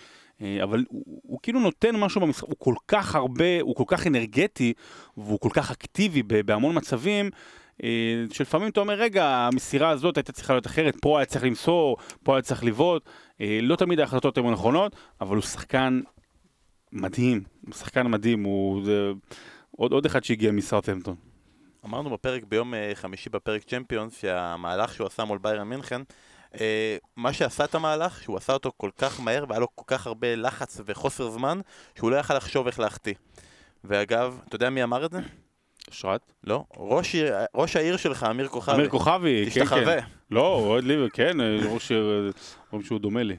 אה, 0.42 0.64
אבל 0.64 0.86
הוא, 0.90 1.22
הוא 1.24 1.40
כאילו 1.44 1.60
נותן 1.60 1.96
משהו 1.96 2.22
במשחק, 2.22 2.48
הוא 2.48 2.56
כל 2.60 2.74
כך 2.88 3.16
הרבה, 3.16 3.62
הוא 3.62 3.76
כל 3.76 3.84
כך 3.88 4.08
אנרגטי, 4.08 4.74
והוא 5.18 5.40
כל 5.40 5.50
כך 5.54 5.72
אקטיבי 5.72 6.24
בהמון 6.24 6.78
מצבים, 6.78 7.30
שלפעמים 8.32 8.70
אתה 8.70 8.80
אומר, 8.80 8.94
רגע, 8.94 9.26
המסירה 9.26 9.90
הזאת 9.90 10.18
הייתה 10.18 10.32
צריכה 10.32 10.54
להיות 10.54 10.68
אחרת, 10.68 10.96
פה 11.02 11.20
היה 11.20 11.26
צריך 11.26 11.44
למסור, 11.44 11.98
פה 12.24 12.36
היה 12.36 12.42
צריך 12.42 12.64
לבעוט, 12.64 13.10
לא 13.40 13.76
תמיד 13.76 14.00
ההחלטות 14.00 14.38
הן 14.38 14.52
נכונות, 14.52 14.96
אבל 15.22 15.36
הוא 15.36 15.44
שחקן 15.44 16.02
מדהים, 16.92 17.44
הוא 17.66 17.74
שחקן 17.74 18.08
מדהים, 18.08 18.44
הוא 18.44 18.86
זה... 18.86 19.12
עוד, 19.78 19.92
עוד 19.92 20.06
אחד 20.06 20.24
שהגיע 20.24 20.52
מסאוטהמפטון. 20.52 21.16
אמרנו 21.86 22.10
בפרק 22.10 22.44
ביום 22.44 22.74
אה, 22.74 22.92
חמישי 22.94 23.30
בפרק 23.30 23.64
צ'מפיונס 23.64 24.20
שהמהלך 24.22 24.94
שהוא 24.94 25.08
עשה 25.08 25.24
מול 25.24 25.38
ביירן 25.38 25.68
מינכן 25.68 26.02
אה, 26.02 26.06
מה 27.16 27.34
שעשה 27.34 27.64
את 27.64 27.76
המהלך, 27.76 28.22
שהוא 28.24 28.38
עשה 28.38 28.54
אותו 28.54 28.72
כל 28.78 28.90
כך 28.98 29.20
מהר 29.20 29.46
והיה 29.50 29.60
לו 29.60 29.68
כל 29.76 29.84
כך 29.88 30.08
הרבה 30.08 30.36
לחץ 30.36 30.82
וחוסר 30.86 31.30
זמן 31.30 31.60
שהוא 31.96 32.12
לא 32.12 32.16
יכל 32.16 32.38
לחשוב 32.38 32.68
איך 32.68 32.80
להחטיא. 32.80 33.14
ואגב, 33.84 34.40
אתה 34.48 34.56
יודע 34.56 34.70
מי 34.70 34.84
אמר 34.84 35.06
את 35.06 35.12
זה? 35.12 35.20
אשרת? 35.92 36.22
לא, 36.44 36.66
ראש, 36.78 37.16
ראש 37.56 37.76
העיר 37.76 37.98
שלך, 37.98 38.24
אמיר 38.24 38.48
כוכבי. 38.48 38.76
אמיר 38.76 38.90
כוכבי, 38.90 39.50
כן, 39.54 39.66
כן. 39.66 40.00
לא, 40.32 40.48
אוהד 40.48 40.84
ליבר, 40.84 41.10
כן, 41.10 41.38
ראש 41.70 41.92
עיר, 41.92 42.32
אומרים 42.72 42.88
שהוא 42.88 43.00
דומה 43.00 43.24
לי. 43.24 43.38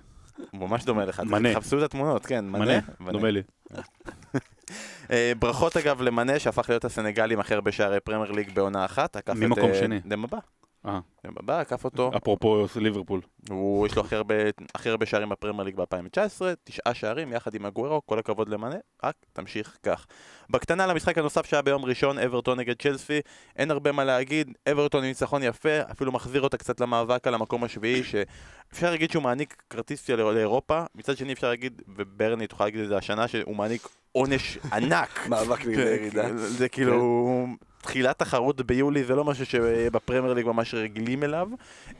הוא 0.51 0.61
ממש 0.61 0.85
דומה 0.85 1.05
לך. 1.05 1.21
מנה. 1.21 1.53
תחפשו 1.53 1.79
את 1.79 1.83
התמונות, 1.83 2.27
כן, 2.27 2.45
מנה. 2.45 2.65
מנה, 2.65 3.13
דומה 3.13 3.31
לי. 3.31 3.43
אה, 5.11 5.33
ברכות 5.39 5.77
אגב 5.77 6.03
למנה 6.03 6.39
שהפך 6.39 6.69
להיות 6.69 6.85
הסנגלי 6.85 7.35
עם 7.35 7.41
הכי 7.41 7.55
הרבה 7.55 7.73
שערי 7.73 8.01
פרמייר 8.01 8.33
ליג 8.33 8.55
בעונה 8.55 8.85
אחת. 8.85 9.29
ממקום 9.29 9.71
אה, 9.71 9.75
שני. 9.75 10.01
דמבה. 10.07 10.39
אה. 10.87 11.01
בה 11.25 11.39
בא, 11.39 11.61
עקף 11.61 11.85
אותו. 11.85 12.11
אפרופו 12.17 12.67
ליברפול. 12.77 13.21
הוא, 13.51 13.87
יש 13.87 13.97
לו 13.97 14.03
הכי 14.03 14.17
הרבה, 14.17 14.35
הכי 14.75 14.89
הרבה 14.89 15.07
שערים 15.07 15.29
בפרמייר 15.29 15.65
ליג 15.65 15.77
ב-2019, 15.77 16.43
תשעה 16.65 16.95
שערים 16.95 17.33
יחד 17.33 17.55
עם 17.55 17.67
אגוארו, 17.67 18.07
כל 18.07 18.19
הכבוד 18.19 18.49
למנה, 18.49 18.77
רק 19.05 19.15
תמשיך 19.33 19.77
כך. 19.83 20.07
בקטנה 20.51 20.87
למשחק 20.87 21.19
הנוסף 21.19 21.47
שהיה 21.47 21.63
ביום 21.63 21.85
ראשון, 21.85 22.19
אברטון 22.19 22.59
נגד 22.59 22.75
צ'לסי, 22.83 23.21
אין 23.57 23.71
הרבה 23.71 23.93
מה 23.93 24.05
להגיד, 24.05 24.59
אברטון 24.73 25.03
עם 25.03 25.09
ניצחון 25.09 25.43
יפה, 25.43 25.81
אפילו 25.91 26.13
מחזיר 26.13 26.43
אותה 26.43 26.57
קצת 26.57 26.81
למאבק 26.81 27.27
על 27.27 27.35
המקום 27.35 27.65
השביעי, 27.65 28.03
שאפשר 28.05 28.91
להגיד 28.91 29.11
שהוא 29.11 29.23
מעניק 29.23 29.63
כרטיס 29.71 30.11
לאירופה, 30.11 30.83
מצד 30.95 31.17
שני 31.17 31.33
אפשר 31.33 31.49
להגיד, 31.49 31.83
וברני 31.97 32.47
תוכל 32.47 32.65
להגיד 32.65 32.81
את 32.81 32.89
זה 32.89 32.97
השנה, 32.97 33.29
שהוא 33.29 33.57
מעניק 33.57 33.89
עונש 34.13 34.59
ענק. 34.73 35.21
מאבק 35.31 35.67
נגד 35.67 35.79
הירידה. 35.79 36.37
זה 36.37 36.69
כאילו... 36.69 37.47
תחילת 37.81 38.19
תחרות 38.19 38.61
ביולי 38.61 39.05
זה 39.05 39.15
לא 39.15 39.25
משהו 39.25 39.47
שבפרמייר 39.47 40.35
ליג 40.35 40.47
ממש 40.47 40.75
רגילים 40.75 41.23
אליו, 41.25 41.49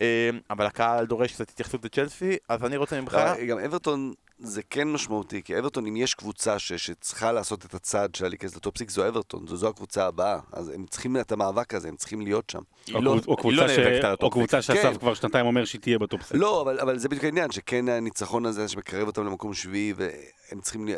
אה, 0.01 0.31
אבל 0.51 0.67
הקהל 0.67 1.07
דורש 1.07 1.33
קצת 1.33 1.51
התייחסות 1.51 1.85
לצ'לסי, 1.85 2.37
אז 2.49 2.65
אני 2.65 2.77
רוצה 2.77 3.01
ממך... 3.01 3.19
גם 3.49 3.59
אברטון 3.59 4.13
זה 4.39 4.63
כן 4.71 4.89
משמעותי, 4.89 5.43
כי 5.43 5.59
אברטון, 5.59 5.87
אם 5.87 5.97
יש 5.97 6.15
קבוצה 6.15 6.59
ש, 6.59 6.73
שצריכה 6.73 7.33
לעשות 7.33 7.65
את 7.65 7.75
הצעד 7.75 8.15
שלה 8.15 8.29
להיכנס 8.29 8.57
לטופ 8.57 8.77
זו 8.89 9.09
אברטון, 9.09 9.47
זו, 9.47 9.57
זו 9.57 9.69
הקבוצה 9.69 10.07
הבאה. 10.07 10.39
אז 10.53 10.69
הם 10.69 10.87
צריכים 10.87 11.17
את 11.17 11.33
המאבק 11.33 11.75
הזה, 11.75 11.89
הם 11.89 11.97
צריכים 11.97 12.21
להיות 12.21 12.51
שם. 12.51 12.63
או, 12.95 13.01
לא, 13.03 13.17
או, 13.29 13.37
קבוצה, 13.37 13.57
לא 13.57 13.69
ש... 13.69 13.79
או 14.23 14.31
קבוצה 14.31 14.63
שהסף 14.63 14.83
כן. 14.83 14.99
כבר 14.99 15.15
שנתיים 15.15 15.47
אומר 15.47 15.65
שהיא 15.65 15.81
תהיה 15.81 15.99
בטופ 15.99 16.33
לא, 16.35 16.63
אבל, 16.63 16.81
אבל 16.81 16.99
זה 16.99 17.09
בדיוק 17.09 17.25
העניין, 17.25 17.51
שכן 17.51 17.89
הניצחון 17.89 18.47
הזה 18.47 18.69
שמקרב 18.69 19.07
אותם 19.07 19.27
למקום 19.27 19.55
שביעי, 19.55 19.93
והם 19.97 20.61
צריכים... 20.61 20.89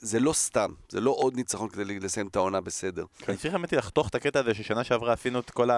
זה 0.00 0.20
לא 0.20 0.32
סתם, 0.32 0.70
זה 0.88 1.00
לא 1.00 1.10
עוד 1.10 1.36
ניצחון 1.36 1.68
כדי 1.68 2.00
לסיים 2.00 2.26
את 2.26 2.36
העונה 2.36 2.60
בסדר. 2.60 3.04
אני 3.28 3.36
צריך 3.36 3.54
האמת 3.54 3.72
לחתוך 3.72 4.08
את 4.08 4.14
הקטע 4.14 4.40
הזה 4.40 4.54
ששנה 4.54 4.84
שעברה 4.84 5.12
עשינו 5.12 5.40
את 5.40 5.50
כל 5.50 5.68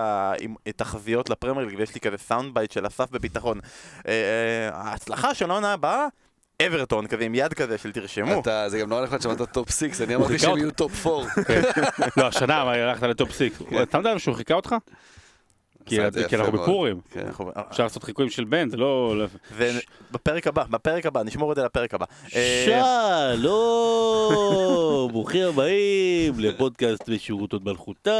התחזיות 0.66 1.30
לפרמייר 1.30 1.66
ליג, 1.66 1.78
ויש 1.78 1.94
לי 1.94 2.00
כזה 2.00 2.18
sound 2.18 2.54
bite 2.54 2.70
של 2.70 2.86
אסף 2.86 3.10
בביטחון. 3.10 3.60
אה, 4.08 4.12
אה, 4.12 4.76
ההצלחה 4.76 5.34
של 5.34 5.50
העונה 5.50 5.72
הבאה 5.72 6.06
אברטון 6.62 7.06
כזה 7.06 7.24
עם 7.24 7.34
יד 7.34 7.54
כזה 7.54 7.78
של 7.78 7.92
תרשמו. 7.92 8.40
אתה, 8.40 8.68
זה 8.68 8.78
גם 8.78 8.88
נורא 8.88 9.02
נחמד 9.02 9.22
שמעת 9.22 9.42
top 9.52 9.70
6, 9.70 10.00
אני 10.00 10.14
אמרתי 10.14 10.38
שהם 10.38 10.56
יהיו 10.56 10.70
top 10.70 11.06
4. 11.06 11.26
לא, 12.16 12.26
השנה 12.26 12.62
הלכת 12.62 13.02
ל 13.02 13.10
top 13.10 13.32
6. 13.32 13.42
אתה 13.82 13.98
יודע 13.98 14.18
שהוא 14.18 14.34
חיקה 14.34 14.54
אותך? 14.54 14.74
כי 15.86 16.00
אנחנו 16.36 16.52
בפורים. 16.52 17.00
כן. 17.10 17.26
אפשר 17.70 17.82
לעשות 17.82 18.04
חיקויים 18.04 18.30
של 18.30 18.44
בן, 18.44 18.68
זה 18.68 18.76
לא... 18.76 19.14
בפרק 20.12 20.46
הבא, 20.46 20.64
בפרק 20.70 21.06
הבא, 21.06 21.22
נשמור 21.22 21.52
את 21.52 21.56
זה 21.56 21.64
לפרק 21.64 21.94
הבא. 21.94 22.06
שלום, 23.36 24.32
ברוכים 25.12 25.48
הבאים 25.48 26.34
לפודקאסט 26.38 27.08
בשירותות 27.08 27.64
מלכותה. 27.64 28.10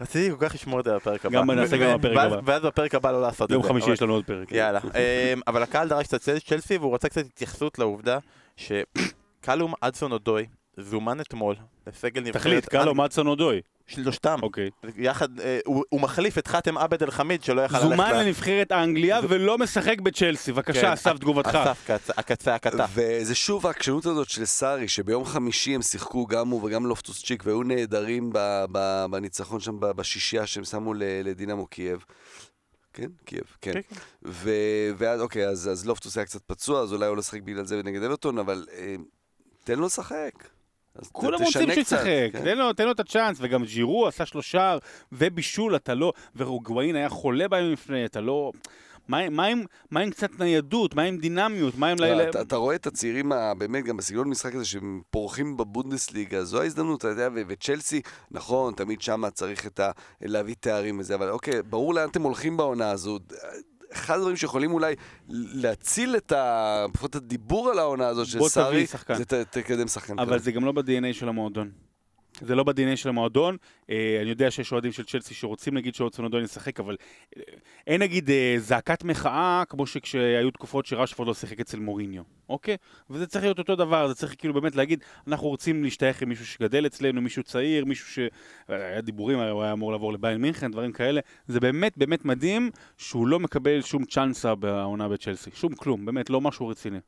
רציתי 0.00 0.36
כל 0.36 0.48
כך 0.48 0.54
לשמור 0.54 0.80
את 0.80 0.84
זה 0.84 0.94
לפרק 0.94 1.26
הבא. 1.26 1.34
גם 1.38 1.50
נעשה 1.50 1.76
גם 1.76 1.98
בפרק 1.98 2.16
הבא. 2.16 2.40
ואז 2.44 2.62
בפרק 2.62 2.94
הבא 2.94 3.12
לא 3.12 3.22
לעשות 3.22 3.44
את 3.44 3.48
זה. 3.48 3.54
יום 3.54 3.62
חמישי 3.62 3.90
יש 3.90 4.02
לנו 4.02 4.12
עוד 4.14 4.24
פרק. 4.24 4.52
יאללה. 4.52 4.80
אמ, 4.84 5.40
אבל 5.46 5.62
הקהל 5.62 5.88
דרש 5.88 6.06
קצת 6.06 6.20
צ'לסי 6.22 6.76
והוא 6.76 6.94
רצה 6.94 7.08
קצת 7.08 7.26
התייחסות 7.26 7.78
לעובדה 7.78 8.18
שקלום 8.56 9.74
אדסון 9.80 10.12
אודוי 10.12 10.46
זומן 10.76 11.20
אתמול 11.20 11.54
לסגל 11.86 12.20
נבחרת... 12.20 12.42
תחליט, 12.42 12.64
קלום 12.64 13.00
אדסון 13.00 13.26
אודוי. 13.26 13.60
שלושתם. 13.88 14.38
אוקיי. 14.42 14.70
יחד, 14.96 15.40
אה, 15.40 15.58
הוא, 15.66 15.84
הוא 15.88 16.00
מחליף 16.00 16.38
את 16.38 16.46
חאתם 16.46 16.78
עבד 16.78 17.02
אל 17.02 17.10
חמיד 17.10 17.42
שלא 17.42 17.62
יכל 17.62 17.76
ללכת... 17.76 17.88
זומן 17.88 18.14
לנבחרת 18.14 18.72
אנגליה 18.72 19.20
ולא 19.28 19.58
משחק 19.58 20.00
בצ'לסי. 20.00 20.52
בבקשה, 20.52 20.80
כן, 20.80 20.92
אסף 20.92 21.18
תגובתך. 21.18 21.58
אסף, 21.62 22.10
הקצה 22.18 22.54
הקטע. 22.54 22.86
וזה 22.94 23.34
שוב 23.34 23.66
העקשנות 23.66 24.06
הזאת 24.06 24.28
של 24.28 24.44
סארי, 24.44 24.88
שביום 24.88 25.24
חמישי 25.24 25.74
הם 25.74 25.82
שיחקו 25.82 26.26
גם 26.26 26.48
הוא 26.48 26.64
וגם 26.64 26.86
לופטוס 26.86 27.24
צ'יק, 27.24 27.42
והיו 27.46 27.62
נהדרים 27.62 28.32
בניצחון 29.10 29.60
שם 29.60 29.76
בשישייה 29.80 30.46
שהם 30.46 30.64
שמו 30.64 30.94
לדינמו 30.98 31.66
קייב. 31.66 32.04
כן? 32.92 33.08
קייב, 33.24 33.44
כן. 33.60 33.72
כן, 33.72 33.80
כן. 33.80 33.96
ואז, 34.98 35.20
אוקיי, 35.20 35.48
אז, 35.48 35.68
אז 35.72 35.86
לופטוס 35.86 36.16
היה 36.16 36.26
קצת 36.26 36.42
פצוע, 36.46 36.80
אז 36.80 36.92
אולי 36.92 37.06
הוא 37.06 37.16
לא 37.16 37.22
שחק 37.22 37.42
בגלל 37.42 37.64
זה 37.64 37.82
נגד 37.84 38.02
אברטון, 38.02 38.38
אבל 38.38 38.66
אה, 38.72 38.94
תן 39.64 39.78
לו 39.78 39.86
לשחק. 39.86 40.57
כולם 41.12 41.42
רוצים 41.42 41.70
שישחק, 41.74 42.28
כן. 42.32 42.44
תן, 42.44 42.58
לו, 42.58 42.72
תן 42.72 42.84
לו 42.84 42.92
את 42.92 43.00
הצ'אנס, 43.00 43.36
וגם 43.40 43.64
ג'ירו 43.64 44.06
עשה 44.06 44.26
שלושה 44.26 44.76
ובישול, 45.12 45.76
אתה 45.76 45.94
לא, 45.94 46.12
ורוגווין 46.36 46.96
היה 46.96 47.08
חולה 47.08 47.48
בהם 47.48 47.72
לפני, 47.72 48.04
אתה 48.04 48.20
לא... 48.20 48.52
מה, 49.08 49.30
מה, 49.30 49.46
עם, 49.46 49.64
מה 49.90 50.00
עם 50.00 50.10
קצת 50.10 50.30
ניידות? 50.38 50.94
מה 50.94 51.02
עם 51.02 51.18
דינמיות? 51.18 51.78
מה 51.78 51.88
עם 51.88 51.98
לא, 52.00 52.06
לילה... 52.06 52.30
אתה, 52.30 52.40
אתה 52.40 52.56
רואה 52.56 52.74
את 52.74 52.86
הצעירים, 52.86 53.32
באמת, 53.58 53.84
גם 53.84 53.96
בסגנון 53.96 54.28
משחק 54.28 54.54
הזה, 54.54 54.64
שהם 54.64 55.00
פורחים 55.10 55.56
בבונדסליגה, 55.56 56.44
זו 56.44 56.60
ההזדמנות, 56.60 56.98
אתה 56.98 57.08
יודע, 57.08 57.28
וצ'לסי, 57.48 58.00
נכון, 58.30 58.74
תמיד 58.74 59.00
שמה 59.00 59.30
צריך 59.30 59.68
ה... 59.80 59.90
להביא 60.22 60.54
תארים 60.60 60.98
וזה, 60.98 61.14
אבל 61.14 61.30
אוקיי, 61.30 61.62
ברור 61.62 61.94
לאן 61.94 62.08
אתם 62.08 62.22
הולכים 62.22 62.56
בעונה 62.56 62.90
הזו. 62.90 63.18
אחד 63.92 64.16
הדברים 64.16 64.36
שיכולים 64.36 64.72
אולי 64.72 64.94
להציל 65.28 66.16
את 66.16 66.32
ה... 66.32 66.86
לפחות 66.94 67.14
הדיבור 67.14 67.70
על 67.70 67.78
העונה 67.78 68.08
הזאת 68.08 68.26
של 68.26 68.42
סארי, 68.48 68.86
זה 69.16 69.44
תקדם 69.44 69.88
שחקן. 69.88 70.18
אבל 70.18 70.38
זה 70.38 70.52
גם 70.52 70.64
לא 70.64 70.72
ב-DNA 70.72 71.12
של 71.12 71.28
המועדון. 71.28 71.70
זה 72.40 72.54
לא 72.54 72.62
ב-DNA 72.62 72.96
של 72.96 73.08
המועדון. 73.08 73.56
אה, 73.90 74.18
אני 74.22 74.30
יודע 74.30 74.50
שיש 74.50 74.72
אוהדים 74.72 74.92
של 74.92 75.04
צ'לסי 75.04 75.34
שרוצים 75.34 75.74
להגיד 75.74 75.94
שאורצון 75.94 76.24
אודון 76.24 76.44
ישחק, 76.44 76.80
אבל 76.80 76.96
אה, 77.36 77.42
אין 77.86 78.02
נגיד 78.02 78.30
אה, 78.30 78.54
זעקת 78.58 79.04
מחאה 79.04 79.62
כמו 79.68 79.86
שכשהיו 79.86 80.50
תקופות 80.50 80.86
שרשפורד 80.86 81.28
לא 81.28 81.34
שיחק 81.34 81.60
אצל 81.60 81.78
מוריניו, 81.78 82.22
אוקיי? 82.48 82.76
וזה 83.10 83.26
צריך 83.26 83.44
להיות 83.44 83.58
אותו 83.58 83.76
דבר, 83.76 84.08
זה 84.08 84.14
צריך 84.14 84.34
כאילו 84.38 84.54
באמת 84.54 84.76
להגיד, 84.76 85.04
אנחנו 85.26 85.48
רוצים 85.48 85.84
להשתייך 85.84 86.22
עם 86.22 86.28
מישהו 86.28 86.46
שגדל 86.46 86.86
אצלנו, 86.86 87.20
מישהו 87.20 87.42
צעיר, 87.42 87.84
מישהו 87.84 88.08
ש... 88.08 88.18
היה 88.68 89.00
דיבורים, 89.00 89.38
הוא 89.38 89.62
היה 89.62 89.72
אמור 89.72 89.92
לעבור 89.92 90.12
לביין 90.12 90.40
מינכן, 90.40 90.70
דברים 90.70 90.92
כאלה. 90.92 91.20
זה 91.46 91.60
באמת 91.60 91.98
באמת 91.98 92.24
מדהים 92.24 92.70
שהוא 92.98 93.26
לא 93.26 93.40
מקבל 93.40 93.82
שום 93.82 94.04
צ'אנסה 94.04 94.54
בעונה 94.54 95.08
בצ'לסי, 95.08 95.50
שום 95.54 95.74
כלום, 95.74 96.06
באמת, 96.06 96.30
לא 96.30 96.40
משהו 96.40 96.68
רציני. 96.68 96.98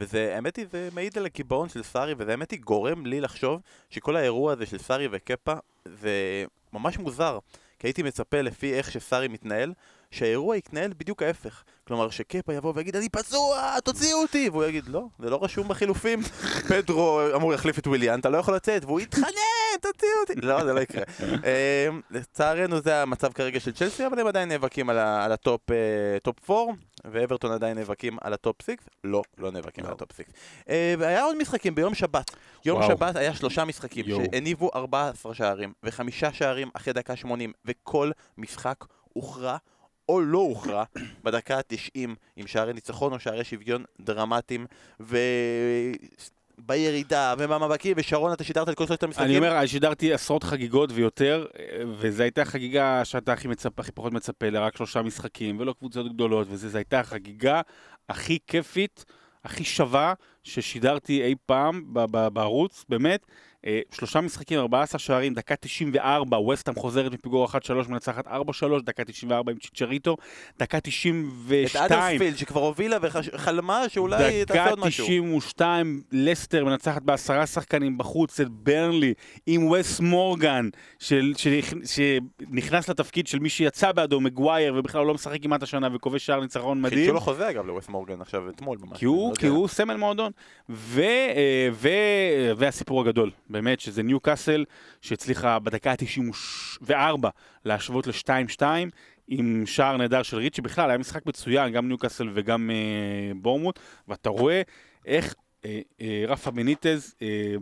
וזה, 0.00 0.34
האמת 0.34 0.56
היא, 0.56 0.66
זה 0.72 0.88
מעיד 0.92 1.18
על 1.18 1.26
הקיבעון 1.26 1.68
של 1.68 1.82
סארי, 1.82 2.14
וזה 2.18 2.30
האמת 2.30 2.50
היא 2.50 2.60
גורם 2.60 3.06
לי 3.06 3.20
לחשוב 3.20 3.60
שכל 3.90 4.16
האירוע 4.16 4.52
הזה 4.52 4.66
של 4.66 4.78
סארי 4.78 5.08
וקפה 5.10 5.54
זה 5.84 6.44
ממש 6.72 6.98
מוזר. 6.98 7.38
כי 7.78 7.86
הייתי 7.86 8.02
מצפה 8.02 8.40
לפי 8.40 8.74
איך 8.74 8.90
שסארי 8.90 9.28
מתנהל, 9.28 9.72
שהאירוע 10.10 10.56
יתנהל 10.56 10.92
בדיוק 10.98 11.22
ההפך. 11.22 11.62
כלומר, 11.86 12.10
שקפה 12.10 12.54
יבוא 12.54 12.72
ויגיד, 12.76 12.96
אני 12.96 13.08
פצוע, 13.08 13.80
תוציאו 13.84 14.22
אותי! 14.22 14.48
והוא 14.48 14.64
יגיד, 14.64 14.88
לא, 14.88 15.04
זה 15.18 15.30
לא 15.30 15.38
רשום 15.42 15.68
בחילופים. 15.68 16.22
פדרו 16.68 17.20
אמור 17.34 17.50
להחליף 17.50 17.78
את 17.78 17.86
וויליאן, 17.86 18.20
אתה 18.20 18.28
לא 18.28 18.38
יכול 18.38 18.54
לצאת, 18.54 18.84
והוא 18.84 19.00
יתחנן, 19.00 19.57
תוציאו 19.82 20.10
אותי! 20.20 20.46
לא, 20.46 20.64
זה 20.64 20.72
לא 20.72 20.80
יקרה. 20.80 21.02
אמ, 21.88 22.00
לצערנו 22.10 22.80
זה 22.80 23.02
המצב 23.02 23.32
כרגע 23.32 23.60
של 23.60 23.72
צ'לסי, 23.72 24.06
אבל 24.06 24.20
הם 24.20 24.26
עדיין 24.26 24.48
נאבקים 24.48 24.90
על 24.90 25.32
הטופ 25.32 25.70
4, 25.70 26.54
אה, 26.54 26.74
ואברטון 27.04 27.52
עדיין 27.52 27.78
נאבקים 27.78 28.16
על 28.20 28.32
הטופ 28.32 28.62
6. 28.62 28.70
לא, 29.04 29.22
לא 29.38 29.50
נאבקים 29.50 29.86
על 29.86 29.92
הטופ 29.92 30.12
6. 30.12 30.20
אה, 30.68 30.94
והיה 30.98 31.22
עוד 31.22 31.36
משחקים 31.36 31.74
ביום 31.74 31.94
שבת. 31.94 32.30
יום 32.64 32.82
שבת 32.82 33.16
היה 33.16 33.34
שלושה 33.34 33.64
משחקים 33.64 34.04
שהניבו 34.06 34.70
14 34.74 35.34
שערים, 35.34 35.72
וחמישה 35.82 36.32
שערים 36.32 36.68
אחרי 36.74 36.92
דקה 36.92 37.16
80, 37.16 37.52
וכל 37.64 38.10
משחק 38.38 38.84
הוכרע. 39.12 39.56
או 40.08 40.20
לא 40.20 40.38
הוכרע 40.38 40.84
בדקה 41.24 41.56
ה-90 41.56 42.08
עם 42.36 42.46
שערי 42.46 42.72
ניצחון 42.72 43.12
או 43.12 43.20
שערי 43.20 43.44
שוויון 43.44 43.84
דרמטיים 44.00 44.66
בירידה 46.58 47.34
ובמאבקים, 47.38 47.96
ושרון, 47.96 48.32
אתה 48.32 48.44
שידרת 48.44 48.68
את 48.68 48.74
כל 48.74 48.86
שלושת 48.86 49.02
המשחקים? 49.02 49.26
אני 49.26 49.38
אומר, 49.38 49.66
שידרתי 49.66 50.12
עשרות 50.12 50.44
חגיגות 50.44 50.90
ויותר, 50.92 51.46
וזו 51.98 52.22
הייתה 52.22 52.44
חגיגה 52.44 53.04
שאתה 53.04 53.32
הכי, 53.32 53.48
מצפ, 53.48 53.80
הכי 53.80 53.92
פחות 53.92 54.12
מצפה 54.12 54.50
לה, 54.50 54.60
רק 54.60 54.76
שלושה 54.76 55.02
משחקים, 55.02 55.60
ולא 55.60 55.74
קבוצות 55.78 56.12
גדולות, 56.12 56.46
וזו 56.50 56.78
הייתה 56.78 57.00
החגיגה 57.00 57.60
הכי 58.08 58.38
כיפית, 58.46 59.04
הכי 59.44 59.64
שווה, 59.64 60.14
ששידרתי 60.42 61.22
אי 61.22 61.34
פעם 61.46 61.82
בערוץ, 62.32 62.84
באמת. 62.88 63.26
אה, 63.66 63.80
שלושה 63.90 64.20
משחקים, 64.20 64.58
14 64.58 64.98
שערים, 64.98 65.34
דקה 65.34 65.56
94, 65.56 66.38
וסטאם 66.38 66.74
חוזרת 66.74 67.12
מפיגור 67.12 67.48
1-3, 67.48 67.88
מנצחת 67.88 68.26
4-3, 68.26 68.30
דקה 68.84 69.04
94 69.04 69.52
עם 69.52 69.58
צ'יצ'ריטו, 69.58 70.16
דקה 70.58 70.80
92. 70.80 71.86
את 71.86 71.92
אדרספילד 71.92 72.36
שכבר 72.36 72.60
הובילה 72.60 72.96
וחלמה 73.02 73.88
שאולי 73.88 74.44
תעשה 74.44 74.70
עוד 74.70 74.78
משהו. 74.78 75.04
דקה 75.04 75.12
92, 75.12 76.02
לסטר 76.12 76.64
מנצחת 76.64 77.02
בעשרה 77.02 77.46
שחקנים 77.46 77.98
בחוץ 77.98 78.40
את 78.40 78.48
ברנלי 78.48 79.14
עם 79.46 79.66
וס 79.66 80.00
מורגן, 80.00 80.68
של, 80.98 81.32
שנכנס 81.36 82.88
לתפקיד 82.88 83.26
של 83.26 83.38
מי 83.38 83.48
שיצא 83.48 83.92
בעדו, 83.92 84.20
מגווייר, 84.20 84.74
ובכלל 84.76 85.06
לא 85.06 85.14
משחק 85.14 85.42
כמעט 85.42 85.62
השנה 85.62 85.88
וכובש 85.94 86.26
שער 86.26 86.40
ניצחון 86.40 86.80
מדהים. 86.80 86.98
חידשו 87.00 87.14
לו 87.14 87.20
חוזה 87.20 87.50
אגב 87.50 87.66
לווס 87.66 87.88
מורגן 87.88 88.20
עכשיו 88.20 88.50
אתמול. 88.50 88.78
כי 88.94 89.04
הוא, 89.04 89.30
לא 89.30 89.34
כי 89.34 89.46
הוא 89.46 89.68
סמל 89.68 89.96
מועדון. 89.96 90.32
ו, 90.68 91.00
אה, 91.00 91.68
ו, 91.72 91.88
והסיפור 92.56 93.00
הגדול. 93.00 93.30
באמת 93.50 93.80
שזה 93.80 94.02
ניו 94.02 94.20
קאסל 94.20 94.64
שהצליחה 95.00 95.58
בדקה 95.58 95.90
ה-94 95.90 97.26
להשוות 97.64 98.06
ל-2-2 98.06 98.62
עם 99.28 99.66
שער 99.66 99.96
נהדר 99.96 100.22
של 100.22 100.36
ריצ'י, 100.36 100.62
בכלל 100.62 100.90
היה 100.90 100.98
משחק 100.98 101.26
מצוין, 101.26 101.72
גם 101.72 101.88
ניו 101.88 101.98
קאסל 101.98 102.28
וגם 102.34 102.70
אה, 102.70 103.34
בורמוט, 103.34 103.78
ואתה 104.08 104.28
רואה 104.28 104.62
איך 105.06 105.34
אה, 105.64 105.80
אה, 106.00 106.24
רפה 106.28 106.50
בניטז 106.50 107.14
אה, 107.22 107.54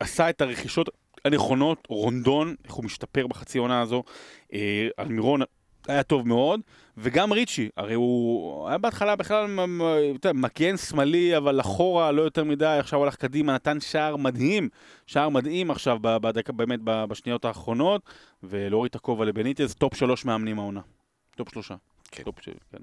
עשה 0.00 0.30
את 0.30 0.40
הרכישות 0.40 0.88
הנכונות, 1.24 1.86
רונדון, 1.88 2.54
איך 2.64 2.74
הוא 2.74 2.84
משתפר 2.84 3.26
בחצי 3.26 3.58
עונה 3.58 3.80
הזו, 3.80 4.02
אה, 4.52 4.88
אלמירון 4.98 5.40
היה 5.88 6.02
טוב 6.02 6.28
מאוד, 6.28 6.60
וגם 6.96 7.32
ריצ'י, 7.32 7.68
הרי 7.76 7.94
הוא 7.94 8.68
היה 8.68 8.78
בהתחלה 8.78 9.16
בכלל 9.16 9.46
מקיין 10.34 10.76
שמאלי, 10.76 11.36
אבל 11.36 11.60
אחורה 11.60 12.12
לא 12.12 12.22
יותר 12.22 12.44
מדי, 12.44 12.76
עכשיו 12.80 13.04
הלך 13.04 13.16
קדימה, 13.16 13.54
נתן 13.54 13.80
שער 13.80 14.16
מדהים, 14.16 14.68
שער 15.06 15.28
מדהים 15.28 15.70
עכשיו, 15.70 15.98
בדקה, 16.02 16.52
באמת 16.52 16.80
בשניות 16.82 17.44
האחרונות, 17.44 18.02
ולהוריד 18.42 18.90
את 18.90 18.94
הכובע 18.94 19.24
לבניטז, 19.24 19.74
טופ 19.74 19.94
שלוש 19.94 20.24
מאמנים 20.24 20.58
העונה. 20.58 20.80
טופ 21.36 21.48
שלושה. 21.52 21.74
כן. 22.10 22.22
טופ 22.22 22.40
ש... 22.40 22.48
כן. 22.72 22.78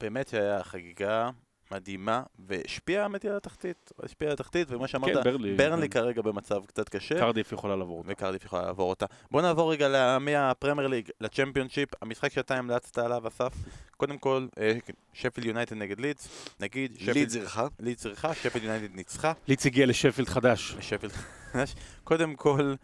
באמת 0.00 0.28
שהיה 0.28 0.62
חגיגה 0.62 1.30
מדהימה, 1.70 2.22
והשפיעה 2.38 3.02
האמת 3.02 3.24
על 3.24 3.36
התחתית, 3.36 3.92
השפיעה 4.02 4.30
על 4.30 4.32
התחתית, 4.32 4.68
ומה 4.70 4.88
שאמרת, 4.88 5.16
כן, 5.16 5.22
ברלי, 5.22 5.54
ברנלי 5.56 5.88
כן. 5.88 6.00
כרגע 6.00 6.22
במצב 6.22 6.64
קצת 6.66 6.88
קשה. 6.88 7.18
קרדיף 7.18 7.52
יכולה 7.52 7.76
לעבור 7.76 7.98
אותה. 7.98 8.12
וקרדיף 8.12 8.44
יכולה 8.44 8.62
לעבור 8.62 8.90
אותה. 8.90 9.06
בוא 9.30 9.42
נעבור 9.42 9.72
רגע 9.72 10.18
מהפרמייר 10.20 10.88
ליג 10.88 11.10
לצ'מפיונשיפ, 11.20 11.88
המשחק 12.02 12.32
שאתה 12.32 12.56
המלצת 12.56 12.98
עליו, 12.98 13.28
אסף. 13.28 13.52
קודם 13.96 14.18
כל, 14.18 14.46
אה, 14.58 14.72
שפילד 15.12 15.46
יונייטד 15.46 15.76
נגד 15.76 16.00
לידס, 16.00 16.28
נגיד, 16.60 16.96
לידס 17.14 17.36
אירחה. 17.36 17.66
לידס 17.80 18.06
אירחה, 18.06 18.34
שפילד 18.34 18.64
יונייטד 18.64 18.94
ניצחה. 18.94 19.32
לידס 19.48 19.66
הגיע 19.66 19.86
לשפילד 19.86 20.28
חדש. 20.28 20.74
לשפילד 20.78 21.12
חדש. 21.12 21.74
קודם 22.04 22.34
כל, 22.34 22.74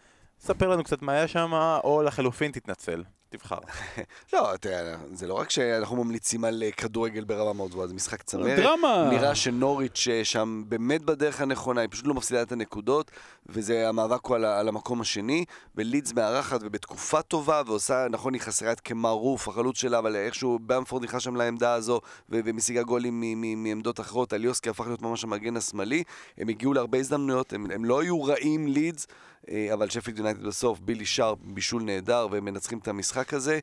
ספר 0.41 0.68
לנו 0.68 0.85
קצת 0.85 1.03
מה 1.03 1.12
היה 1.12 1.28
שם, 1.28 1.53
או 1.85 2.03
לחלופין 2.03 2.53
תתנצל. 2.53 3.03
תבחר. 3.33 3.59
לא, 4.33 4.57
תראה, 4.61 4.97
זה 5.12 5.26
לא 5.26 5.35
רק 5.35 5.51
שאנחנו 5.51 6.05
ממליצים 6.05 6.45
על 6.45 6.62
אה, 6.62 6.70
כדורגל 6.70 7.24
ברמה 7.24 7.53
מאוד 7.53 7.70
גבוהה, 7.70 7.89
זה 7.89 7.95
משחק 7.95 8.22
צמרת. 8.22 8.59
דרמה. 8.59 9.09
נראה 9.11 9.35
שנוריץ' 9.35 10.09
אה, 10.11 10.24
שם 10.24 10.62
באמת 10.68 11.03
בדרך 11.03 11.41
הנכונה, 11.41 11.80
היא 11.80 11.89
פשוט 11.91 12.07
לא 12.07 12.14
מפסידה 12.14 12.43
את 12.43 12.53
הנקודות, 12.53 13.11
וזה 13.47 13.89
המאבק 13.89 14.26
הוא 14.26 14.37
על, 14.37 14.45
על 14.45 14.68
המקום 14.68 15.01
השני, 15.01 15.45
ולידס 15.76 16.12
מארחת 16.12 16.61
ובתקופה 16.62 17.22
טובה, 17.22 17.62
ועושה, 17.66 18.07
נכון, 18.11 18.35
היא 18.35 18.43
חסרה 18.43 18.72
את 18.72 18.80
כמערוף, 18.80 19.49
החלוץ 19.49 19.76
שלה, 19.76 19.99
אבל 19.99 20.16
איכשהו 20.16 20.59
במפורד 20.66 21.05
נכנס 21.05 21.22
שם 21.22 21.37
לעמדה 21.37 21.72
הזו, 21.72 22.01
ומשיגה 22.28 22.83
גולים 22.83 23.45
מעמדות 23.57 24.01
אחרות, 24.01 24.33
אליוסקי 24.33 24.70
הפך 24.70 24.87
להיות 24.87 25.03
ממש 25.03 25.24
המגן 25.24 25.57
השמאלי, 25.57 26.03
הם 26.39 26.49
הגיעו 26.49 26.72
להרבה 26.72 26.99
הזדמנויות, 26.99 27.53
הם, 27.53 27.66
הם 27.70 27.85
לא 27.85 28.01
היו 28.01 28.22
רעים 28.22 28.66
לידס. 28.66 29.07
אה, 29.51 29.74
אבל 29.74 29.88
שפילד 29.88 30.18
יונייטד 30.18 30.43
בסוף, 30.43 30.80
בילי 30.80 31.07
שרפ, 31.07 31.38
בישול 31.45 31.82
נהדר, 31.82 32.26
והם 32.30 32.45
מנצחים 32.45 32.78
את 32.78 32.88
המשחק 32.88 33.34
הזה. 33.34 33.59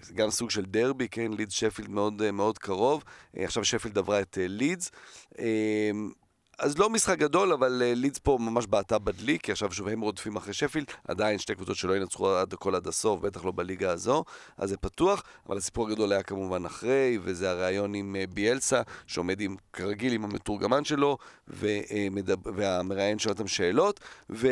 זה 0.00 0.14
גם 0.14 0.30
סוג 0.30 0.50
של 0.50 0.64
דרבי, 0.64 1.08
כן, 1.08 1.32
לידס 1.32 1.52
שפילד 1.52 1.90
מאוד, 1.90 2.22
אה, 2.22 2.32
מאוד 2.32 2.58
קרוב. 2.58 3.04
אה, 3.36 3.44
עכשיו 3.44 3.64
שפילד 3.64 3.98
עברה 3.98 4.20
את 4.20 4.38
לידס. 4.40 4.90
אז 6.62 6.78
לא 6.78 6.90
משחק 6.90 7.18
גדול, 7.18 7.52
אבל 7.52 7.82
uh, 7.82 7.98
לידס 7.98 8.18
פה 8.18 8.38
ממש 8.40 8.66
בעטה 8.66 8.98
בדלי, 8.98 9.38
כי 9.38 9.52
עכשיו 9.52 9.72
שוב 9.72 9.88
הם 9.88 10.00
רודפים 10.00 10.36
אחרי 10.36 10.52
שפילד, 10.52 10.86
עדיין 11.08 11.38
שתי 11.38 11.54
קבוצות 11.54 11.76
שלא 11.76 11.96
ינצחו 11.96 12.28
עד 12.28 12.52
הכל 12.52 12.74
עד 12.74 12.86
הסוף, 12.86 13.20
בטח 13.20 13.44
לא 13.44 13.52
בליגה 13.54 13.90
הזו, 13.90 14.24
אז 14.58 14.68
זה 14.68 14.76
פתוח, 14.76 15.22
אבל 15.48 15.56
הסיפור 15.56 15.88
הגדול 15.88 16.12
היה 16.12 16.22
כמובן 16.22 16.64
אחרי, 16.64 17.18
וזה 17.22 17.50
הריאיון 17.50 17.94
עם 17.94 18.16
uh, 18.18 18.34
ביאלסה, 18.34 18.82
שעומד 19.06 19.40
עם, 19.40 19.56
כרגיל 19.72 20.12
עם 20.12 20.24
המתורגמן 20.24 20.84
שלו, 20.84 21.18
ומדבר, 21.48 22.50
והמראיין 22.54 23.18
שואל 23.18 23.32
אותם 23.32 23.46
שאלות, 23.46 24.00
ו... 24.30 24.48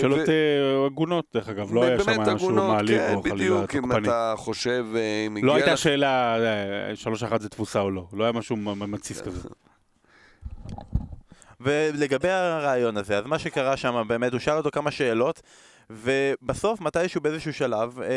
שאלות 0.00 0.28
ו... 0.28 0.86
הגונות, 0.86 1.24
דרך 1.34 1.48
אגב, 1.48 1.74
לא 1.74 1.82
היה 1.82 2.00
שם 2.00 2.20
משהו 2.20 2.50
מעליב 2.50 2.98
כן, 2.98 3.14
או 3.14 3.22
חלילה 3.22 3.60
תוקפני. 3.60 3.74
בדיוק, 3.74 3.74
אם 3.74 3.92
אתה 3.92 4.34
חושב, 4.36 4.86
אם 5.26 5.44
לא 5.44 5.54
הייתה 5.54 5.72
לך... 5.72 5.78
שאלה, 5.78 6.36
שלוש 6.94 7.22
אחת 7.22 7.40
זה 7.40 7.48
תפוסה 7.48 7.80
או 7.80 7.90
לא, 7.90 8.06
לא 8.12 8.24
היה 8.24 8.32
משהו 8.32 8.56
מתסיס 8.56 9.20
כזה. 9.20 9.48
ולגבי 11.60 12.30
הרעיון 12.30 12.96
הזה, 12.96 13.18
אז 13.18 13.26
מה 13.26 13.38
שקרה 13.38 13.76
שם 13.76 14.04
באמת, 14.08 14.32
הוא 14.32 14.40
שאל 14.40 14.56
אותו 14.56 14.70
כמה 14.70 14.90
שאלות, 14.90 15.42
ובסוף, 15.90 16.80
מתישהו 16.80 17.20
באיזשהו 17.20 17.52
שלב, 17.52 18.00
אה, 18.00 18.08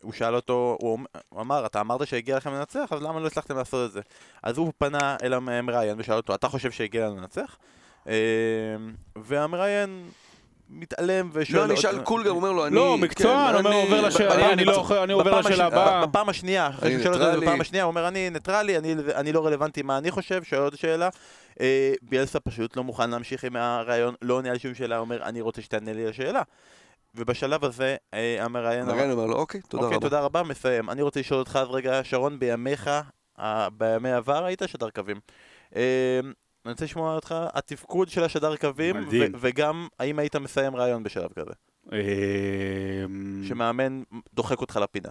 הוא 0.00 0.12
שאל 0.12 0.34
אותו, 0.34 0.76
הוא, 0.80 0.98
הוא 1.28 1.40
אמר, 1.40 1.66
אתה 1.66 1.80
אמרת 1.80 2.06
שהגיע 2.06 2.36
לכם 2.36 2.52
לנצח, 2.52 2.92
אז 2.92 3.02
למה 3.02 3.20
לא 3.20 3.26
הצלחתם 3.26 3.56
לעשות 3.56 3.88
את 3.88 3.92
זה? 3.92 4.00
אז 4.42 4.58
הוא 4.58 4.72
פנה 4.78 5.16
אל 5.22 5.32
המראיין 5.32 5.94
ושאל 5.98 6.14
אותו, 6.14 6.34
אתה 6.34 6.48
חושב 6.48 6.70
שהגיע 6.70 7.06
לנו 7.06 7.16
לנצח? 7.16 7.56
אה, 8.08 8.14
והמראיין 9.16 10.08
מתעלם 10.72 11.30
ושואל... 11.32 11.60
לא, 11.60 11.64
אני 11.64 11.74
אשאל 11.74 11.98
קול 11.98 12.24
גם, 12.24 12.36
אומר 12.36 12.52
לו, 12.52 12.66
אני... 12.66 12.74
לא, 12.74 12.98
מקצוען, 12.98 13.54
אומר, 13.54 13.72
עובר 13.72 14.00
לשאלה, 14.00 14.52
אני 14.52 14.64
לא, 14.64 15.04
אני 15.04 15.12
עובר 15.12 15.40
לשאלה 15.40 15.66
הבאה. 15.66 16.06
בפעם 16.06 16.28
השנייה, 16.28 16.68
אחרי 16.68 16.90
שהוא 16.90 17.02
שואל 17.02 17.22
אותו 17.22 17.40
בפעם 17.40 17.60
השנייה, 17.60 17.84
הוא 17.84 17.90
אומר, 17.90 18.08
אני 18.08 18.30
ניטרלי, 18.30 18.78
אני 19.14 19.32
לא 19.32 19.46
רלוונטי 19.46 19.82
מה 19.82 19.98
אני 19.98 20.10
חושב, 20.10 20.42
שואל 20.42 20.60
עוד 20.60 20.76
שאלה. 20.76 21.08
אה, 21.60 21.92
ביאלסה 22.02 22.40
פשוט 22.40 22.76
לא 22.76 22.84
מוכן 22.84 23.10
להמשיך 23.10 23.44
עם 23.44 23.56
הריאיון, 23.56 24.14
לא 24.22 24.34
עונה 24.34 24.50
על 24.50 24.58
שום 24.58 24.74
שאלה, 24.74 24.98
אומר, 24.98 25.22
אני 25.22 25.40
רוצה 25.40 25.62
שתענה 25.62 25.92
לי 25.92 26.06
לשאלה. 26.06 26.42
ובשלב 27.14 27.64
הזה 27.64 27.96
אה, 28.14 28.44
המראיין... 28.44 28.88
המראיין 28.88 29.10
אומר 29.10 29.26
לו, 29.26 29.36
אוקיי, 29.36 29.60
תודה 29.60 29.84
אוקיי, 29.84 29.96
רבה. 29.96 30.08
תודה 30.08 30.20
רבה, 30.20 30.42
מסיים. 30.42 30.90
אני 30.90 31.02
רוצה 31.02 31.20
לשאול 31.20 31.38
אותך 31.40 31.58
אז 31.62 31.68
רגע, 31.70 32.00
שרון, 32.04 32.38
בימיך, 32.38 32.90
בימי 33.72 34.12
עבר 34.12 34.44
היית 34.44 34.62
שדר 34.66 34.90
קווים. 34.90 35.20
אני 36.64 36.72
רוצה 36.72 36.84
לשמוע 36.84 37.14
אותך, 37.14 37.34
התפקוד 37.54 38.08
של 38.08 38.24
השדר 38.24 38.56
קווים, 38.56 38.96
וגם 39.40 39.88
האם 39.98 40.18
היית 40.18 40.36
מסיים 40.36 40.76
רעיון 40.76 41.02
בשלב 41.02 41.30
כזה. 41.32 41.52
שמאמן 43.48 44.02
דוחק 44.34 44.60
אותך 44.60 44.78
לפינה. 44.82 45.08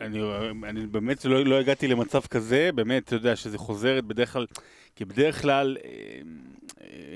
אני, 0.00 0.20
אני 0.68 0.86
באמת 0.86 1.24
לא, 1.24 1.44
לא 1.44 1.60
הגעתי 1.60 1.88
למצב 1.88 2.20
כזה, 2.20 2.70
באמת, 2.74 3.04
אתה 3.04 3.14
יודע, 3.14 3.36
שזה 3.36 3.58
חוזרת 3.58 4.04
בדרך 4.04 4.32
כלל, 4.32 4.46
כי 4.96 5.04
בדרך 5.04 5.42
כלל, 5.42 5.76
אה, 5.84 6.20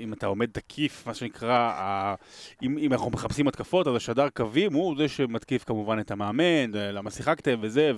אם 0.04 0.12
אתה 0.12 0.26
עומד 0.26 0.50
תקיף, 0.52 1.06
מה 1.06 1.14
שנקרא, 1.14 2.14
אם, 2.62 2.78
אם 2.78 2.92
אנחנו 2.92 3.10
מחפשים 3.10 3.48
התקפות, 3.48 3.86
אז 3.86 3.96
השדר 3.96 4.28
קווים 4.28 4.72
הוא 4.72 4.96
זה 4.98 5.08
שמתקיף 5.08 5.64
כמובן 5.64 5.98
את 5.98 6.10
המאמן, 6.10 6.76
אה, 6.76 6.92
למה 6.92 7.10
שיחקתם 7.10 7.58
וזה, 7.60 7.92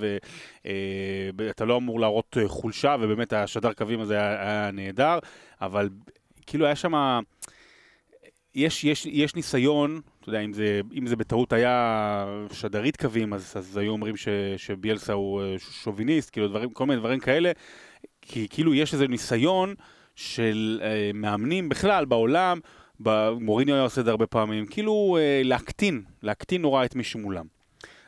ואתה 1.37 1.65
אה, 1.65 1.69
לא 1.69 1.77
אמור 1.77 2.01
להראות 2.01 2.37
חולשה, 2.47 2.97
ובאמת 3.01 3.33
השדר 3.33 3.73
קווים 3.73 4.01
הזה 4.01 4.15
היה, 4.15 4.43
היה 4.43 4.71
נהדר, 4.71 5.19
אבל 5.61 5.89
כאילו 6.47 6.67
היה 6.67 6.77
שם... 6.77 7.21
יש, 8.57 8.85
יש, 8.85 9.07
יש 9.07 9.35
ניסיון, 9.35 10.01
אתה 10.21 10.29
יודע, 10.29 10.41
אם 10.41 10.53
זה, 10.53 10.81
אם 10.95 11.07
זה 11.07 11.17
בטעות 11.17 11.53
היה 11.53 12.27
שדרית 12.53 12.97
קווים, 12.97 13.35
אז, 13.35 13.53
אז 13.57 13.77
היו 13.77 13.93
אומרים 13.93 14.17
ש, 14.17 14.29
שביאלסה 14.57 15.13
הוא 15.13 15.43
אה, 15.43 15.55
שוביניסט, 15.59 16.31
כאילו 16.33 16.49
דברים, 16.49 16.71
כל 16.71 16.87
מיני 16.87 17.01
דברים 17.01 17.21
כאלה, 17.21 17.53
כי 18.23 18.47
כאילו 18.51 18.75
יש 18.75 18.95
איזה 18.95 19.09
ניסיון 19.09 19.75
של 20.17 20.81
אה, 20.83 21.11
מאמנים 21.15 21.69
בכלל 21.69 22.05
בעולם, 22.05 22.61
מוריניו 23.41 23.75
היה 23.75 23.85
עושה 23.85 24.01
את 24.01 24.05
זה 24.05 24.11
הרבה 24.11 24.27
פעמים, 24.27 24.67
כאילו 24.67 25.17
אה, 25.21 25.41
להקטין, 25.45 26.03
להקטין 26.23 26.63
נורא 26.63 26.85
את 26.85 26.95
מי 26.95 27.05
שמולם. 27.05 27.47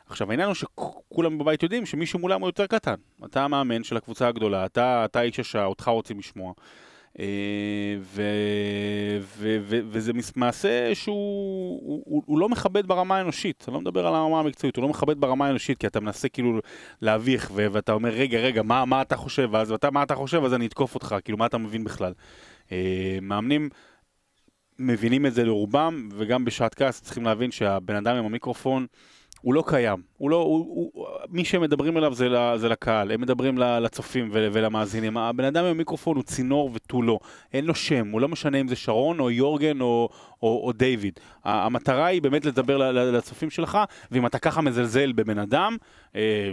עכשיו 0.05 0.29
העניין 0.29 0.47
הוא 0.47 0.55
שכולם 0.55 1.37
בבית 1.37 1.63
יודעים 1.63 1.85
שמישהו 1.85 2.19
מולם 2.19 2.41
הוא 2.41 2.47
יותר 2.47 2.67
קטן. 2.67 2.95
אתה 3.25 3.43
המאמן 3.43 3.83
של 3.83 3.97
הקבוצה 3.97 4.27
הגדולה, 4.27 4.65
אתה, 4.65 5.05
אתה 5.05 5.21
איש 5.21 5.39
השעה, 5.39 5.65
אותך 5.65 5.87
רוצים 5.87 6.19
לשמוע. 6.19 6.53
אה, 7.19 7.25
ו, 8.01 8.21
ו, 9.37 9.57
ו, 9.61 9.79
וזה 9.89 10.11
מעשה 10.35 10.95
שהוא 10.95 11.79
הוא, 11.83 12.03
הוא, 12.05 12.23
הוא 12.25 12.39
לא 12.39 12.49
מכבד 12.49 12.87
ברמה 12.87 13.17
האנושית, 13.17 13.65
אני 13.67 13.73
לא 13.73 13.81
מדבר 13.81 14.07
על 14.07 14.15
הרמה 14.15 14.39
המקצועית, 14.39 14.75
הוא 14.75 14.83
לא 14.83 14.89
מכבד 14.89 15.19
ברמה 15.19 15.47
האנושית, 15.47 15.77
כי 15.77 15.87
אתה 15.87 15.99
מנסה 15.99 16.29
כאילו 16.29 16.59
להביך, 17.01 17.51
ו, 17.53 17.67
ואתה 17.71 17.93
אומר, 17.93 18.09
רגע, 18.09 18.37
רגע, 18.37 18.63
מה, 18.63 18.85
מה 18.85 19.01
אתה 19.01 19.15
חושב, 19.15 19.49
ואז 19.51 19.71
אתה, 19.71 19.91
מה 19.91 20.03
אתה 20.03 20.15
חושב, 20.15 20.43
אז 20.43 20.53
אני 20.53 20.65
אתקוף 20.65 20.95
אותך, 20.95 21.15
כאילו, 21.23 21.37
מה 21.37 21.45
אתה 21.45 21.57
מבין 21.57 21.83
בכלל. 21.83 22.13
אה, 22.71 23.17
מאמנים 23.21 23.69
מבינים 24.79 25.25
את 25.25 25.33
זה 25.33 25.45
לרובם, 25.45 26.09
וגם 26.13 26.45
בשעת 26.45 26.75
כעס 26.75 27.01
צריכים 27.01 27.23
להבין 27.23 27.51
שהבן 27.51 27.95
אדם 27.95 28.15
עם 28.15 28.25
המיקרופון 28.25 28.87
הוא 29.41 29.53
לא 29.53 29.63
קיים. 29.67 30.01
הוא 30.17 30.29
לא, 30.29 30.35
הוא, 30.35 30.91
הוא, 30.93 31.07
מי 31.29 31.45
שמדברים 31.45 31.97
אליו 31.97 32.13
זה, 32.13 32.27
זה 32.55 32.69
לקהל, 32.69 33.11
הם 33.11 33.21
מדברים 33.21 33.57
לצופים 33.57 34.29
ול, 34.31 34.49
ולמאזינים. 34.53 35.17
הבן 35.17 35.43
אדם 35.43 35.65
עם 35.65 35.71
המיקרופון 35.71 36.15
הוא 36.15 36.23
צינור 36.23 36.71
ותו 36.73 37.01
לא. 37.01 37.19
אין 37.53 37.65
לו 37.65 37.75
שם, 37.75 38.07
הוא 38.11 38.21
לא 38.21 38.27
משנה 38.27 38.57
אם 38.57 38.67
זה 38.67 38.75
שרון 38.75 39.19
או 39.19 39.31
יורגן 39.31 39.81
או, 39.81 40.09
או, 40.43 40.63
או 40.65 40.71
דיוויד. 40.71 41.19
המטרה 41.43 42.05
היא 42.05 42.21
באמת 42.21 42.45
לדבר 42.45 42.91
לצופים 42.91 43.49
שלך, 43.49 43.77
ואם 44.11 44.25
אתה 44.25 44.39
ככה 44.39 44.61
מזלזל 44.61 45.11
בבן 45.11 45.39
אדם, 45.39 45.77
אה, 46.15 46.51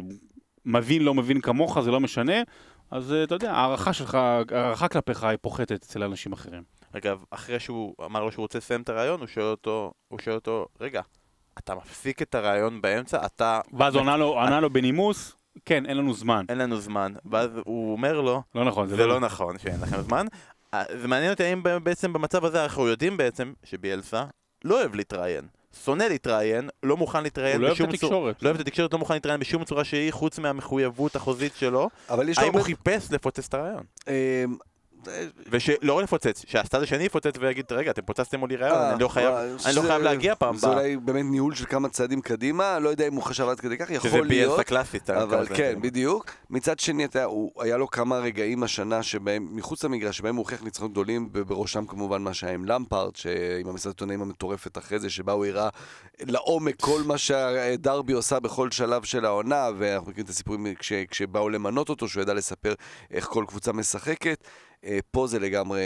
מבין 0.64 1.02
לא 1.02 1.14
מבין 1.14 1.40
כמוך, 1.40 1.80
זה 1.80 1.90
לא 1.90 2.00
משנה. 2.00 2.42
אז 2.90 3.12
אה, 3.12 3.24
אתה 3.24 3.34
יודע, 3.34 3.52
ההערכה 3.52 3.92
שלך, 3.92 4.14
ההערכה 4.14 4.88
כלפיך 4.88 5.24
היא 5.24 5.38
פוחתת 5.40 5.72
אצל 5.72 6.02
אנשים 6.02 6.32
אחרים. 6.32 6.62
אגב, 6.92 7.24
אחרי 7.30 7.60
שהוא 7.60 7.94
אמר 8.04 8.24
לו 8.24 8.32
שהוא 8.32 8.42
רוצה 8.42 8.58
לסיים 8.58 8.82
את 8.82 8.88
הרעיון, 8.88 9.20
הוא 9.20 9.26
שואל 9.26 9.44
אותו, 9.44 9.92
הוא 10.08 10.18
שואל 10.18 10.34
אותו, 10.34 10.66
רגע, 10.80 11.02
אתה 11.58 11.74
מפסיק 11.74 12.22
את 12.22 12.34
הרעיון 12.34 12.80
באמצע? 12.82 13.26
אתה... 13.26 13.60
ואז 13.72 13.94
הוא 13.94 14.02
ענה 14.02 14.16
לו, 14.16 14.40
ענה 14.40 14.60
לו 14.60 14.70
בנימוס, 14.70 15.36
כן, 15.64 15.86
אין 15.86 15.96
לנו 15.96 16.14
זמן. 16.14 16.44
אין 16.48 16.58
לנו 16.58 16.80
זמן. 16.80 17.12
ואז 17.30 17.50
הוא 17.64 17.92
אומר 17.92 18.20
לו, 18.20 18.42
לא 18.54 18.64
נכון, 18.64 18.88
זה 18.88 19.06
לא 19.06 19.20
נכון 19.20 19.58
שאין 19.58 19.80
לכם 19.80 20.02
זמן. 20.02 20.26
אה, 20.74 20.82
זה 21.00 21.08
מעניין 21.08 21.30
אותי 21.30 21.44
האם 21.44 21.62
בעצם 21.82 22.12
במצב 22.12 22.44
הזה 22.44 22.62
אנחנו 22.62 22.86
יודעים 22.86 23.16
בעצם 23.16 23.52
שביאלסה 23.64 24.24
לא 24.64 24.80
אוהב 24.80 24.94
להתראיין. 24.94 25.44
שונא 25.84 26.02
להתראיין, 26.02 26.68
לא 26.82 26.96
מוכן 26.96 27.22
להתראיין 27.22 27.56
הוא 27.56 27.62
לא 27.62 27.68
אוהב 27.68 27.80
את 27.80 27.88
בשום 27.88 27.96
צורה. 27.96 28.16
התקשורת. 28.16 28.42
לא 28.42 28.48
אוהב 28.48 28.60
את 28.60 28.66
התקשורת, 28.66 28.92
לא 28.92 28.98
מוכן 28.98 29.14
להתראיין 29.14 29.40
בשום 29.40 29.64
צורה 29.64 29.84
שהיא, 29.84 30.12
חוץ 30.12 30.38
מהמחויבות 30.38 31.16
החוזית 31.16 31.52
שלו. 31.56 31.88
אבל 32.10 32.28
יש 32.28 32.38
לו 32.38 32.44
האם 32.44 32.52
הוא. 32.52 32.62
חיפש 32.62 33.12
לפוצץ 33.12 33.46
את 33.48 33.54
הרעיון? 33.54 33.82
ולא 35.50 36.02
לפוצץ, 36.02 36.44
שהצד 36.46 36.82
השני 36.82 37.04
יפוצץ 37.04 37.32
ויגיד, 37.40 37.64
רגע, 37.70 37.90
אתם 37.90 38.02
פוצצתם 38.02 38.38
מולי 38.40 38.56
רעיון, 38.56 38.76
אה, 38.78 38.92
אני 38.92 39.02
לא 39.02 39.08
חייב, 39.08 39.34
אה, 39.34 39.42
אני 39.44 39.50
לא 39.52 39.58
שזה- 39.58 39.82
חייב 39.82 40.02
להגיע 40.02 40.34
פעם 40.34 40.56
זה. 40.56 40.66
אולי 40.66 40.96
באמת 40.96 41.24
ניהול 41.30 41.54
של 41.54 41.64
כמה 41.66 41.88
צעדים 41.88 42.20
קדימה, 42.20 42.78
לא 42.78 42.88
יודע 42.88 43.06
אם 43.08 43.14
הוא 43.14 43.22
חשב 43.22 43.48
עד 43.48 43.60
כדי 43.60 43.76
כך, 43.78 43.88
שזה 43.88 44.08
יכול 44.08 44.26
להיות. 44.26 44.60
קלאסית. 44.60 45.10
אבל 45.10 45.46
כמה 45.46 45.56
כן, 45.56 45.78
בדיוק. 45.82 46.30
מצד 46.50 46.78
שני, 46.78 47.04
אתה, 47.04 47.24
היה 47.58 47.76
לו 47.76 47.90
כמה 47.90 48.18
רגעים 48.18 48.62
השנה 48.62 49.02
שבהם, 49.02 49.48
מחוץ 49.50 49.84
למגרש, 49.84 50.16
שבהם 50.18 50.34
הוא 50.36 50.42
הוכיח 50.42 50.62
ניצחונות 50.62 50.92
גדולים, 50.92 51.28
ובראשם 51.32 51.86
כמובן 51.86 52.22
מה 52.22 52.34
שהיה 52.34 52.52
עם 52.54 52.64
למפארד, 52.64 53.16
שעם 53.16 53.36
המסעדת 53.68 53.94
עיתונאים 53.94 54.22
המטורפת 54.22 54.78
אחרי 54.78 54.98
זה, 54.98 55.10
שבה 55.10 55.32
הוא 55.32 55.46
הראה 55.46 55.68
לעומק 56.20 56.74
כל 56.80 57.02
מה 57.06 57.18
שדרבי 57.18 58.12
עושה 58.12 58.40
בכל 58.40 58.70
שלב 58.70 59.02
של 59.04 59.24
העונה, 59.24 59.68
ואנחנו 59.78 60.10
מכירים 60.10 60.24
את 60.24 60.30
הסיפורים 60.30 60.66
כש, 60.78 60.92
כשבאו 60.92 61.48
למנות 61.48 61.88
אותו, 61.88 62.08
שהוא 62.08 62.22
ידע 62.22 62.34
לספר 62.34 62.74
איך 63.10 63.24
כל 63.24 63.44
קבוצה 63.48 63.72
משחקת. 63.72 64.44
אה, 64.84 64.98
פה 65.10 65.26
זה 65.26 65.38
לגמרי 65.38 65.82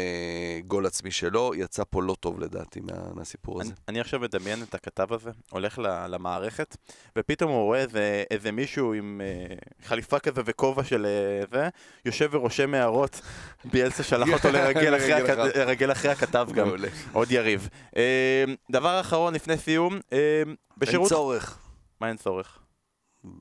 גול 0.66 0.86
עצמי 0.86 1.10
שלו, 1.10 1.52
יצא 1.54 1.82
פה 1.90 2.02
לא 2.02 2.16
טוב 2.20 2.40
לדעתי 2.40 2.80
מה, 2.80 2.92
מהסיפור 3.14 3.60
הזה. 3.60 3.70
אני, 3.70 3.80
אני 3.88 4.00
עכשיו 4.00 4.20
מדמיין 4.20 4.62
את 4.62 4.74
הכתב 4.74 5.12
הזה, 5.12 5.30
הולך 5.50 5.78
ל- 5.78 6.06
למערכת, 6.06 6.76
ופתאום 7.18 7.50
הוא 7.50 7.64
רואה 7.64 7.78
איזה, 7.78 8.24
איזה 8.30 8.52
מישהו 8.52 8.94
עם 8.94 9.20
אה, 9.24 9.54
חליפה 9.84 10.18
כזה 10.18 10.42
וכובע 10.44 10.84
של 10.84 11.06
אה, 11.06 11.46
זה, 11.52 11.68
יושב 12.04 12.28
ורושם 12.32 12.74
הערות, 12.74 13.20
ביאלסה 13.72 14.02
שלח 14.02 14.28
אותו 14.32 14.50
לרגל 14.58 14.96
אחרי, 14.96 15.12
הכ... 15.12 15.28
לרגל 15.56 15.92
אחרי 15.92 16.10
הכתב 16.10 16.48
גם. 16.54 16.68
עוד 17.12 17.30
יריב. 17.30 17.68
אה, 17.96 18.44
דבר 18.70 19.00
אחרון 19.00 19.34
לפני 19.34 19.56
סיום, 19.56 20.00
אה, 20.12 20.18
אין 20.46 20.56
בשירות... 20.78 21.08
צורך. 21.08 21.58
מה 22.00 22.08
אין 22.08 22.16
צורך? 22.16 22.58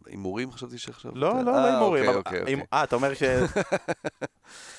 הימורים 0.06 0.52
חשבתי 0.52 0.78
שעכשיו... 0.78 1.12
לא, 1.16 1.34
לא, 1.44 1.56
אה, 1.56 1.62
לא 1.62 1.66
הימורים. 1.74 2.04
אוקיי, 2.08 2.10
אבל- 2.10 2.18
אוקיי, 2.18 2.40
הימ- 2.40 2.60
אוקיי. 2.60 2.66
אה, 2.74 2.84
אתה 2.84 2.96
אומר 2.96 3.14
ש... 3.14 3.24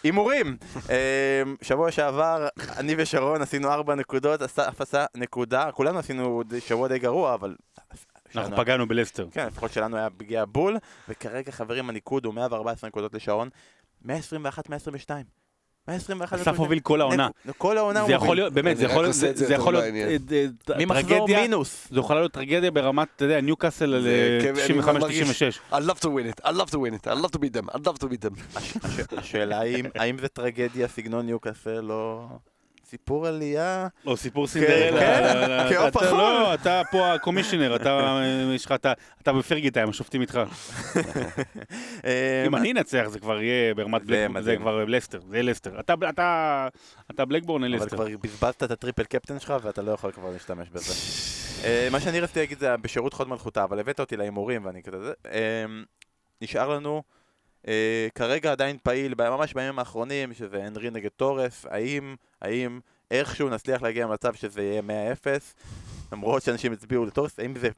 הימורים! 0.04 0.56
אה, 0.90 1.42
שבוע 1.62 1.90
שעבר, 1.90 2.48
אני 2.76 2.94
ושרון 2.98 3.42
עשינו 3.42 3.68
ארבע 3.72 3.94
נקודות, 3.94 4.42
אסף 4.42 4.80
עשה 4.80 5.04
נקודה, 5.16 5.72
כולנו 5.72 5.98
עשינו 5.98 6.42
שבוע 6.66 6.88
די 6.88 6.98
גרוע, 6.98 7.34
אבל... 7.34 7.56
אנחנו 8.36 8.56
פגענו 8.56 8.88
בלסטר. 8.88 9.26
כן, 9.32 9.46
לפחות 9.46 9.72
שלנו 9.72 9.96
היה 9.96 10.10
פגיעה 10.10 10.46
בול, 10.46 10.76
וכרגע 11.08 11.52
חברים 11.52 11.88
הניקוד 11.88 12.24
הוא 12.24 12.34
114 12.34 12.88
נקודות 12.88 13.14
לשעון, 13.14 13.48
121, 15.90 16.32
122. 16.32 16.38
121 16.38 16.48
אסף 16.48 16.58
הוביל 16.58 16.80
כל 16.80 17.00
העונה. 17.00 17.28
כל 17.58 17.78
העונה 17.78 18.00
הוא 18.00 18.06
זה 18.08 18.12
יכול 18.14 18.28
מוביל. 18.40 18.48
באמת, 18.48 18.76
זה 18.76 18.84
יכול 18.84 19.02
להיות, 19.02 19.14
זה 19.14 19.54
יכול. 19.54 19.76
אה, 19.76 19.82
אה, 19.86 20.78
ממחזור 20.78 21.02
טרגדיה, 21.18 21.40
מינוס. 21.42 21.86
זה 21.90 22.00
יכול 22.00 22.16
להיות 22.16 22.32
טרגדיה 22.32 22.70
ברמת, 22.70 23.08
אתה 23.16 23.24
יודע, 23.24 23.40
ניוקאסל 23.40 23.94
מרגיש- 23.94 25.28
95-96. 25.30 25.60
I 25.72 25.76
love 25.76 26.00
to 26.00 26.06
win 26.06 26.40
it, 26.40 26.44
I 26.44 26.50
love 26.50 26.70
to 26.70 26.76
win 26.76 27.04
it, 27.04 27.06
I 27.06 27.14
love 27.24 27.30
to 27.30 27.38
beat 27.38 27.56
them, 27.56 27.70
I 27.70 27.78
love 27.78 27.98
to 27.98 28.06
beat 28.06 28.24
them. 28.24 28.56
הש- 28.56 28.76
הש- 28.82 29.00
השאלה 29.18 29.60
האם 29.94 30.18
זה 30.18 30.28
טרגדיה 30.28 30.88
סגנון 30.88 31.26
ניוקאסל 31.26 31.90
או 31.92 32.26
סיפור 32.90 33.26
עלייה? 33.26 33.88
או 34.06 34.16
סיפור 34.16 34.46
סינדרלה. 34.46 35.00
כן, 35.00 35.24
אה, 35.50 35.68
כן, 35.70 35.76
החול. 36.06 36.18
לא, 36.18 36.54
אתה 36.54 36.82
פה 36.90 37.12
הקומישיונר, 37.14 37.76
אתה 39.22 39.32
בפרגי 39.32 39.70
טיים, 39.70 39.88
השופטים 39.88 40.20
איתך. 40.20 40.40
אה, 42.04 42.44
אם 42.46 42.56
אני 42.56 42.72
אנצח 42.72 43.04
זה 43.08 43.18
כבר 43.20 43.40
יהיה 43.42 43.74
ברמת 43.74 44.02
בלקבורן, 44.02 44.42
זה. 44.42 44.56
כבר 44.56 44.84
לסטר, 44.84 45.20
זה 45.28 45.36
יהיה 45.36 45.42
לסטר. 45.42 45.80
אתה- 45.80 45.94
בלקבורן, 47.24 47.64
אין 47.64 47.74
אבל 47.74 47.82
לסטר. 47.84 47.96
כבר 47.96 48.06
בזבזת 48.22 48.62
את 48.62 48.70
הטריפל 48.70 49.04
קפטן 49.04 49.38
שלך 49.38 49.54
ואתה 49.62 49.82
לא 49.82 49.92
יכול 49.92 50.12
כבר 50.12 50.30
להשתמש 50.30 50.68
בזה. 50.68 50.94
אה, 51.64 51.88
מה 51.92 52.00
שאני 52.00 52.20
רציתי 52.20 52.40
להגיד 52.40 52.58
זה 52.58 52.76
בשירות 52.76 53.12
חוד 53.12 53.28
מלכותה, 53.28 53.64
אבל 53.64 53.78
הבאת 53.80 54.00
אותי 54.00 54.16
להימורים 54.16 54.64
ואני 54.64 54.82
כזה 54.82 55.00
זה. 55.04 55.12
אה, 55.32 55.64
נשאר 56.42 56.68
לנו 56.68 57.02
אה, 57.68 58.08
כרגע 58.14 58.52
עדיין 58.52 58.76
פעיל, 58.82 59.14
ממש 59.18 59.54
בימים 59.54 59.78
האחרונים, 59.78 60.34
שזה 60.34 60.64
הנרי 60.64 60.90
נגד 60.90 61.10
טורף, 61.16 61.66
האם, 61.68 62.16
האם 62.42 62.80
איכשהו 63.10 63.48
נצליח 63.48 63.82
להגיע 63.82 64.06
למצב 64.06 64.34
שזה 64.34 64.62
יהיה 64.62 64.82
100-0, 64.82 65.26
למרות 66.12 66.42
שאנשים 66.42 66.72
הצביעו 66.72 67.06
לטורף, 67.06 67.38
האם 67.38 67.54
זה 67.56 67.68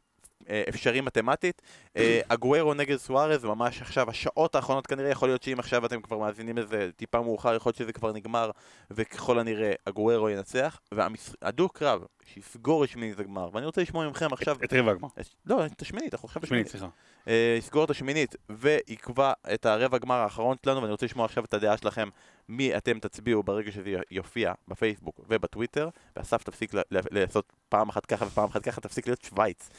אה, 0.51 0.63
אפשרי 0.69 1.01
מתמטית. 1.01 1.63
אה, 1.97 2.21
אגוארו 2.29 2.75
נגד 2.75 2.97
סוארז, 2.97 3.45
ממש 3.45 3.83
עכשיו, 3.83 4.11
השעות 4.11 4.55
האחרונות 4.55 4.87
כנראה, 4.87 5.11
יכול 5.11 5.29
להיות 5.29 5.43
שאם 5.43 5.59
עכשיו 5.59 5.87
אתם 5.87 6.01
כבר 6.03 6.19
מאזינים 6.19 6.59
לזה 6.59 6.91
טיפה 6.97 7.21
מאוחר, 7.21 7.55
יכול 7.55 7.71
להיות 7.71 7.77
שזה 7.77 7.93
כבר 7.93 8.13
נגמר, 8.13 8.51
וככל 8.91 9.39
הנראה 9.39 9.73
אגוארו 9.85 10.29
ינצח, 10.29 10.81
והדו 10.93 11.69
קרב 11.69 12.05
שיסגור 12.35 12.85
את 12.85 12.89
שמינית 12.89 13.19
הגמר, 13.19 13.49
ואני 13.53 13.67
רוצה 13.67 13.81
לשמוע 13.83 14.09
מכם 14.11 14.33
עכשיו, 14.33 14.57
את 14.65 14.73
רבע 14.73 14.91
הגמר. 14.91 15.09
לא, 15.47 15.67
את 15.67 15.83
השמינית, 15.83 16.15
אנחנו 16.15 16.27
עכשיו 16.27 16.47
שמינית, 16.47 16.67
בשמינית, 16.67 16.69
סליחה. 16.69 16.89
אה, 17.29 17.55
יסגור 17.59 17.85
את 17.85 17.91
השמינית 17.91 18.37
ויקבע 18.51 19.33
את 19.55 19.67
הרבע 19.67 19.99
גמר 19.99 20.15
האחרון 20.15 20.57
שלנו, 20.65 20.83
ואני 20.83 20.93
רוצה 20.93 21.07
לשמוע 21.07 21.25
עכשיו 21.25 21.45
את 21.45 21.55
הדעה 21.55 21.77
שלכם, 21.77 22.09
מי 22.49 22.77
אתם 22.77 22.99
תצביעו 22.99 23.43
ברגע 23.43 23.73
שזה 23.73 23.97
יופיע 24.11 24.53
בפייסבוק 24.69 25.21
ובטוויטר, 25.29 25.89
ואסף 26.17 26.43
תפסיק 26.43 26.73
לעשות 26.91 27.53
פעם 27.69 27.89
אחת 27.89 28.07
ככה 28.07 28.27
ופעם 28.27 28.49
אחת 28.49 28.63
ככה, 28.63 28.81
תפסיק 28.81 29.07
להיות 29.07 29.23
שווייץ. 29.23 29.71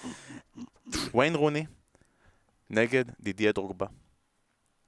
ויין 1.14 1.36
רוני 1.36 1.66
נגד 2.70 3.06
דידיה 3.20 3.52
דרוגבה. 3.52 3.88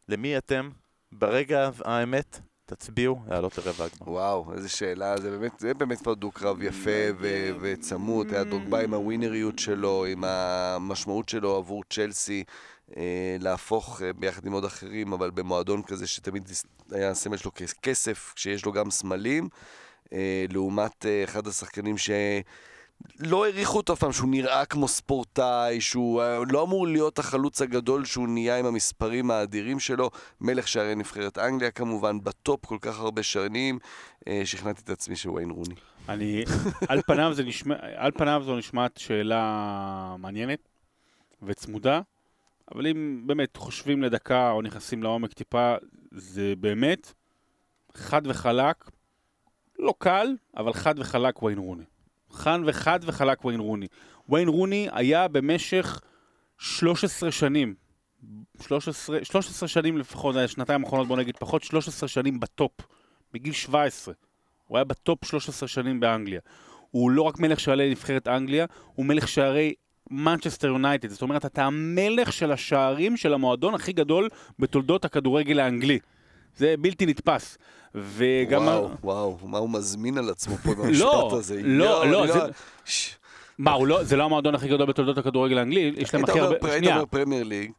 למי 0.10 0.38
אתם 0.38 0.70
ברגע 1.12 1.70
האמת 1.86 2.40
תצביעו 2.66 3.20
לעלות 3.28 3.58
לרבע 3.58 3.86
הגמר? 3.86 4.10
וואו, 4.12 4.54
איזה 4.54 4.70
שאלה, 4.70 5.18
זה 5.18 5.32
באמת, 5.32 5.60
זה 5.60 5.74
באמת 5.74 6.02
כבר 6.02 6.14
דו-קרב 6.14 6.62
יפה 6.62 6.90
ו- 7.20 7.50
וצמוד, 7.62 8.34
היה 8.34 8.44
דוגבה 8.44 8.82
עם 8.82 8.94
הווינריות 8.94 9.60
שלו, 9.60 10.06
עם 10.06 10.24
המשמעות 10.24 11.30
שלו 11.30 11.56
עבור 11.56 11.84
צ'לסי, 11.90 12.44
אה, 12.98 13.38
להפוך 13.40 14.02
אה, 14.02 14.14
ביחד 14.14 14.46
עם 14.46 14.54
עוד 14.54 14.66
אחרים, 14.66 15.14
אבל 15.14 15.32
במועדון 15.32 15.82
כזה 15.84 16.08
שתמיד 16.08 16.50
היה 16.92 17.10
הסמל 17.10 17.38
שלו 17.38 17.52
כסף, 17.82 18.34
כשיש 18.36 18.66
לו 18.66 18.72
גם 18.72 18.92
סמלים, 18.92 19.50
אה, 20.14 20.46
לעומת 20.50 21.06
אה, 21.06 21.24
אחד 21.24 21.48
השחקנים 21.48 21.98
ש... 21.98 22.10
לא 23.20 23.46
העריכו 23.46 23.78
אותו 23.78 23.94
אף 23.94 24.00
פעם, 24.00 24.12
שהוא 24.12 24.30
נראה 24.30 24.66
כמו 24.66 24.88
ספורטאי, 24.88 25.82
שהוא 25.82 26.22
אה, 26.22 26.40
לא 26.52 26.64
אמור 26.64 26.88
להיות 26.88 27.20
החלוץ 27.20 27.62
הגדול 27.62 28.06
שהוא 28.06 28.28
נהיה 28.28 28.60
עם 28.60 28.66
המספרים 28.66 29.32
האדירים 29.32 29.80
שלו, 29.80 30.10
מלך 30.42 30.68
שערי 30.68 30.96
נבחרת 30.96 31.38
אנגליה 31.38 31.72
כמובן, 31.72 32.20
בטופ 32.24 32.66
כל 32.66 32.78
כך 32.82 33.00
הרבה 33.00 33.24
שנים, 33.24 33.80
אה, 34.28 34.42
שכנעתי 34.46 34.82
את 34.82 34.90
עצמי 34.90 35.16
שוויין 35.16 35.50
רוני. 35.50 35.76
אני, 36.10 36.44
על 36.90 37.02
פניו 37.02 37.34
זה 37.34 37.44
נשמע, 37.44 37.76
על 37.96 38.12
פניו 38.12 38.42
זו 38.46 38.58
נשמעת 38.58 38.98
שאלה 38.98 40.16
מעניינת 40.20 40.70
וצמודה, 41.44 42.02
אבל 42.72 42.88
אם 42.88 43.24
באמת 43.26 43.58
חושבים 43.58 44.04
לדקה 44.04 44.52
או 44.52 44.62
נכנסים 44.62 45.04
לעומק 45.04 45.34
טיפה, 45.34 45.76
זה 46.12 46.54
באמת 46.60 47.14
חד 47.94 48.22
וחלק, 48.26 48.90
לא 49.80 49.94
קל, 49.98 50.28
אבל 50.58 50.74
חד 50.74 51.00
וחלק 51.00 51.44
ויין 51.44 51.58
רוני. 51.58 51.84
חד 52.36 52.60
וחד 52.66 53.00
וחלק 53.04 53.46
ויין 53.46 53.60
רוני. 53.60 53.88
ויין 54.30 54.48
רוני 54.48 54.88
היה 54.92 55.28
במשך 55.28 56.02
13 56.58 57.32
שנים, 57.32 57.74
13, 58.62 59.20
13 59.24 59.68
שנים 59.68 59.98
לפחות, 59.98 60.36
שנתיים 60.48 60.84
האחרונות 60.84 61.08
בוא 61.08 61.18
נגיד 61.18 61.38
פחות, 61.38 61.64
13 61.64 62.10
שנים 62.10 62.40
בטופ, 62.40 62.72
בגיל 63.34 63.54
17. 63.54 64.14
הוא 64.68 64.78
היה 64.78 64.84
בטופ 64.84 65.26
13 65.26 65.68
שנים 65.68 66.00
באנגליה. 66.00 66.40
הוא 66.92 67.12
לא 67.12 67.22
רק 67.22 67.40
מלך 67.40 67.60
שערי 67.60 67.90
נבחרת 67.90 68.28
אנגליה, 68.28 68.66
הוא 68.96 69.06
מלך 69.06 69.28
שערי 69.28 69.74
מנצ'סטר 70.12 70.68
יונייטד. 70.68 71.10
זאת 71.10 71.22
אומרת, 71.22 71.46
אתה 71.46 71.64
המלך 71.66 72.34
של 72.34 72.52
השערים 72.52 73.18
של 73.18 73.34
המועדון 73.34 73.74
הכי 73.74 73.94
גדול 73.94 74.30
בתולדות 74.60 75.06
הכדורגל 75.06 75.60
האנגלי. 75.60 76.00
זה 76.58 76.76
בלתי 76.80 77.06
נתפס. 77.06 77.58
וגם... 77.96 78.64
וואו, 78.64 78.90
וואו, 79.04 79.38
מה 79.44 79.58
הוא 79.58 79.70
מזמין 79.70 80.18
על 80.18 80.30
עצמו 80.30 80.56
פה 80.58 80.70
לא, 80.78 80.84
במשפט 80.86 81.08
הזה. 81.32 81.60
לא, 81.64 81.84
יואו, 81.84 82.06
לא, 82.06 82.28
זה- 82.34 82.40
ש- 82.86 83.16
מה, 83.58 83.78
לא, 83.86 84.04
זה 84.04 84.16
לא 84.16 84.24
המועדון 84.24 84.56
הכי 84.56 84.68
גדול 84.68 84.86
בתולדות 84.88 85.18
הכדורגל 85.18 85.58
האנגלי, 85.58 85.94
יש 85.98 86.14
להם 86.14 86.24
הכי 86.24 86.40
הרבה... 86.40 86.72
היית. 86.74 86.88
אומר 86.88 87.06
פרמייר 87.06 87.44
ליג. 87.44 87.72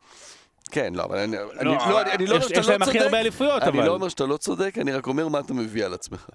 כן, 0.70 0.92
לא, 0.94 1.04
אבל 1.04 1.18
אני 1.18 1.36
אני- 1.38 1.64
לא, 1.64 1.74
לא, 1.88 2.00
אני- 2.02 2.12
אני 2.12 2.26
לא 2.26 2.32
אומר 2.32 2.42
יש- 2.44 2.48
שאתה 2.48 2.60
יש 2.60 2.68
להם 2.68 2.80
לא 2.80 2.86
הכי 2.86 2.98
הרבה 2.98 3.10
צודק. 3.10 3.20
אליפויות, 3.20 3.62
אני 3.62 3.78
אבל. 3.78 3.86
לא 3.86 3.94
אומר 3.94 4.08
שאתה 4.08 4.26
לא 4.26 4.36
צודק, 4.36 4.78
אני 4.80 4.92
רק 4.92 5.06
אומר 5.06 5.28
מה 5.28 5.40
אתה 5.40 5.54
מביא 5.54 5.84
על 5.84 5.94
עצמך. 5.94 6.26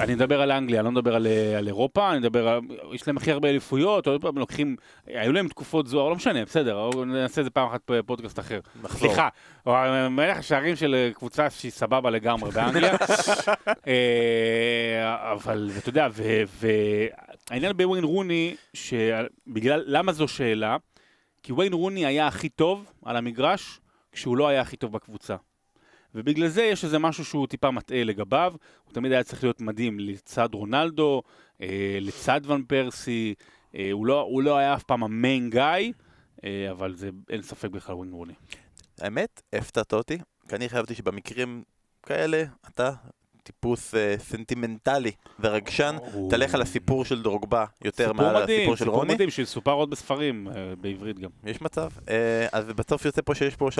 אני 0.00 0.14
מדבר 0.14 0.40
על 0.42 0.52
אנגליה, 0.52 0.80
אני 0.80 0.84
לא 0.84 0.90
מדבר 0.92 1.14
על, 1.16 1.26
על 1.58 1.66
אירופה, 1.66 2.10
אני 2.10 2.18
מדבר 2.18 2.48
על... 2.48 2.60
יש 2.92 3.06
להם 3.06 3.16
הכי 3.16 3.32
הרבה 3.32 3.48
אליפויות, 3.48 4.06
עוד 4.06 4.20
פעם 4.22 4.38
לוקחים... 4.38 4.76
היו 5.06 5.32
להם 5.32 5.48
תקופות 5.48 5.86
זוהר, 5.86 6.08
לא 6.08 6.14
משנה, 6.16 6.44
בסדר, 6.44 6.90
נעשה 7.06 7.40
את 7.40 7.44
זה 7.44 7.50
פעם 7.50 7.68
אחת 7.68 7.80
בפודקאסט 7.90 8.38
אחר. 8.38 8.60
סליחה, 8.88 9.28
אבל 9.66 10.08
מלך 10.08 10.36
השערים 10.38 10.76
של 10.76 11.10
קבוצה 11.14 11.50
שהיא 11.50 11.70
סבבה 11.72 12.10
לגמרי 12.10 12.50
באנגליה. 12.50 12.96
אה, 13.86 15.32
אבל 15.32 15.70
אתה 15.78 15.88
יודע, 15.88 16.08
והעניין 17.50 17.76
בוויין 17.76 18.04
רוני, 18.04 18.54
שבגלל, 18.74 19.82
למה 19.86 20.12
זו 20.12 20.28
שאלה? 20.28 20.76
כי 21.42 21.52
וויין 21.52 21.72
רוני 21.72 22.06
היה 22.06 22.26
הכי 22.26 22.48
טוב 22.48 22.92
על 23.04 23.16
המגרש 23.16 23.80
כשהוא 24.12 24.36
לא 24.36 24.48
היה 24.48 24.60
הכי 24.60 24.76
טוב 24.76 24.92
בקבוצה. 24.92 25.36
ובגלל 26.14 26.48
זה 26.48 26.62
יש 26.62 26.84
איזה 26.84 26.98
משהו 26.98 27.24
שהוא 27.24 27.46
טיפה 27.46 27.70
מטעה 27.70 28.04
לגביו, 28.04 28.54
הוא 28.84 28.92
תמיד 28.94 29.12
היה 29.12 29.22
צריך 29.22 29.44
להיות 29.44 29.60
מדהים 29.60 30.00
לצד 30.00 30.48
רונלדו, 30.52 31.22
אה, 31.60 31.98
לצד 32.00 32.40
ון 32.44 32.64
פרסי, 32.64 33.34
אה, 33.74 33.88
הוא, 33.92 34.06
לא, 34.06 34.20
הוא 34.20 34.42
לא 34.42 34.56
היה 34.56 34.74
אף 34.74 34.82
פעם 34.82 35.04
המיין 35.04 35.50
גאי, 35.50 35.92
אה, 36.44 36.70
אבל 36.70 36.94
זה 36.94 37.10
אין 37.30 37.42
ספק 37.42 37.70
בכלל 37.70 37.94
ווין 37.94 38.12
רוני. 38.12 38.34
האמת, 39.00 39.42
הפתעת 39.52 39.92
אותי, 39.92 40.18
כי 40.48 40.56
אני 40.56 40.68
חשבתי 40.68 40.94
שבמקרים 40.94 41.62
כאלה, 42.02 42.44
אתה 42.68 42.90
טיפוס 43.42 43.94
אה, 43.94 44.14
סנטימנטלי 44.18 45.10
ורגשן, 45.40 45.96
תלך 46.30 46.54
על 46.54 46.62
הסיפור 46.62 47.04
של 47.04 47.22
דרוגבה 47.22 47.64
יותר 47.84 48.08
סיפור 48.08 48.22
מעל 48.26 48.42
מדהים, 48.42 48.58
הסיפור 48.58 48.76
של 48.76 48.84
סיפור 48.84 48.98
רוני. 48.98 49.14
מדהים 49.14 49.30
שיסופר 49.30 49.70
עוד 49.72 49.90
בספרים, 49.90 50.48
אה, 50.48 50.52
בעברית 50.80 51.18
גם. 51.18 51.30
יש 51.44 51.62
מצב. 51.62 51.88
אה, 52.08 52.14
אז 52.52 52.64
בסוף 52.66 53.04
יוצא 53.04 53.22
פה 53.24 53.34
שיש 53.34 53.56
פה 53.56 53.68
3-0 53.70 53.78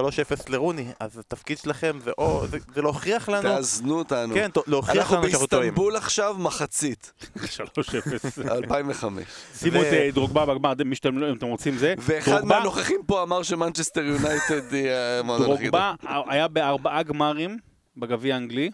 לרוני, 0.50 0.86
אז 1.00 1.18
התפקיד 1.18 1.58
שלכם 1.58 1.98
זה 2.04 2.10
או, 2.18 2.46
זה, 2.46 2.58
זה 2.74 2.82
להוכיח 2.82 3.28
לנו, 3.28 3.42
תאזנו 3.42 3.98
אותנו. 3.98 4.34
כן, 4.34 4.50
להוכיח 4.66 4.96
אנחנו 4.96 5.16
לנו 5.16 5.28
שאנחנו 5.28 5.46
טועים. 5.46 5.62
באיסטנבול 5.74 5.96
עכשיו, 5.96 6.36
מחצית, 6.38 7.12
3-0. 7.36 8.50
2005. 8.52 9.24
שימו 9.54 9.82
את 9.82 9.86
דרוגבה 10.14 10.46
בגמר, 10.46 10.72
מי 10.84 10.94
שאתם 10.96 11.18
לא- 11.18 11.30
אם 11.30 11.36
אתם 11.36 11.46
רוצים 11.46 11.76
זה. 11.76 11.94
ואחד 11.98 12.30
דרוגבה- 12.32 12.44
מהנוכחים 12.58 13.00
פה 13.06 13.22
אמר 13.22 13.42
שמנצ'סטר 13.42 14.00
יונייטד 14.04 14.72
היא 14.74 14.88
המועדון 15.20 15.52
הכי 15.52 15.66
גדול. 15.66 15.80
דרוגבה 15.80 15.94
היה 16.28 16.48
בארבעה 16.48 17.02
גמרים 17.02 17.58
בגביע 17.96 18.34
האנגלי, 18.34 18.70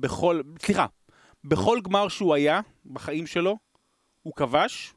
בכל, 0.00 0.40
סליחה, 0.58 0.86
בכל 1.44 1.78
גמר 1.84 2.08
שהוא 2.08 2.34
היה 2.34 2.60
בחיים 2.86 3.26
שלו, 3.26 3.58
הוא 4.22 4.32
כבש, 4.36 4.94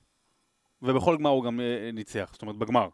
ובכל 0.81 1.17
גמר 1.17 1.29
הוא 1.29 1.43
גם 1.43 1.59
אה, 1.59 1.89
ניצח, 1.93 2.29
זאת 2.31 2.41
אומרת 2.41 2.55
בגמר. 2.55 2.87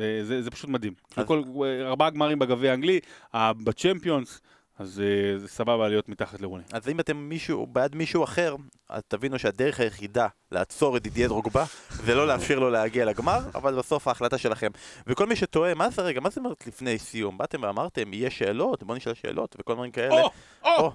אה, 0.00 0.20
זה, 0.22 0.42
זה 0.42 0.50
פשוט 0.50 0.70
מדהים. 0.70 0.94
אז- 1.16 1.26
כל, 1.26 1.42
ארבעה 1.86 2.10
גמרים 2.10 2.38
בגביע 2.38 2.70
האנגלי, 2.70 3.00
אה, 3.34 3.52
בצ'מפיונס, 3.52 4.40
אז 4.78 5.00
אה, 5.00 5.38
זה 5.38 5.48
סבבה 5.48 5.88
להיות 5.88 6.08
מתחת 6.08 6.40
לרוני. 6.40 6.64
אז 6.72 6.88
אם 6.88 7.00
אתם 7.00 7.16
מישהו, 7.16 7.66
בעד 7.66 7.94
מישהו 7.94 8.24
אחר, 8.24 8.56
אז 8.88 9.02
תבינו 9.08 9.38
שהדרך 9.38 9.80
היחידה 9.80 10.26
לעצור 10.52 10.96
את 10.96 11.02
דידיאר 11.02 11.28
דרוגבה 11.28 11.64
זה 11.90 12.14
לא 12.14 12.26
לאפשר 12.26 12.58
לו 12.58 12.70
להגיע 12.70 13.04
לגמר, 13.04 13.38
אבל 13.54 13.78
בסוף 13.78 14.08
ההחלטה 14.08 14.38
שלכם. 14.38 14.70
וכל 15.06 15.26
מי 15.26 15.36
שטועה, 15.36 15.74
מה 15.74 15.90
זה 15.90 16.02
רגע, 16.02 16.20
מה 16.20 16.30
זה 16.30 16.40
אומרת 16.40 16.66
לפני 16.66 16.98
סיום? 16.98 17.38
באתם 17.38 17.62
ואמרתם, 17.62 18.12
יהיה 18.12 18.30
שאלות, 18.30 18.82
בוא 18.82 18.96
נשאל 18.96 19.14
שאלות 19.14 19.56
וכל 19.60 19.76
מיני 19.76 19.92
כאלה. 19.92 20.14
או! 20.22 20.30
או, 20.64 20.92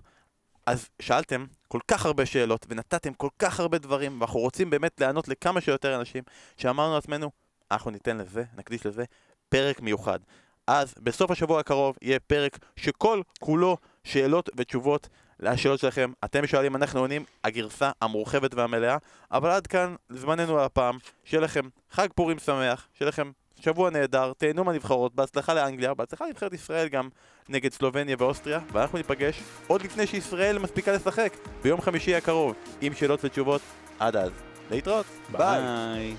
אז 0.65 0.89
שאלתם 1.01 1.45
כל 1.67 1.79
כך 1.87 2.05
הרבה 2.05 2.25
שאלות 2.25 2.65
ונתתם 2.69 3.13
כל 3.13 3.29
כך 3.39 3.59
הרבה 3.59 3.77
דברים 3.77 4.21
ואנחנו 4.21 4.39
רוצים 4.39 4.69
באמת 4.69 5.01
לענות 5.01 5.27
לכמה 5.27 5.61
שיותר 5.61 5.95
אנשים 5.95 6.23
שאמרנו 6.57 6.95
לעצמנו, 6.95 7.31
אנחנו 7.71 7.91
ניתן 7.91 8.17
לזה, 8.17 8.43
נקדיש 8.57 8.85
לזה 8.85 9.03
פרק 9.49 9.81
מיוחד. 9.81 10.19
אז 10.67 10.93
בסוף 10.99 11.31
השבוע 11.31 11.59
הקרוב 11.59 11.97
יהיה 12.01 12.19
פרק 12.19 12.59
שכל 12.75 13.21
כולו 13.39 13.77
שאלות 14.03 14.49
ותשובות 14.57 15.09
לשאלות 15.39 15.79
שלכם. 15.79 16.11
אתם 16.25 16.47
שואלים, 16.47 16.75
אנחנו 16.75 16.99
עונים, 16.99 17.25
הגרסה 17.43 17.91
המורחבת 18.01 18.53
והמלאה. 18.53 18.97
אבל 19.31 19.49
עד 19.49 19.67
כאן, 19.67 19.95
זמננו 20.09 20.61
הפעם. 20.61 20.97
שיהיה 21.23 21.41
לכם 21.41 21.69
חג 21.91 22.07
פורים 22.15 22.39
שמח, 22.39 22.87
שיהיה 22.93 23.09
לכם 23.09 23.31
שבוע 23.63 23.89
נהדר, 23.89 24.33
תהנו 24.37 24.63
מהנבחרות, 24.63 25.15
בהצלחה 25.15 25.53
לאנגליה, 25.53 25.93
בהצלחה 25.93 26.25
לנבחרת 26.25 26.53
ישראל 26.53 26.87
גם 26.87 27.09
נגד 27.49 27.71
סלובניה 27.71 28.15
ואוסטריה, 28.19 28.59
ואנחנו 28.71 28.97
ניפגש 28.97 29.43
עוד 29.67 29.81
לפני 29.81 30.07
שישראל 30.07 30.57
מספיקה 30.59 30.91
לשחק, 30.91 31.33
ביום 31.61 31.81
חמישי 31.81 32.15
הקרוב, 32.15 32.55
עם 32.81 32.93
שאלות 32.93 33.25
ותשובות. 33.25 33.61
עד 33.99 34.15
אז, 34.15 34.31
להתראות, 34.71 35.05
ביי. 35.31 35.61
ביי. 35.61 36.15